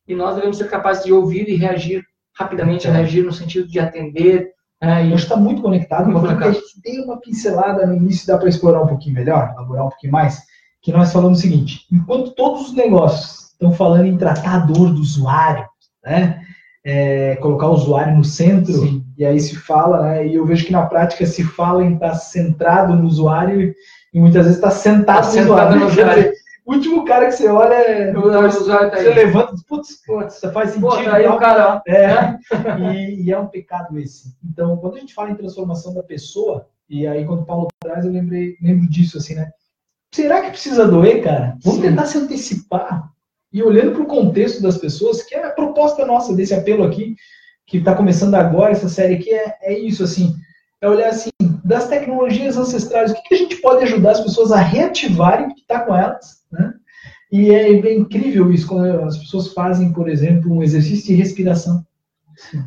e 0.07 0.15
nós 0.15 0.35
devemos 0.35 0.59
ser 0.59 0.69
capazes 0.69 1.03
de 1.03 1.15
ouvir 1.15 1.49
e 1.49 1.55
reagir 1.57 2.05
rapidamente, 2.39 2.87
É. 2.87 2.91
reagir 2.91 3.25
no 3.25 3.33
sentido 3.33 3.67
de 3.67 3.81
atender. 3.81 4.51
Né, 4.81 5.07
e- 5.07 5.13
Hoje 5.13 5.25
está 5.25 5.37
muito 5.37 5.63
conectado, 5.63 6.11
Muito 6.11 6.21
conectado. 6.27 6.49
a 6.51 6.53
gente 6.53 6.81
tem 6.83 7.05
uma 7.05 7.19
pincelada 7.21 7.87
no 7.87 7.95
início, 7.95 8.27
dá 8.27 8.39
para 8.39 8.49
explorar 8.49 8.83
um 8.83 8.87
pouquinho 8.87 9.15
melhor, 9.15 9.51
elaborar 9.55 9.87
um 9.87 9.91
pouquinho 9.91 10.13
mais, 10.13 10.43
que 10.83 10.93
nós 10.93 11.13
falamos 11.13 11.39
o 11.39 11.43
seguinte, 11.43 11.87
enquanto 11.93 12.31
todos 12.33 12.69
os 12.69 12.75
negócios 12.75 13.51
estão 13.53 13.73
falando 13.73 14.07
em 14.07 14.17
tratar 14.17 14.55
a 14.55 14.59
dor 14.61 14.93
do 14.95 15.01
usuário, 15.01 15.67
né, 16.05 16.41
é, 16.83 17.37
colocar 17.37 17.67
o 17.67 17.75
usuário 17.75 18.17
no 18.17 18.25
centro, 18.25 18.73
Sim. 18.73 19.05
e 19.19 19.25
aí 19.25 19.39
se 19.39 19.55
fala, 19.57 20.01
né, 20.03 20.27
e 20.27 20.35
eu 20.35 20.47
vejo 20.47 20.65
que 20.65 20.73
na 20.73 20.87
prática 20.87 21.27
se 21.27 21.45
fala 21.45 21.85
em 21.85 21.93
estar 21.95 22.15
centrado 22.15 22.95
no 22.97 23.07
usuário 23.07 23.75
e 24.15 24.19
muitas 24.19 24.45
vezes 24.47 24.57
está 24.57 24.71
sentado, 24.71 25.21
Tá 25.21 25.27
no 25.27 25.33
sentado 25.33 25.49
usuário. 25.77 25.81
no 25.81 25.87
usuário. 25.89 26.33
o 26.65 26.75
último 26.75 27.05
cara 27.05 27.27
que 27.27 27.33
você 27.33 27.49
olha, 27.49 27.75
é- 27.75 28.17
o 28.17 28.31
tá 28.31 28.49
você 28.51 29.09
aí. 29.09 29.15
levanta 29.15 29.53
e 29.53 29.55
diz, 29.55 29.65
putz, 29.65 30.05
putz, 30.07 30.37
isso 30.37 30.53
faz 30.53 30.71
sentido. 30.71 30.89
Pô, 30.89 30.97
tá 30.97 31.15
aí 31.17 31.25
tal. 31.25 31.37
o 31.37 31.39
cara, 31.41 31.75
ó. 31.75 31.91
É, 31.91 32.39
e, 32.81 33.25
e 33.25 33.33
é 33.33 33.39
um 33.39 33.47
pecado 33.47 33.99
esse. 33.99 34.35
Então, 34.45 34.77
quando 34.77 34.97
a 34.97 35.01
gente 35.01 35.15
fala 35.15 35.31
em 35.31 35.37
transformação 35.37 35.95
da 35.95 36.03
pessoa, 36.03 36.69
e 36.89 37.07
aí 37.07 37.25
quando 37.25 37.43
o 37.43 37.47
Paulo 37.47 37.69
traz, 37.81 38.05
eu 38.05 38.13
lembrei, 38.13 38.57
lembro 38.63 38.89
disso, 38.89 39.19
assim, 39.19 39.35
né? 39.35 39.51
Será 40.13 40.43
que 40.43 40.51
precisa 40.51 40.87
doer, 40.89 41.23
cara? 41.23 41.57
Vamos 41.63 41.81
Sim. 41.81 41.89
tentar 41.89 42.07
se 42.07 42.19
antecipar. 42.19 43.11
E 43.53 43.63
olhando 43.63 43.93
para 43.93 44.03
o 44.03 44.07
contexto 44.07 44.63
das 44.63 44.77
pessoas, 44.77 45.23
que 45.23 45.35
é 45.35 45.45
a 45.45 45.51
proposta 45.51 46.05
nossa 46.05 46.35
desse 46.35 46.55
apelo 46.55 46.85
aqui, 46.85 47.17
que 47.67 47.79
está 47.79 47.95
começando 47.95 48.35
agora, 48.35 48.73
essa 48.73 48.89
série 48.89 49.15
aqui, 49.15 49.33
é, 49.33 49.57
é 49.63 49.79
isso, 49.79 50.03
assim, 50.03 50.35
é 50.81 50.89
olhar 50.89 51.11
assim, 51.11 51.31
das 51.65 51.89
tecnologias 51.89 52.57
ancestrais, 52.57 53.11
o 53.11 53.15
que, 53.15 53.23
que 53.23 53.35
a 53.35 53.39
gente 53.39 53.57
pode 53.57 53.85
ajudar 53.85 54.13
as 54.13 54.21
pessoas 54.21 54.51
a 54.51 54.61
reativarem 54.61 55.49
o 55.49 55.55
que 55.55 55.61
está 55.61 55.81
com 55.81 55.95
elas, 55.95 56.43
né? 56.51 56.75
E 57.33 57.51
é 57.53 57.81
bem 57.81 58.01
incrível 58.01 58.53
isso, 58.53 58.67
quando 58.67 59.05
as 59.05 59.17
pessoas 59.17 59.53
fazem, 59.53 59.93
por 59.93 60.09
exemplo, 60.09 60.53
um 60.53 60.63
exercício 60.63 61.07
de 61.07 61.15
respiração. 61.15 61.87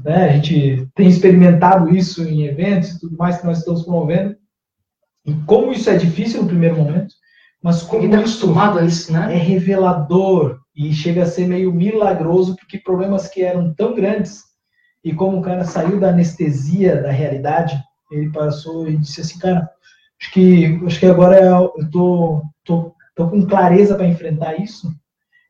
Né? 0.06 0.30
A 0.30 0.34
gente 0.34 0.88
tem 0.96 1.10
experimentado 1.10 1.94
isso 1.94 2.24
em 2.24 2.46
eventos 2.46 2.92
e 2.92 3.00
tudo 3.00 3.18
mais 3.18 3.38
que 3.38 3.46
nós 3.46 3.58
estamos 3.58 3.84
promovendo. 3.84 4.38
E 5.26 5.34
como 5.46 5.74
isso 5.74 5.90
é 5.90 5.98
difícil 5.98 6.42
no 6.42 6.48
primeiro 6.48 6.78
momento, 6.78 7.14
mas 7.62 7.82
como 7.82 8.06
está 8.06 8.20
acostumado 8.20 8.80
a 8.80 8.86
isso, 8.86 9.12
né? 9.12 9.34
é 9.34 9.38
revelador 9.38 10.60
e 10.76 10.94
chega 10.94 11.24
a 11.24 11.28
ser 11.28 11.46
meio 11.46 11.74
milagroso, 11.74 12.56
porque 12.56 12.78
problemas 12.78 13.28
que 13.28 13.42
eram 13.42 13.74
tão 13.74 13.94
grandes, 13.94 14.44
e 15.04 15.14
como 15.14 15.40
o 15.40 15.42
cara 15.42 15.66
saiu 15.66 16.00
da 16.00 16.10
anestesia 16.10 17.02
da 17.02 17.12
realidade, 17.12 17.78
ele 18.16 18.30
passou 18.32 18.88
e 18.88 18.98
disse 18.98 19.22
assim, 19.22 19.40
cara, 19.40 19.70
acho 20.22 20.32
que, 20.32 20.80
acho 20.86 21.00
que 21.00 21.06
agora 21.06 21.40
eu 21.44 21.72
tô, 21.92 22.42
tô, 22.64 22.94
tô 23.16 23.28
com 23.30 23.46
clareza 23.46 23.96
para 23.96 24.08
enfrentar 24.08 24.60
isso. 24.60 24.92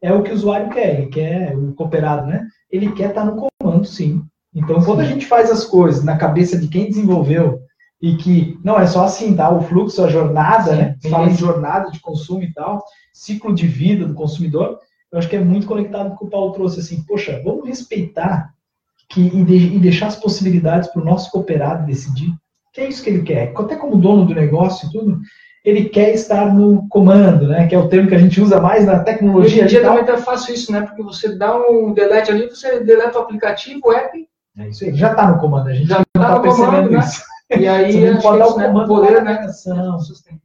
É 0.01 0.13
o 0.13 0.21
que 0.21 0.31
o 0.31 0.33
usuário 0.33 0.69
quer, 0.69 0.99
ele 0.99 1.07
quer, 1.07 1.57
o 1.57 1.73
cooperado, 1.73 2.27
né? 2.27 2.45
Ele 2.69 2.91
quer 2.91 3.09
estar 3.09 3.23
no 3.25 3.47
comando, 3.61 3.85
sim. 3.85 4.21
Então, 4.53 4.83
quando 4.83 4.99
a 4.99 5.05
gente 5.05 5.25
faz 5.25 5.49
as 5.49 5.63
coisas 5.63 6.03
na 6.03 6.17
cabeça 6.17 6.57
de 6.57 6.67
quem 6.67 6.87
desenvolveu, 6.87 7.59
e 8.01 8.17
que 8.17 8.59
não 8.61 8.77
é 8.77 8.85
só 8.85 9.05
assim, 9.05 9.33
tá? 9.33 9.49
O 9.49 9.61
fluxo, 9.61 10.03
a 10.03 10.09
jornada, 10.09 10.71
Sim, 10.71 10.77
né? 10.77 10.97
sim. 11.01 11.09
Fala 11.09 11.29
em 11.29 11.35
jornada 11.37 11.89
de 11.89 12.01
consumo 12.01 12.43
e 12.43 12.51
tal, 12.53 12.83
ciclo 13.13 13.53
de 13.55 13.65
vida 13.65 14.05
do 14.05 14.13
consumidor, 14.13 14.77
eu 15.09 15.19
acho 15.19 15.29
que 15.29 15.37
é 15.37 15.39
muito 15.43 15.65
conectado 15.65 16.09
com 16.09 16.15
o 16.15 16.17
que 16.17 16.25
o 16.25 16.29
Paulo 16.29 16.51
trouxe, 16.51 16.81
assim, 16.81 17.01
poxa, 17.03 17.41
vamos 17.45 17.65
respeitar 17.65 18.51
que, 19.09 19.21
e, 19.21 19.43
de- 19.45 19.75
e 19.75 19.79
deixar 19.79 20.07
as 20.07 20.17
possibilidades 20.17 20.89
para 20.89 21.01
o 21.01 21.05
nosso 21.05 21.31
cooperado 21.31 21.85
decidir, 21.85 22.33
que 22.73 22.81
é 22.81 22.89
isso 22.89 23.03
que 23.03 23.09
ele 23.09 23.21
quer. 23.21 23.53
Até 23.55 23.75
como 23.75 23.97
dono 23.97 24.25
do 24.25 24.33
negócio 24.33 24.87
e 24.87 24.91
tudo, 24.91 25.21
ele 25.63 25.85
quer 25.85 26.13
estar 26.13 26.53
no 26.53 26.87
comando, 26.89 27.47
né? 27.47 27.67
Que 27.67 27.75
é 27.75 27.79
o 27.79 27.87
termo 27.87 28.09
que 28.09 28.15
a 28.15 28.19
gente 28.19 28.41
usa 28.41 28.59
mais 28.59 28.85
na 28.85 28.95
Hoje 28.95 29.05
tecnologia 29.05 29.63
em 29.63 29.67
dia 29.67 29.81
também 29.81 30.03
tá 30.03 30.17
fácil 30.17 30.53
isso, 30.53 30.71
né? 30.71 30.81
Porque 30.81 31.03
você 31.03 31.37
dá 31.37 31.55
um 31.55 31.93
delete 31.93 32.31
ali, 32.31 32.49
você 32.49 32.81
deleta 32.81 33.19
o 33.19 33.21
aplicativo, 33.21 33.79
o 33.85 33.93
app, 33.93 34.27
É 34.57 34.67
isso 34.67 34.83
aí, 34.83 34.93
já 34.93 35.11
está 35.11 35.31
no 35.31 35.39
comando, 35.39 35.69
a 35.69 35.73
gente 35.73 35.87
Já 35.87 35.99
não 35.99 36.05
tá 36.13 36.21
está 36.21 36.35
no 36.35 36.41
percebendo 36.41 36.71
comando, 36.71 36.91
né? 36.91 36.99
isso. 36.99 37.23
e 37.57 37.67
aí 37.67 37.91
Você 37.93 38.07
acho 38.07 38.21
pode 38.21 38.37
que 38.37 38.43
dar 38.43 38.53
o 38.53 38.57
né? 38.57 38.67
comando 38.67 38.87
poder, 38.87 39.13
da 39.13 39.21
né? 39.23 39.47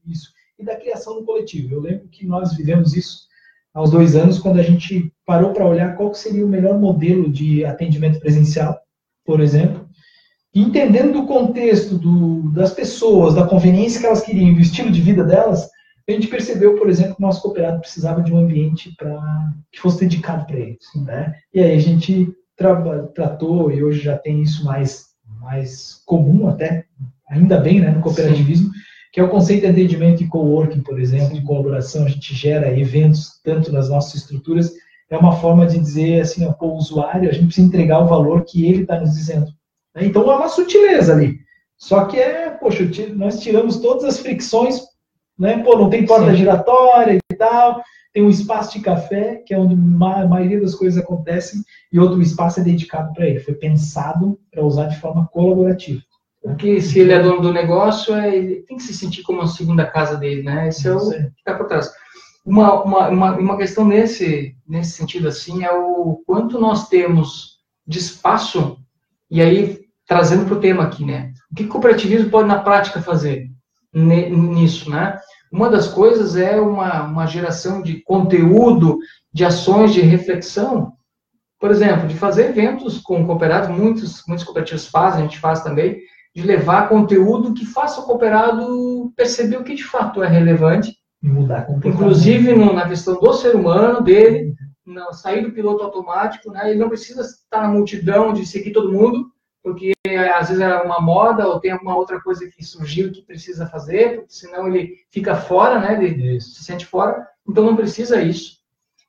isso. 0.07 0.29
E 0.59 0.65
da 0.65 0.77
criação 0.77 1.15
do 1.15 1.25
coletivo. 1.25 1.75
Eu 1.75 1.81
lembro 1.81 2.09
que 2.09 2.27
nós 2.27 2.55
vivemos 2.55 2.95
isso 2.95 3.27
há 3.75 3.83
uns 3.83 3.91
dois 3.91 4.15
anos, 4.15 4.39
quando 4.39 4.59
a 4.61 4.63
gente 4.63 5.13
parou 5.25 5.53
para 5.53 5.67
olhar 5.67 5.97
qual 5.97 6.13
seria 6.15 6.45
o 6.45 6.49
melhor 6.49 6.79
modelo 6.79 7.31
de 7.31 7.65
atendimento 7.65 8.21
presencial, 8.21 8.79
por 9.25 9.41
exemplo, 9.41 9.88
entendendo 10.61 11.13
do 11.13 11.27
contexto 11.27 11.99
do, 11.99 12.51
das 12.53 12.73
pessoas, 12.73 13.35
da 13.35 13.47
conveniência 13.47 14.01
que 14.01 14.07
elas 14.07 14.23
queriam, 14.23 14.55
do 14.55 14.61
estilo 14.61 14.91
de 14.91 15.01
vida 15.01 15.25
delas, 15.25 15.69
a 16.09 16.13
gente 16.13 16.27
percebeu, 16.29 16.77
por 16.77 16.89
exemplo, 16.89 17.17
que 17.17 17.23
o 17.23 17.27
nosso 17.27 17.43
cooperado 17.43 17.81
precisava 17.81 18.23
de 18.23 18.33
um 18.33 18.39
ambiente 18.39 18.95
para 18.97 19.21
que 19.71 19.79
fosse 19.79 20.01
dedicado 20.01 20.47
para 20.47 20.59
eles. 20.59 20.85
Né? 21.05 21.35
E 21.53 21.61
aí 21.61 21.77
a 21.77 21.81
gente 21.81 22.33
traba- 22.57 23.11
tratou, 23.15 23.71
e 23.71 23.85
hoje 23.85 24.01
já 24.01 24.17
tem 24.17 24.43
isso 24.43 24.65
mais, 24.65 25.09
mais 25.41 26.03
comum 26.07 26.49
até, 26.49 26.85
ainda 27.31 27.59
bem, 27.59 27.81
né, 27.81 27.91
no 27.91 28.01
cooperativismo, 28.01 28.71
que 29.13 29.21
é 29.21 29.23
o 29.23 29.29
conceito 29.29 29.63
de 29.63 29.67
atendimento 29.69 30.23
e 30.23 30.29
coworking, 30.29 30.81
por 30.81 30.99
exemplo, 30.99 31.35
de 31.35 31.45
colaboração. 31.45 32.05
A 32.05 32.09
gente 32.09 32.35
gera 32.35 32.79
eventos 32.79 33.41
tanto 33.45 33.71
nas 33.71 33.89
nossas 33.91 34.23
estruturas. 34.23 34.73
É 35.11 35.17
uma 35.17 35.37
forma 35.37 35.67
de 35.67 35.79
dizer 35.79 36.21
assim, 36.21 36.47
ó, 36.47 36.53
pô, 36.53 36.69
o 36.69 36.77
usuário, 36.77 37.29
a 37.29 37.33
gente 37.33 37.47
precisa 37.47 37.67
entregar 37.67 38.01
o 38.01 38.09
valor 38.09 38.45
que 38.45 38.67
ele 38.67 38.83
está 38.83 39.01
nos 39.01 39.15
dizendo. 39.15 39.47
Né? 39.99 40.07
Então 40.07 40.31
é 40.31 40.37
uma 40.37 40.49
sutileza 40.49 41.13
ali. 41.13 41.41
Só 41.77 42.05
que 42.07 42.19
é, 42.19 42.51
poxa, 42.51 42.89
nós 43.15 43.41
tiramos 43.41 43.79
todas 43.79 44.05
as 44.05 44.19
fricções, 44.19 44.81
né? 45.39 45.63
Pô, 45.63 45.77
não 45.77 45.91
tem 45.91 46.07
porta 46.07 46.31
Sim. 46.31 46.37
giratória 46.37 47.19
e 47.31 47.37
tal, 47.37 47.83
tem 48.13 48.23
um 48.23 48.31
espaço 48.31 48.77
de 48.77 48.85
café, 48.85 49.43
que 49.47 49.55
é 49.55 49.59
onde 49.59 49.75
a 49.75 50.27
maioria 50.27 50.61
das 50.61 50.75
coisas 50.75 51.03
acontecem, 51.03 51.63
e 51.93 52.01
outro 52.01 52.21
espaço 52.21 52.61
é 52.61 52.65
dedicado 52.65 53.13
para 53.13 53.27
ele. 53.27 53.41
Foi 53.41 53.55
pensado 53.55 54.39
para 54.51 54.65
usar 54.65 54.87
de 54.87 54.99
forma 55.01 55.29
colaborativa. 55.29 56.01
Porque 56.43 56.81
se 56.81 57.01
ele 57.01 57.13
é 57.13 57.23
dono 57.23 57.41
do 57.41 57.53
negócio, 57.53 58.15
é, 58.15 58.35
ele 58.35 58.63
tem 58.63 58.77
que 58.77 58.83
se 58.83 58.95
sentir 58.95 59.23
como 59.23 59.43
a 59.43 59.47
segunda 59.47 59.85
casa 59.85 60.17
dele, 60.17 60.43
né? 60.43 60.69
Esse 60.69 60.89
é 60.89 60.95
o 60.95 61.11
que 61.11 61.17
está 61.39 61.55
por 61.55 61.67
trás. 61.67 61.93
Uma, 62.45 62.83
uma, 62.83 63.09
uma, 63.09 63.37
uma 63.37 63.57
questão 63.57 63.85
nesse, 63.85 64.57
nesse 64.67 64.93
sentido, 64.93 65.29
assim, 65.29 65.65
é 65.65 65.73
o 65.73 66.23
quanto 66.27 66.59
nós 66.59 66.89
temos 66.89 67.59
de 67.87 67.99
espaço, 67.99 68.79
e 69.31 69.43
aí, 69.43 69.81
trazendo 70.09 70.47
para 70.47 70.55
o 70.55 70.61
tema 70.61 70.83
aqui, 70.83 71.05
né? 71.05 71.33
O 71.53 71.55
que 71.55 71.65
o 71.65 71.69
cooperativismo 71.69 72.31
pode, 72.31 72.49
na 72.49 72.59
prática, 72.59 73.01
fazer 73.01 73.49
nisso, 73.95 74.91
né? 74.91 75.19
Uma 75.53 75.71
das 75.71 75.89
coisas 75.89 76.37
é 76.37 76.61
uma, 76.61 77.05
uma 77.05 77.27
geração 77.27 77.83
de 77.83 78.03
conteúdo, 78.03 78.99
de 79.33 79.45
ações 79.45 79.93
de 79.95 80.01
reflexão, 80.01 80.93
por 81.61 81.71
exemplo, 81.71 82.07
de 82.07 82.15
fazer 82.15 82.51
eventos 82.51 82.99
com 83.01 83.27
cooperados, 83.27 83.69
muitos, 83.69 84.23
muitos 84.27 84.45
cooperativos 84.45 84.87
fazem, 84.89 85.21
a 85.21 85.25
gente 85.25 85.39
faz 85.39 85.63
também, 85.63 85.99
de 86.35 86.43
levar 86.43 86.89
conteúdo 86.89 87.55
que 87.55 87.67
faça 87.67 88.01
o 88.01 88.05
cooperado 88.05 89.13
perceber 89.17 89.57
o 89.57 89.65
que 89.65 89.75
de 89.75 89.85
fato 89.85 90.23
é 90.23 90.29
relevante, 90.29 90.95
mudar 91.21 91.67
inclusive 91.85 92.55
no- 92.55 92.73
na 92.73 92.89
questão 92.89 93.19
do 93.19 93.33
ser 93.33 93.57
humano, 93.57 94.03
dele, 94.03 94.55
não, 94.87 95.13
sair 95.13 95.43
do 95.43 95.51
piloto 95.53 95.83
automático, 95.83 96.51
né? 96.53 96.71
ele 96.71 96.79
não 96.79 96.89
precisa 96.89 97.23
estar 97.23 97.63
na 97.63 97.69
multidão 97.69 98.33
de 98.33 98.47
seguir 98.47 98.71
todo 98.71 98.93
mundo, 98.93 99.27
porque 99.63 99.93
às 100.17 100.49
vezes 100.49 100.63
é 100.63 100.81
uma 100.83 101.01
moda 101.01 101.47
ou 101.47 101.61
tem 101.61 101.71
alguma 101.73 101.97
outra 101.97 102.21
coisa 102.21 102.49
que 102.49 102.65
surgiu 102.65 103.13
que 103.13 103.23
precisa 103.23 103.67
fazer, 103.67 104.17
porque 104.17 104.33
senão 104.33 104.67
ele 104.69 104.97
fica 105.11 105.35
fora, 105.37 105.79
né? 105.81 106.03
Ele 106.03 106.41
se 106.41 106.63
sente 106.65 106.87
fora, 106.87 107.27
então 107.49 107.65
não 107.65 107.77
precisa 107.77 108.21
isso. 108.23 108.59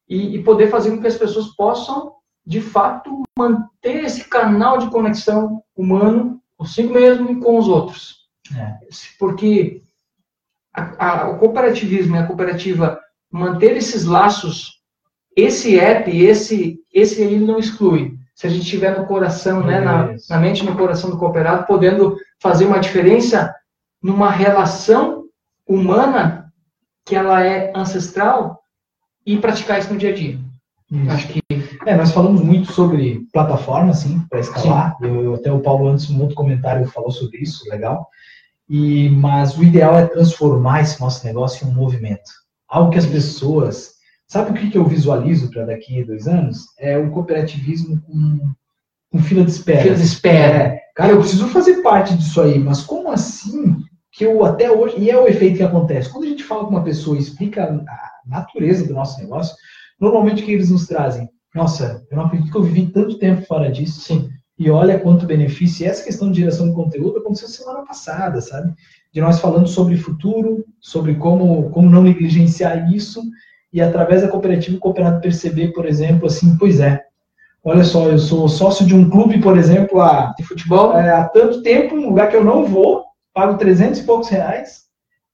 E, 0.08 0.36
e 0.36 0.44
poder 0.44 0.70
fazer 0.70 0.90
com 0.92 1.00
que 1.02 1.08
as 1.08 1.18
pessoas 1.18 1.48
possam, 1.56 2.14
de 2.46 2.60
fato, 2.62 3.24
manter 3.38 4.04
esse 4.06 4.24
canal 4.28 4.80
de 4.80 4.90
conexão 4.90 5.64
humano 5.76 6.42
consigo 6.58 6.94
mesmo 6.94 7.30
e 7.32 7.40
com 7.40 7.58
os 7.58 7.68
outros. 7.68 8.28
É. 8.58 8.78
Porque 9.20 9.84
a- 10.74 11.24
a- 11.24 11.30
o 11.30 11.38
cooperativismo 11.40 12.16
e 12.16 12.20
a 12.20 12.26
cooperativa 12.26 13.00
manter 13.32 13.78
esses 13.78 14.06
laços, 14.06 14.82
esse 15.36 15.80
app, 15.80 16.10
esse, 16.10 16.80
esse 16.92 17.22
aí 17.22 17.40
não 17.40 17.60
exclui. 17.60 18.18
Se 18.40 18.48
a 18.48 18.50
gente 18.50 18.64
estiver 18.64 18.98
no 18.98 19.06
coração, 19.06 19.62
né, 19.66 19.82
na, 19.82 20.16
na 20.30 20.40
mente 20.40 20.64
no 20.64 20.74
coração 20.78 21.10
do 21.10 21.18
cooperado, 21.18 21.68
podendo 21.68 22.16
fazer 22.42 22.64
uma 22.64 22.80
diferença 22.80 23.54
numa 24.02 24.32
relação 24.32 25.26
humana 25.68 26.50
que 27.06 27.18
ela 27.18 27.44
é 27.44 27.74
ancestral 27.76 28.62
e 29.26 29.38
praticar 29.38 29.78
isso 29.78 29.92
no 29.92 30.00
dia 30.00 30.12
a 30.12 30.16
dia. 30.16 30.40
Isso. 30.90 31.12
Acho 31.12 31.28
que 31.28 31.42
é, 31.86 31.98
nós 31.98 32.12
falamos 32.12 32.40
muito 32.40 32.72
sobre 32.72 33.28
plataforma, 33.34 33.94
sim, 33.94 34.26
para 34.30 34.40
escalar. 34.40 34.96
Eu, 35.02 35.36
até 35.36 35.52
o 35.52 35.60
Paulo 35.60 35.90
antes 35.90 36.08
no 36.08 36.22
outro 36.22 36.36
comentário 36.38 36.88
falou 36.88 37.12
sobre 37.12 37.40
isso, 37.40 37.70
legal. 37.70 38.08
E 38.70 39.10
mas 39.10 39.58
o 39.58 39.64
ideal 39.66 39.98
é 39.98 40.06
transformar 40.06 40.80
esse 40.80 41.02
nosso 41.02 41.26
negócio 41.26 41.68
em 41.68 41.72
um 41.72 41.74
movimento, 41.74 42.32
algo 42.70 42.90
que 42.90 43.00
as 43.00 43.06
pessoas 43.06 43.96
Sabe 44.30 44.52
o 44.52 44.54
que, 44.54 44.70
que 44.70 44.78
eu 44.78 44.86
visualizo 44.86 45.50
para 45.50 45.66
daqui 45.66 46.02
a 46.02 46.06
dois 46.06 46.28
anos? 46.28 46.68
É 46.78 46.96
o 46.96 47.10
cooperativismo 47.10 48.00
com, 48.02 48.54
com 49.12 49.24
fila 49.24 49.44
de 49.44 49.50
espera. 49.50 49.82
Fila 49.82 49.96
de 49.96 50.04
espera. 50.04 50.58
É, 50.66 50.80
cara, 50.96 51.14
eu 51.14 51.20
preciso 51.20 51.48
fazer 51.48 51.82
parte 51.82 52.16
disso 52.16 52.40
aí, 52.40 52.60
mas 52.60 52.82
como 52.82 53.12
assim 53.12 53.76
que 54.12 54.24
eu 54.24 54.46
até 54.46 54.72
hoje. 54.72 55.00
E 55.00 55.10
é 55.10 55.18
o 55.18 55.28
efeito 55.28 55.58
que 55.58 55.64
acontece. 55.64 56.10
Quando 56.10 56.26
a 56.26 56.28
gente 56.28 56.44
fala 56.44 56.66
com 56.66 56.70
uma 56.70 56.84
pessoa 56.84 57.18
e 57.18 57.20
explica 57.20 57.64
a 57.64 58.12
natureza 58.24 58.86
do 58.86 58.94
nosso 58.94 59.20
negócio, 59.20 59.56
normalmente 60.00 60.44
o 60.44 60.46
que 60.46 60.52
eles 60.52 60.70
nos 60.70 60.86
trazem? 60.86 61.28
Nossa, 61.56 62.06
eu 62.12 62.18
não 62.18 62.26
acredito 62.26 62.52
que 62.52 62.58
eu 62.58 62.64
vivi 62.64 62.86
tanto 62.86 63.18
tempo 63.18 63.42
fora 63.48 63.72
disso. 63.72 64.00
Sim. 64.02 64.30
E 64.60 64.70
olha 64.70 65.00
quanto 65.00 65.26
benefício. 65.26 65.84
E 65.84 65.88
essa 65.88 66.04
questão 66.04 66.32
de 66.32 66.42
geração 66.42 66.70
de 66.70 66.76
conteúdo 66.76 67.18
aconteceu 67.18 67.48
semana 67.48 67.84
passada, 67.84 68.40
sabe? 68.42 68.76
De 69.12 69.22
nós 69.22 69.40
falando 69.40 69.68
sobre 69.68 69.98
futuro, 69.98 70.64
sobre 70.80 71.16
como, 71.16 71.72
como 71.72 71.90
não 71.90 72.04
negligenciar 72.04 72.94
isso 72.94 73.24
e 73.72 73.82
através 73.82 74.22
da 74.22 74.28
cooperativa 74.28 74.78
o 74.78 74.80
cooperado 74.80 75.22
perceber, 75.22 75.74
por 75.74 75.86
exemplo, 75.86 76.28
assim, 76.28 76.58
pois 76.58 76.80
é, 76.80 77.04
olha 77.64 77.84
só, 77.84 78.08
eu 78.10 78.18
sou 78.18 78.48
sócio 78.48 78.86
de 78.86 78.96
um 78.96 79.10
clube, 79.10 79.40
por 79.40 79.58
exemplo, 79.58 80.02
há, 80.02 80.34
de 80.38 80.44
futebol, 80.44 80.98
é, 80.98 81.12
há 81.12 81.26
tanto 81.26 81.62
tempo, 81.62 81.96
um 81.96 82.08
lugar 82.08 82.30
que 82.30 82.36
eu 82.36 82.44
não 82.44 82.66
vou, 82.66 83.06
pago 83.34 83.58
300 83.58 84.00
e 84.00 84.04
poucos 84.04 84.30
reais, 84.30 84.84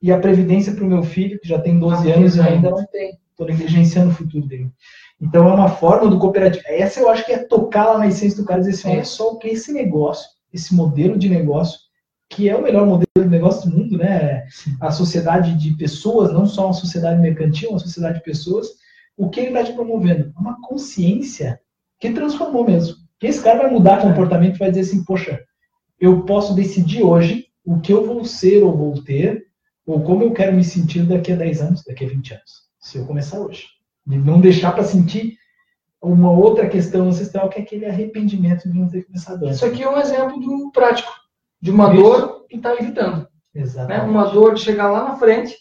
e 0.02 0.12
a 0.12 0.20
previdência 0.20 0.74
para 0.74 0.84
o 0.84 0.88
meu 0.88 1.04
filho, 1.04 1.40
que 1.40 1.48
já 1.48 1.60
tem 1.60 1.80
12 1.80 2.12
ah, 2.12 2.16
anos 2.16 2.36
e 2.36 2.42
ainda 2.42 2.70
não 2.70 2.86
tem, 2.86 3.18
estou 3.32 3.48
negligenciando 3.48 4.12
o 4.12 4.14
futuro 4.14 4.46
dele. 4.46 4.70
Então 5.20 5.48
é 5.50 5.54
uma 5.54 5.70
forma 5.70 6.10
do 6.10 6.20
cooperativo. 6.20 6.64
Essa 6.68 7.00
eu 7.00 7.10
acho 7.10 7.26
que 7.26 7.32
é 7.32 7.38
tocar 7.40 7.86
lá 7.86 7.98
na 7.98 8.08
essência 8.08 8.38
do 8.38 8.46
cara 8.46 8.60
e 8.60 8.66
dizer 8.66 8.80
assim, 8.80 8.92
olha 8.92 9.06
só 9.06 9.32
o 9.32 9.38
que 9.38 9.48
é 9.48 9.54
esse 9.54 9.72
negócio, 9.72 10.30
esse 10.54 10.76
modelo 10.76 11.18
de 11.18 11.30
negócio 11.30 11.80
que 12.30 12.50
é 12.50 12.56
o 12.56 12.62
melhor 12.62 12.86
modelo 12.86 13.06
de 13.18 13.28
negócio 13.28 13.70
do 13.70 13.78
mundo, 13.78 13.98
né? 13.98 14.46
A 14.80 14.92
sociedade 14.92 15.56
de 15.56 15.72
pessoas, 15.76 16.34
não 16.34 16.46
só 16.46 16.66
uma 16.66 16.74
sociedade 16.74 17.22
mercantil, 17.22 17.70
uma 17.70 17.80
sociedade 17.80 18.20
de 18.20 18.24
pessoas. 18.24 18.68
O 19.18 19.30
que 19.30 19.40
ele 19.40 19.50
está 19.50 19.64
te 19.64 19.74
promovendo? 19.74 20.34
Uma 20.38 20.60
consciência 20.62 21.60
que 22.00 22.12
transformou 22.12 22.66
mesmo. 22.66 22.96
Que 23.20 23.28
esse 23.28 23.42
cara 23.42 23.64
vai 23.64 23.72
mudar 23.72 24.02
comportamento 24.02 24.56
e 24.56 24.60
vai 24.60 24.70
dizer 24.70 24.82
assim, 24.82 25.04
poxa, 25.06 25.42
eu 26.00 26.24
posso 26.24 26.54
decidir 26.54 27.04
hoje 27.04 27.48
o 27.64 27.80
que 27.80 27.94
eu 27.94 28.06
vou 28.06 28.26
ser 28.26 28.62
ou 28.64 28.76
vou 28.76 29.02
ter, 29.02 29.46
ou 29.86 30.02
como 30.04 30.24
eu 30.24 30.34
quero 30.34 30.54
me 30.54 30.64
sentir 30.64 31.04
daqui 31.06 31.32
a 31.32 31.36
10 31.36 31.62
anos, 31.62 31.84
daqui 31.86 32.06
a 32.06 32.10
20 32.10 32.34
anos, 32.34 32.52
se 32.80 32.98
eu 32.98 33.06
começar 33.06 33.40
hoje. 33.40 33.68
E 34.08 34.18
não 34.18 34.42
deixar 34.42 34.74
para 34.74 34.84
sentir 34.84 35.38
uma 36.02 36.32
outra 36.32 36.68
questão 36.68 37.08
ancestral, 37.08 37.50
que 37.50 37.60
é 37.60 37.62
aquele 37.64 37.86
arrependimento 37.86 38.70
de 38.70 38.78
não 38.78 38.88
ter 38.88 39.04
começado 39.04 39.44
antes. 39.44 39.58
Isso 39.58 39.66
aqui 39.66 39.82
é 39.82 39.90
um 39.90 39.98
exemplo 39.98 40.40
do 40.40 40.72
prático 40.72 41.12
de 41.66 41.72
uma 41.72 41.92
Isso. 41.92 42.04
dor 42.04 42.46
que 42.48 42.58
está 42.58 42.76
evitando. 42.76 43.28
Exatamente. 43.56 44.02
Né? 44.04 44.08
Uma 44.08 44.26
dor 44.26 44.54
de 44.54 44.62
chegar 44.62 44.92
lá 44.92 45.04
na 45.04 45.16
frente, 45.16 45.58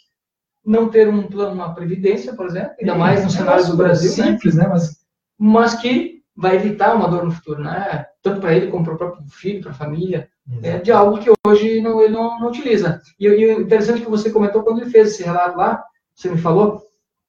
não 0.62 0.90
ter 0.90 1.08
um 1.08 1.26
plano, 1.26 1.54
uma 1.54 1.74
previdência, 1.74 2.34
por 2.34 2.44
exemplo, 2.44 2.72
ainda 2.78 2.94
mais 2.94 3.20
no 3.22 3.28
é 3.28 3.30
cenário 3.30 3.66
do 3.66 3.76
Brasil, 3.76 4.10
né? 4.10 4.32
simples, 4.32 4.54
né? 4.54 4.68
Mas, 4.68 4.98
mas 5.38 5.74
que 5.74 6.20
vai 6.36 6.56
evitar 6.56 6.94
uma 6.94 7.08
dor 7.08 7.24
no 7.24 7.30
futuro, 7.30 7.62
né? 7.62 8.04
Tanto 8.22 8.38
para 8.38 8.54
ele 8.54 8.70
como 8.70 8.84
para 8.84 8.94
o 8.94 8.98
próprio 8.98 9.24
filho, 9.30 9.62
para 9.62 9.70
a 9.70 9.74
família, 9.74 10.28
é, 10.62 10.76
de 10.76 10.92
algo 10.92 11.18
que 11.18 11.32
hoje 11.46 11.80
não, 11.80 11.98
ele 12.02 12.12
não, 12.12 12.38
não 12.38 12.48
utiliza. 12.48 13.00
E, 13.18 13.26
e 13.26 13.52
interessante 13.52 14.02
que 14.02 14.10
você 14.10 14.28
comentou 14.28 14.62
quando 14.62 14.82
ele 14.82 14.90
fez 14.90 15.08
esse 15.08 15.22
relato 15.22 15.56
lá, 15.56 15.82
você 16.14 16.28
me 16.28 16.36
falou 16.36 16.82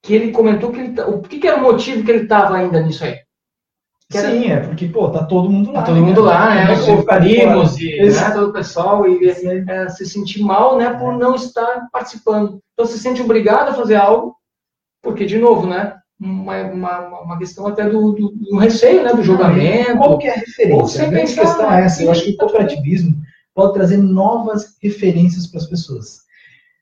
que 0.04 0.14
ele 0.14 0.34
comentou 0.34 0.70
que 0.70 0.80
ele, 0.82 0.94
tá, 0.94 1.08
o 1.08 1.22
que, 1.22 1.40
que 1.40 1.48
era 1.48 1.60
o 1.60 1.64
motivo 1.64 2.04
que 2.04 2.12
ele 2.12 2.24
estava 2.24 2.58
ainda 2.58 2.82
nisso 2.82 3.06
aí. 3.06 3.20
Sim, 4.12 4.52
é 4.52 4.60
porque, 4.60 4.88
pô, 4.88 5.10
tá 5.10 5.24
todo 5.24 5.50
mundo 5.50 5.72
lá. 5.72 5.82
Tá 5.82 5.88
todo 5.88 6.06
mundo 6.06 6.24
né? 6.24 6.30
lá, 6.30 6.56
né? 6.56 6.74
Os 6.74 6.86
e 7.80 8.22
né, 8.22 8.32
todo 8.32 8.50
o 8.50 8.54
pessoal, 8.54 9.08
e 9.08 9.28
é, 9.28 9.90
se 9.90 10.06
sentir 10.06 10.44
mal, 10.44 10.78
né, 10.78 10.94
por 10.94 11.18
não 11.18 11.36
estar 11.36 11.88
participando. 11.92 12.60
Então, 12.74 12.86
se 12.86 13.00
sente 13.00 13.22
obrigado 13.22 13.70
a 13.70 13.74
fazer 13.74 13.96
algo, 13.96 14.36
porque, 15.02 15.26
de 15.26 15.40
novo, 15.40 15.66
né, 15.66 15.96
uma, 16.20 16.58
uma, 16.64 17.22
uma 17.22 17.38
questão 17.38 17.66
até 17.68 17.90
do, 17.90 18.12
do, 18.12 18.30
do 18.30 18.58
receio, 18.58 19.04
né, 19.04 19.12
do 19.12 19.24
julgamento. 19.24 19.98
Qual 19.98 20.18
que 20.18 20.28
é 20.28 20.34
a 20.34 20.40
referência? 20.40 21.04
A 21.04 21.10
grande 21.10 21.34
questão 21.34 21.72
é 21.72 21.86
essa. 21.86 22.04
Eu 22.04 22.12
acho 22.12 22.24
que 22.24 22.32
o 22.32 22.38
cooperativismo 22.38 23.16
pode 23.56 23.74
trazer 23.74 23.98
novas 23.98 24.76
referências 24.82 25.48
para 25.48 25.60
as 25.60 25.68
pessoas. 25.68 26.25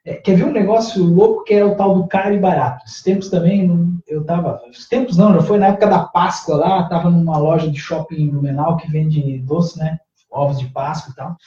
É, 0.05 0.15
quer 0.15 0.35
ver 0.35 0.43
um 0.43 0.51
negócio 0.51 1.01
louco 1.03 1.45
que 1.45 1.53
é 1.53 1.63
o 1.63 1.75
tal 1.75 1.95
do 1.95 2.07
caro 2.07 2.35
e 2.35 2.39
barato? 2.39 2.83
Esses 2.85 3.01
tempos 3.01 3.29
também, 3.29 3.69
eu 4.05 4.23
tava. 4.25 4.61
Os 4.69 4.87
tempos 4.87 5.15
não, 5.15 5.33
já 5.33 5.41
foi 5.41 5.57
na 5.57 5.67
época 5.67 5.87
da 5.87 5.99
Páscoa 6.05 6.57
lá, 6.57 6.89
tava 6.89 7.09
numa 7.09 7.37
loja 7.37 7.71
de 7.71 7.79
shopping 7.79 8.15
em 8.15 8.29
Blumenau 8.29 8.75
que 8.75 8.91
vende 8.91 9.39
doce, 9.39 9.79
né? 9.79 9.97
Ovos 10.29 10.59
de 10.59 10.67
Páscoa 10.67 11.11
e 11.11 11.15
tal. 11.15 11.37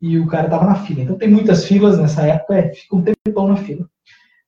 E 0.00 0.18
o 0.18 0.28
cara 0.28 0.48
tava 0.48 0.64
na 0.64 0.76
fila. 0.76 1.02
Então 1.02 1.18
tem 1.18 1.28
muitas 1.28 1.64
filas 1.64 1.98
nessa 1.98 2.22
época, 2.22 2.56
é, 2.56 2.72
fica 2.72 2.94
um 2.94 3.02
tempão 3.02 3.48
na 3.48 3.56
fila. 3.56 3.84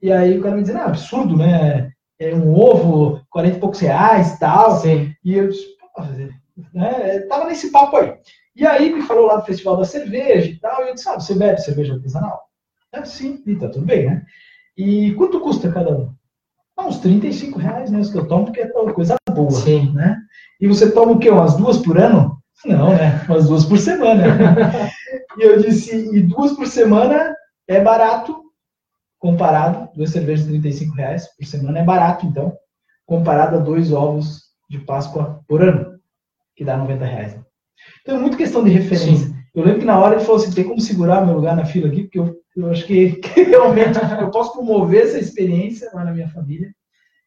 E 0.01 0.13
aí 0.13 0.39
o 0.39 0.43
cara 0.43 0.55
me 0.55 0.63
dizendo, 0.63 0.81
ah, 0.81 0.87
absurdo, 0.87 1.37
né? 1.37 1.91
É 2.21 2.35
um 2.35 2.55
ovo, 2.55 3.21
40 3.31 3.57
e 3.57 3.61
poucos 3.61 3.81
reais 3.81 4.35
e 4.35 4.39
tal. 4.39 4.77
Sim. 4.79 5.13
E 5.25 5.35
eu 5.35 5.49
disse, 5.49 5.67
né? 6.73 7.21
Tava 7.29 7.47
nesse 7.47 7.73
papo 7.73 7.97
aí. 7.97 8.15
E 8.55 8.67
aí 8.67 8.93
me 8.93 9.03
falou 9.03 9.27
lá 9.27 9.37
do 9.37 9.47
Festival 9.47 9.77
da 9.77 9.85
Cerveja 9.85 10.51
e 10.51 10.59
tal, 10.59 10.85
e 10.85 10.89
eu 10.89 10.95
disse, 10.95 11.09
ah, 11.09 11.19
você 11.19 11.35
bebe 11.35 11.61
cerveja 11.61 11.95
artesanal? 11.95 12.50
É, 12.93 13.05
sim, 13.05 13.43
e 13.47 13.57
tá 13.57 13.69
tudo 13.69 13.87
bem, 13.87 14.07
né? 14.07 14.25
E 14.77 15.15
quanto 15.15 15.41
custa 15.41 15.71
cada 15.71 15.97
um? 15.97 16.15
Ah, 16.77 16.87
uns 16.87 16.99
35 16.99 17.59
reais, 17.59 17.91
né? 17.91 18.01
Os 18.01 18.11
que 18.11 18.19
eu 18.19 18.27
tomo, 18.27 18.47
porque 18.47 18.61
é 18.61 18.69
coisa 18.69 19.17
boa, 19.31 19.51
sim. 19.51 19.93
né? 19.93 20.17
E 20.61 20.67
você 20.67 20.91
toma 20.91 21.13
o 21.13 21.19
quê? 21.19 21.31
Umas 21.31 21.57
duas 21.57 21.79
por 21.79 21.99
ano? 21.99 22.39
Não, 22.65 22.91
né? 22.91 23.25
Umas 23.29 23.49
duas 23.49 23.65
por 23.65 23.79
semana. 23.79 24.25
e 25.39 25.43
eu 25.43 25.61
disse, 25.61 26.17
e 26.17 26.23
duas 26.23 26.53
por 26.53 26.67
semana 26.67 27.35
é 27.69 27.81
barato, 27.81 28.43
comparado, 29.19 29.91
duas 29.95 30.11
cervejas 30.11 30.47
de 30.47 30.53
35 30.53 30.95
reais 30.95 31.29
por 31.37 31.47
semana 31.47 31.79
é 31.79 31.85
barato, 31.85 32.27
então, 32.27 32.57
comparado 33.07 33.57
a 33.57 33.61
dois 33.61 33.93
ovos 33.93 34.43
de 34.69 34.79
Páscoa 34.79 35.43
por 35.47 35.63
ano, 35.63 35.99
que 36.57 36.65
dá 36.65 36.77
90 36.77 37.05
reais. 37.05 37.39
Então, 38.03 38.17
é 38.17 38.19
muito 38.19 38.37
questão 38.37 38.65
de 38.65 38.71
referência. 38.71 39.27
Sim. 39.27 39.40
Eu 39.55 39.65
lembro 39.65 39.81
que 39.81 39.87
na 39.87 39.99
hora 39.99 40.17
ele 40.17 40.25
falou 40.25 40.41
assim, 40.41 40.53
tem 40.53 40.65
como 40.65 40.81
segurar 40.81 41.25
meu 41.25 41.35
lugar 41.35 41.57
na 41.57 41.65
fila 41.65 41.89
aqui, 41.89 42.03
porque 42.03 42.19
eu, 42.19 42.37
eu 42.57 42.71
acho 42.71 42.87
que, 42.87 43.13
que, 43.21 43.43
realmente 43.43 43.99
eu 44.21 44.31
posso 44.31 44.53
promover 44.53 45.05
essa 45.05 45.19
experiência 45.19 45.91
lá 45.93 46.05
na 46.05 46.13
minha 46.13 46.29
família, 46.29 46.73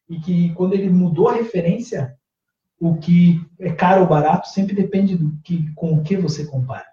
e 0.08 0.18
que 0.18 0.50
quando 0.54 0.74
ele 0.74 0.88
mudou 0.88 1.28
a 1.28 1.34
referência, 1.34 2.14
o 2.80 2.96
que 2.96 3.40
é 3.58 3.72
caro 3.72 4.02
ou 4.02 4.06
barato 4.06 4.48
sempre 4.48 4.74
depende 4.74 5.16
do 5.16 5.32
que, 5.42 5.70
com 5.74 5.94
o 5.94 6.02
que 6.02 6.16
você 6.16 6.44
compara. 6.44 6.86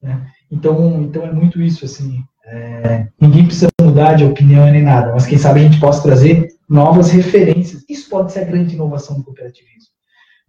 Né? 0.00 0.26
Então, 0.50 1.02
então 1.02 1.24
é 1.24 1.32
muito 1.32 1.60
isso, 1.60 1.84
assim, 1.84 2.24
é, 2.44 3.08
ninguém 3.20 3.44
precisa 3.44 3.68
mudar 3.80 4.14
de 4.14 4.24
opinião 4.24 4.70
nem 4.70 4.82
nada, 4.82 5.12
mas 5.12 5.26
quem 5.26 5.38
sabe 5.38 5.60
a 5.60 5.62
gente 5.64 5.80
possa 5.80 6.02
trazer 6.02 6.48
novas 6.68 7.10
referências. 7.10 7.84
Isso 7.88 8.08
pode 8.08 8.32
ser 8.32 8.40
a 8.40 8.44
grande 8.44 8.74
inovação 8.74 9.16
do 9.16 9.24
cooperativismo 9.24 9.97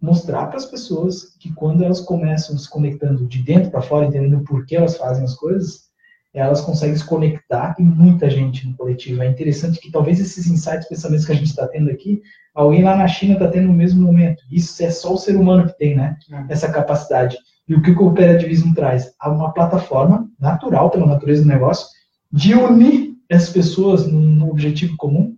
mostrar 0.00 0.46
para 0.46 0.56
as 0.56 0.64
pessoas 0.64 1.36
que 1.38 1.52
quando 1.52 1.84
elas 1.84 2.00
começam 2.00 2.56
se 2.56 2.68
conectando 2.68 3.26
de 3.26 3.42
dentro 3.42 3.70
para 3.70 3.82
fora, 3.82 4.06
entendendo 4.06 4.42
por 4.44 4.64
que 4.64 4.74
elas 4.74 4.96
fazem 4.96 5.24
as 5.24 5.34
coisas, 5.34 5.90
elas 6.32 6.60
conseguem 6.60 6.96
se 6.96 7.04
conectar 7.04 7.74
e 7.78 7.82
muita 7.82 8.30
gente 8.30 8.66
no 8.66 8.76
coletivo. 8.76 9.22
É 9.22 9.26
interessante 9.26 9.80
que 9.80 9.90
talvez 9.90 10.20
esses 10.20 10.46
insights, 10.46 10.88
pensamentos 10.88 11.26
que 11.26 11.32
a 11.32 11.34
gente 11.34 11.48
está 11.48 11.66
tendo 11.66 11.90
aqui, 11.90 12.22
alguém 12.54 12.82
lá 12.82 12.96
na 12.96 13.08
China 13.08 13.34
está 13.34 13.48
tendo 13.48 13.68
no 13.68 13.74
mesmo 13.74 14.00
momento. 14.00 14.42
Isso 14.50 14.82
é 14.82 14.90
só 14.90 15.12
o 15.12 15.18
ser 15.18 15.36
humano 15.36 15.66
que 15.66 15.76
tem, 15.76 15.96
né? 15.96 16.16
É. 16.32 16.52
Essa 16.52 16.70
capacidade. 16.70 17.36
E 17.68 17.74
o 17.74 17.82
que 17.82 17.90
o 17.90 17.96
cooperativismo 17.96 18.74
traz? 18.74 19.12
Uma 19.24 19.52
plataforma 19.52 20.28
natural, 20.38 20.90
pela 20.90 21.06
natureza 21.06 21.42
do 21.42 21.48
negócio, 21.48 21.86
de 22.32 22.54
unir 22.54 23.10
as 23.30 23.48
pessoas 23.48 24.06
num 24.06 24.48
objetivo 24.48 24.96
comum 24.96 25.36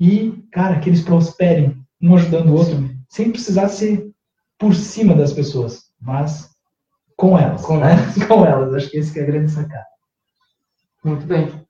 e, 0.00 0.42
cara, 0.52 0.78
que 0.78 0.88
eles 0.88 1.02
prosperem, 1.02 1.76
um 2.00 2.14
ajudando 2.14 2.50
o 2.50 2.54
outro 2.54 2.93
sem 3.14 3.30
precisar 3.30 3.68
ser 3.68 4.10
por 4.58 4.74
cima 4.74 5.14
das 5.14 5.32
pessoas, 5.32 5.84
mas 6.02 6.50
com 7.16 7.38
elas. 7.38 7.62
Com, 7.62 7.78
né? 7.78 7.94
com 8.26 8.44
elas. 8.44 8.74
Acho 8.74 8.90
que 8.90 8.96
esse 8.96 9.12
que 9.12 9.20
é 9.20 9.22
a 9.22 9.26
grande 9.26 9.52
sacada. 9.52 9.86
Muito 11.04 11.24
bem. 11.24 11.64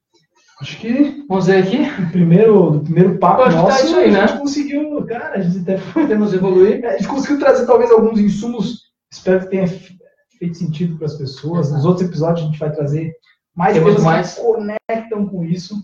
Acho 0.59 0.79
que 0.79 1.23
vamos 1.29 1.47
ver 1.47 1.63
aqui. 1.63 1.83
O 2.03 2.11
primeiro, 2.11 2.71
do 2.71 2.81
primeiro 2.81 3.19
papo 3.19 3.43
acho 3.43 3.57
nosso, 3.59 3.77
que 3.77 3.83
tá 3.83 3.89
isso 3.89 3.97
aí, 3.97 4.11
né? 4.11 4.21
a 4.21 4.27
gente 4.27 4.39
conseguiu, 4.39 5.05
cara, 5.05 5.35
a 5.35 5.41
gente 5.43 5.59
até 5.59 5.77
podemos 5.93 6.33
evoluir. 6.33 6.83
A 6.87 6.97
gente 6.97 7.09
conseguiu 7.09 7.39
trazer 7.39 7.67
talvez 7.67 7.91
alguns 7.91 8.19
insumos. 8.19 8.85
Espero 9.13 9.41
que 9.41 9.51
tenha 9.51 9.67
feito 9.69 10.57
sentido 10.57 10.97
para 10.97 11.09
as 11.09 11.15
pessoas. 11.19 11.71
Nos 11.71 11.85
outros 11.85 12.09
episódios 12.09 12.47
a 12.47 12.51
gente 12.51 12.59
vai 12.59 12.73
trazer 12.73 13.13
mais 13.55 13.79
coisas 13.79 14.03
mais. 14.03 14.35
que 14.35 14.41
conectam 14.41 15.27
com 15.27 15.45
isso 15.45 15.77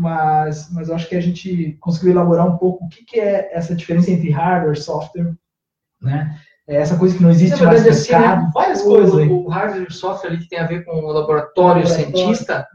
mas, 0.00 0.70
mas 0.72 0.88
eu 0.88 0.94
acho 0.94 1.08
que 1.08 1.14
a 1.14 1.20
gente 1.20 1.76
conseguiu 1.80 2.12
elaborar 2.12 2.46
um 2.46 2.56
pouco 2.56 2.84
o 2.84 2.88
que, 2.88 3.04
que 3.04 3.20
é 3.20 3.50
essa 3.52 3.74
diferença 3.74 4.10
entre 4.10 4.30
hardware 4.30 4.72
e 4.72 4.80
software, 4.80 5.34
né? 6.00 6.40
é 6.66 6.76
essa 6.76 6.96
coisa 6.96 7.16
que 7.16 7.22
não 7.22 7.30
existe 7.30 7.62
mais 7.62 7.86
assim, 7.86 8.12
mercado, 8.12 8.42
né, 8.42 8.50
várias 8.54 8.80
o, 8.80 8.84
coisas 8.84 9.18
aí. 9.18 9.28
o 9.28 9.48
hardware 9.48 9.82
e 9.82 9.86
o 9.86 9.92
software 9.92 10.30
ali 10.30 10.38
que 10.38 10.48
tem 10.48 10.60
a 10.60 10.66
ver 10.66 10.84
com 10.84 10.92
o 10.92 11.12
laboratório, 11.12 11.82
Laboratório. 11.82 11.88
cientista, 11.88 12.66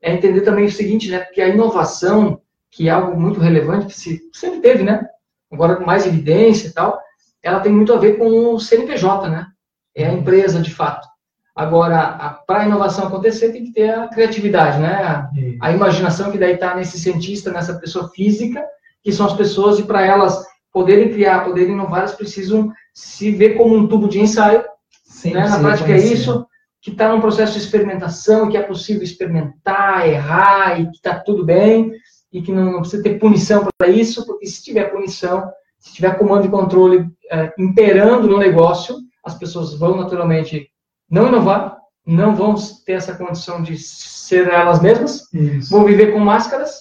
é 0.00 0.12
entender 0.12 0.40
também 0.40 0.64
o 0.64 0.72
seguinte, 0.72 1.10
né? 1.10 1.20
Porque 1.20 1.40
a 1.40 1.48
inovação, 1.48 2.40
que 2.70 2.88
é 2.88 2.90
algo 2.90 3.20
muito 3.20 3.38
relevante, 3.38 3.86
que 3.86 3.94
se, 3.94 4.20
sempre 4.32 4.60
teve, 4.60 4.82
né? 4.82 5.06
Agora 5.52 5.76
com 5.76 5.84
mais 5.84 6.06
evidência 6.06 6.68
e 6.68 6.72
tal, 6.72 6.98
ela 7.42 7.60
tem 7.60 7.70
muito 7.70 7.92
a 7.92 7.98
ver 7.98 8.16
com 8.16 8.54
o 8.54 8.58
CNPJ, 8.58 9.28
né? 9.28 9.46
É 9.94 10.06
a 10.06 10.12
empresa, 10.12 10.60
de 10.60 10.74
fato. 10.74 11.06
Agora, 11.54 12.40
para 12.46 12.60
a 12.60 12.66
inovação 12.66 13.06
acontecer, 13.06 13.52
tem 13.52 13.64
que 13.64 13.72
ter 13.72 13.90
a 13.90 14.08
criatividade, 14.08 14.78
né? 14.78 14.94
A, 14.94 15.30
a 15.60 15.72
imaginação 15.72 16.30
que 16.30 16.38
daí 16.38 16.54
está 16.54 16.74
nesse 16.74 16.98
cientista, 16.98 17.52
nessa 17.52 17.74
pessoa 17.74 18.08
física, 18.08 18.64
que 19.02 19.12
são 19.12 19.26
as 19.26 19.34
pessoas, 19.34 19.78
e 19.78 19.82
para 19.82 20.04
elas 20.04 20.42
poderem 20.72 21.12
criar, 21.12 21.44
poderem 21.44 21.74
inovar, 21.74 22.00
elas 22.00 22.14
precisam 22.14 22.72
se 22.94 23.30
ver 23.30 23.56
como 23.56 23.76
um 23.76 23.86
tubo 23.86 24.08
de 24.08 24.18
ensaio, 24.18 24.64
Sem 25.04 25.34
né? 25.34 25.46
Na 25.46 25.58
prática 25.58 25.92
é 25.92 25.98
isso, 25.98 26.46
que 26.80 26.90
está 26.90 27.08
num 27.08 27.20
processo 27.20 27.52
de 27.52 27.58
experimentação, 27.58 28.48
que 28.48 28.56
é 28.56 28.62
possível 28.62 29.02
experimentar, 29.02 30.08
errar, 30.08 30.80
e 30.80 30.86
que 30.86 30.96
está 30.96 31.18
tudo 31.18 31.44
bem, 31.44 31.92
e 32.32 32.40
que 32.40 32.50
não 32.50 32.80
precisa 32.80 33.02
ter 33.02 33.18
punição 33.18 33.68
para 33.78 33.88
isso, 33.88 34.24
porque 34.24 34.46
se 34.46 34.64
tiver 34.64 34.90
punição, 34.90 35.50
se 35.78 35.92
tiver 35.92 36.16
comando 36.16 36.46
e 36.46 36.50
controle 36.50 37.06
eh, 37.30 37.52
imperando 37.58 38.26
no 38.26 38.38
negócio, 38.38 38.96
as 39.22 39.34
pessoas 39.34 39.74
vão 39.74 39.96
naturalmente 39.96 40.71
não 41.12 41.28
inovar, 41.28 41.76
não 42.06 42.34
vão 42.34 42.54
ter 42.86 42.94
essa 42.94 43.14
condição 43.14 43.62
de 43.62 43.76
ser 43.76 44.48
elas 44.48 44.80
mesmas, 44.80 45.30
Isso. 45.32 45.70
vão 45.70 45.84
viver 45.84 46.10
com 46.10 46.18
máscaras, 46.18 46.74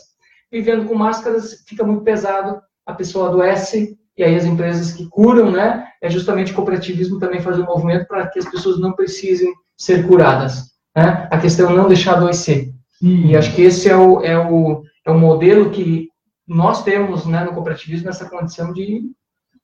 vivendo 0.50 0.88
com 0.88 0.96
máscaras 0.96 1.64
fica 1.68 1.84
muito 1.84 2.04
pesado, 2.04 2.62
a 2.86 2.94
pessoa 2.94 3.28
adoece, 3.28 3.98
e 4.18 4.24
aí 4.24 4.34
as 4.34 4.46
empresas 4.46 4.94
que 4.94 5.08
curam, 5.10 5.52
né, 5.52 5.86
é 6.02 6.10
justamente 6.10 6.54
o 6.54 6.56
cooperativismo 6.56 7.20
também 7.20 7.42
fazer 7.42 7.62
um 7.62 7.66
movimento 7.66 8.08
para 8.08 8.26
que 8.28 8.40
as 8.40 8.50
pessoas 8.50 8.80
não 8.80 8.94
precisem 8.94 9.54
ser 9.78 10.08
curadas, 10.08 10.72
né, 10.96 11.28
a 11.30 11.38
questão 11.38 11.70
é 11.70 11.76
não 11.76 11.90
deixar 11.90 12.14
adoecer, 12.14 12.72
e 13.02 13.36
acho 13.36 13.54
que 13.54 13.64
esse 13.64 13.90
é 13.90 13.98
o, 13.98 14.22
é 14.22 14.38
o, 14.38 14.84
é 15.06 15.12
o 15.12 15.20
modelo 15.20 15.72
que 15.72 16.08
nós 16.48 16.84
temos, 16.84 17.26
né, 17.26 17.44
no 17.44 17.54
cooperativismo, 17.54 18.10
essa 18.10 18.30
condição 18.30 18.72
de 18.72 19.02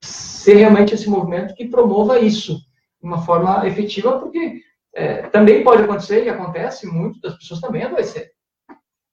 ser 0.01 0.55
realmente 0.55 0.93
esse 0.93 1.09
movimento 1.09 1.53
que 1.53 1.68
promova 1.68 2.20
isso 2.20 2.66
uma 3.01 3.19
forma 3.19 3.65
efetiva, 3.67 4.19
porque 4.19 4.61
é, 4.93 5.23
também 5.23 5.63
pode 5.63 5.83
acontecer, 5.83 6.25
e 6.25 6.29
acontece 6.29 6.87
muito, 6.87 7.19
das 7.21 7.37
pessoas 7.37 7.59
também 7.59 7.83
adoecer. 7.83 8.31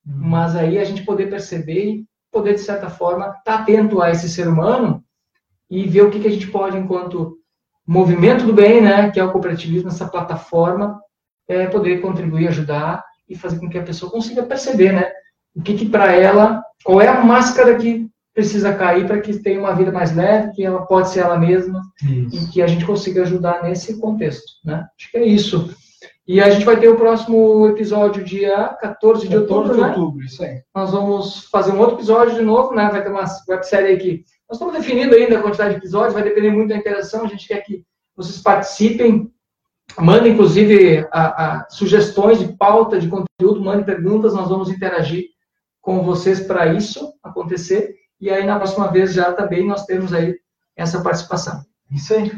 Mas 0.05 0.57
aí 0.57 0.79
a 0.79 0.85
gente 0.85 1.05
poder 1.05 1.29
perceber 1.29 1.85
e 1.85 2.07
poder, 2.31 2.55
de 2.55 2.61
certa 2.61 2.91
forma, 2.91 3.35
estar 3.39 3.61
atento 3.61 4.03
a 4.03 4.11
esse 4.11 4.29
ser 4.29 4.49
humano 4.49 5.05
e 5.71 5.85
ver 5.85 6.03
o 6.03 6.11
que, 6.11 6.21
que 6.21 6.29
a 6.29 6.31
gente 6.31 6.51
pode, 6.51 6.77
enquanto 6.77 7.39
movimento 7.87 8.45
do 8.45 8.53
bem, 8.53 8.81
né, 8.81 9.11
que 9.11 9.21
é 9.21 9.25
o 9.25 9.31
cooperativismo, 9.31 9.89
essa 9.89 10.09
plataforma, 10.09 11.01
é, 11.47 11.67
poder 11.67 12.01
contribuir, 12.01 12.49
ajudar 12.49 13.05
e 13.29 13.37
fazer 13.37 13.59
com 13.59 13.69
que 13.69 13.79
a 13.79 13.83
pessoa 13.83 14.11
consiga 14.11 14.43
perceber, 14.43 14.93
né, 14.93 15.11
o 15.55 15.63
que 15.63 15.75
que 15.75 15.89
para 15.89 16.13
ela, 16.13 16.63
qual 16.83 17.01
é 17.01 17.09
a 17.09 17.23
máscara 17.23 17.77
que 17.77 18.04
precisa 18.35 18.75
cair 18.75 19.07
para 19.07 19.21
que 19.21 19.39
tenha 19.39 19.61
uma 19.61 19.75
vida 19.75 19.93
mais 19.93 20.15
leve, 20.15 20.53
que 20.53 20.65
ela 20.65 20.85
pode 20.85 21.09
ser 21.09 21.21
ela 21.21 21.39
mesma 21.39 21.81
e 22.03 22.27
Isso. 22.27 22.53
que 22.53 22.61
a 22.61 22.67
gente 22.67 22.85
consiga 22.85 23.23
ajudar 23.23 23.63
nesse 23.63 24.01
contexto, 24.01 24.53
né? 24.65 24.87
Acho 24.99 25.11
que 25.11 25.17
é 25.17 25.25
isso. 25.25 25.73
E 26.27 26.41
a 26.41 26.51
gente 26.51 26.65
vai 26.65 26.81
ter 26.81 26.89
o 26.89 26.97
próximo 26.97 27.69
episódio 27.69 28.25
dia 28.25 28.69
14 28.81 29.29
de 29.29 29.37
outubro, 29.37 29.69
14 29.69 29.75
de 29.75 29.81
né? 29.81 29.89
outubro, 29.89 30.25
isso 30.25 30.43
aí. 30.43 30.63
Nós 30.75 30.91
vamos 30.91 31.45
fazer 31.51 31.73
um 31.73 31.79
outro 31.79 31.97
episódio 31.97 32.35
de 32.35 32.43
novo, 32.43 32.75
né? 32.75 32.89
Vai 32.91 33.03
ter 33.03 33.11
uma 33.11 33.25
websérie 33.49 33.89
aí 33.89 33.97
que 33.99 34.25
nós 34.49 34.57
estamos 34.57 34.75
definindo 34.75 35.15
ainda 35.15 35.39
a 35.39 35.43
quantidade 35.43 35.71
de 35.71 35.77
episódios, 35.77 36.15
vai 36.15 36.23
depender 36.23 36.51
muito 36.51 36.71
da 36.71 36.77
interação. 36.77 37.25
A 37.25 37.29
gente 37.29 37.47
quer 37.47 37.61
que 37.61 37.85
vocês 38.17 38.39
participem, 38.39 39.31
mandem 39.99 40.33
inclusive 40.33 41.07
a, 41.13 41.59
a 41.59 41.69
sugestões 41.69 42.39
de 42.39 42.57
pauta, 42.57 42.99
de 42.99 43.09
conteúdo, 43.09 43.63
mandem 43.63 43.85
perguntas, 43.85 44.35
nós 44.35 44.49
vamos 44.49 44.71
interagir 44.71 45.27
com 45.81 46.03
vocês 46.03 46.41
para 46.41 46.73
isso 46.73 47.13
acontecer. 47.23 47.95
E 48.21 48.31
aí 48.31 48.45
na 48.47 48.57
próxima 48.57 48.89
vez 48.91 49.13
já 49.13 49.33
também 49.33 49.67
nós 49.67 49.85
temos 49.85 50.13
aí 50.13 50.35
essa 50.77 51.03
participação. 51.03 51.63
Isso 51.91 52.15
aí. 52.15 52.31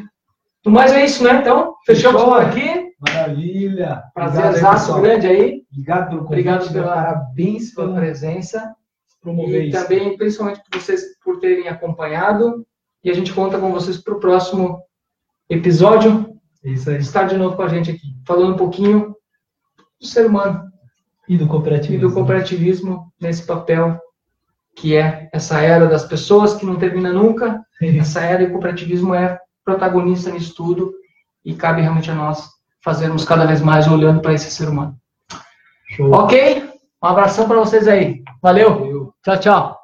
No 0.64 0.72
mais 0.72 0.92
é 0.92 1.04
isso, 1.04 1.22
né? 1.22 1.40
Então, 1.40 1.74
fechamos 1.86 2.20
Fechou. 2.20 2.34
por 2.34 2.42
aqui. 2.44 2.86
Maravilha. 2.98 4.02
Prazer 4.14 4.38
Obrigado 4.46 4.54
aí, 4.54 4.58
exato 4.60 4.74
pessoal. 4.80 5.00
grande 5.02 5.26
aí. 5.26 5.62
Obrigado 5.70 6.08
pelo 6.08 6.20
convite. 6.24 6.26
Obrigado 6.40 6.72
pela- 6.72 6.94
Parabéns 6.94 7.74
Pela 7.74 7.86
pela 7.88 8.00
presença. 8.00 8.74
promover 9.22 9.62
E 9.64 9.68
isso. 9.68 9.82
também, 9.82 10.16
principalmente, 10.16 10.60
por 10.70 10.80
vocês 10.80 11.02
por 11.24 11.38
terem 11.40 11.68
acompanhado. 11.68 12.66
E 13.04 13.10
a 13.10 13.14
gente 13.14 13.32
conta 13.32 13.58
com 13.58 13.70
vocês 13.72 13.98
para 13.98 14.14
o 14.14 14.20
próximo 14.20 14.82
episódio. 15.48 16.36
Isso 16.64 16.90
aí. 16.90 16.96
Estar 16.98 17.24
de 17.24 17.36
novo 17.36 17.54
com 17.56 17.62
a 17.62 17.68
gente 17.68 17.90
aqui, 17.90 18.16
falando 18.26 18.54
um 18.54 18.56
pouquinho 18.56 19.14
do 20.00 20.06
ser 20.06 20.26
humano 20.26 20.64
E 21.28 21.36
do 21.36 21.44
e 21.44 21.48
cooperativismo. 21.48 22.08
do 22.08 22.14
cooperativismo 22.14 23.12
nesse 23.20 23.46
papel 23.46 24.00
que 24.76 24.94
é 24.94 25.28
essa 25.32 25.60
era 25.60 25.86
das 25.86 26.04
pessoas 26.04 26.54
que 26.54 26.66
não 26.66 26.76
termina 26.76 27.10
nunca. 27.12 27.64
Essa 27.98 28.20
era 28.20 28.42
e 28.42 28.46
o 28.46 28.52
cooperativismo 28.52 29.14
é 29.14 29.40
protagonista 29.64 30.30
nisso 30.30 30.54
tudo 30.54 30.92
e 31.44 31.54
cabe 31.54 31.80
realmente 31.80 32.10
a 32.10 32.14
nós 32.14 32.48
fazermos 32.84 33.24
cada 33.24 33.46
vez 33.46 33.60
mais 33.60 33.88
olhando 33.88 34.20
para 34.20 34.34
esse 34.34 34.50
ser 34.50 34.68
humano. 34.68 34.94
Show. 35.88 36.12
Ok? 36.12 36.70
Um 37.02 37.06
abração 37.06 37.48
para 37.48 37.58
vocês 37.58 37.88
aí. 37.88 38.22
Valeu. 38.42 38.78
Valeu. 38.78 39.14
Tchau, 39.24 39.40
tchau. 39.40 39.75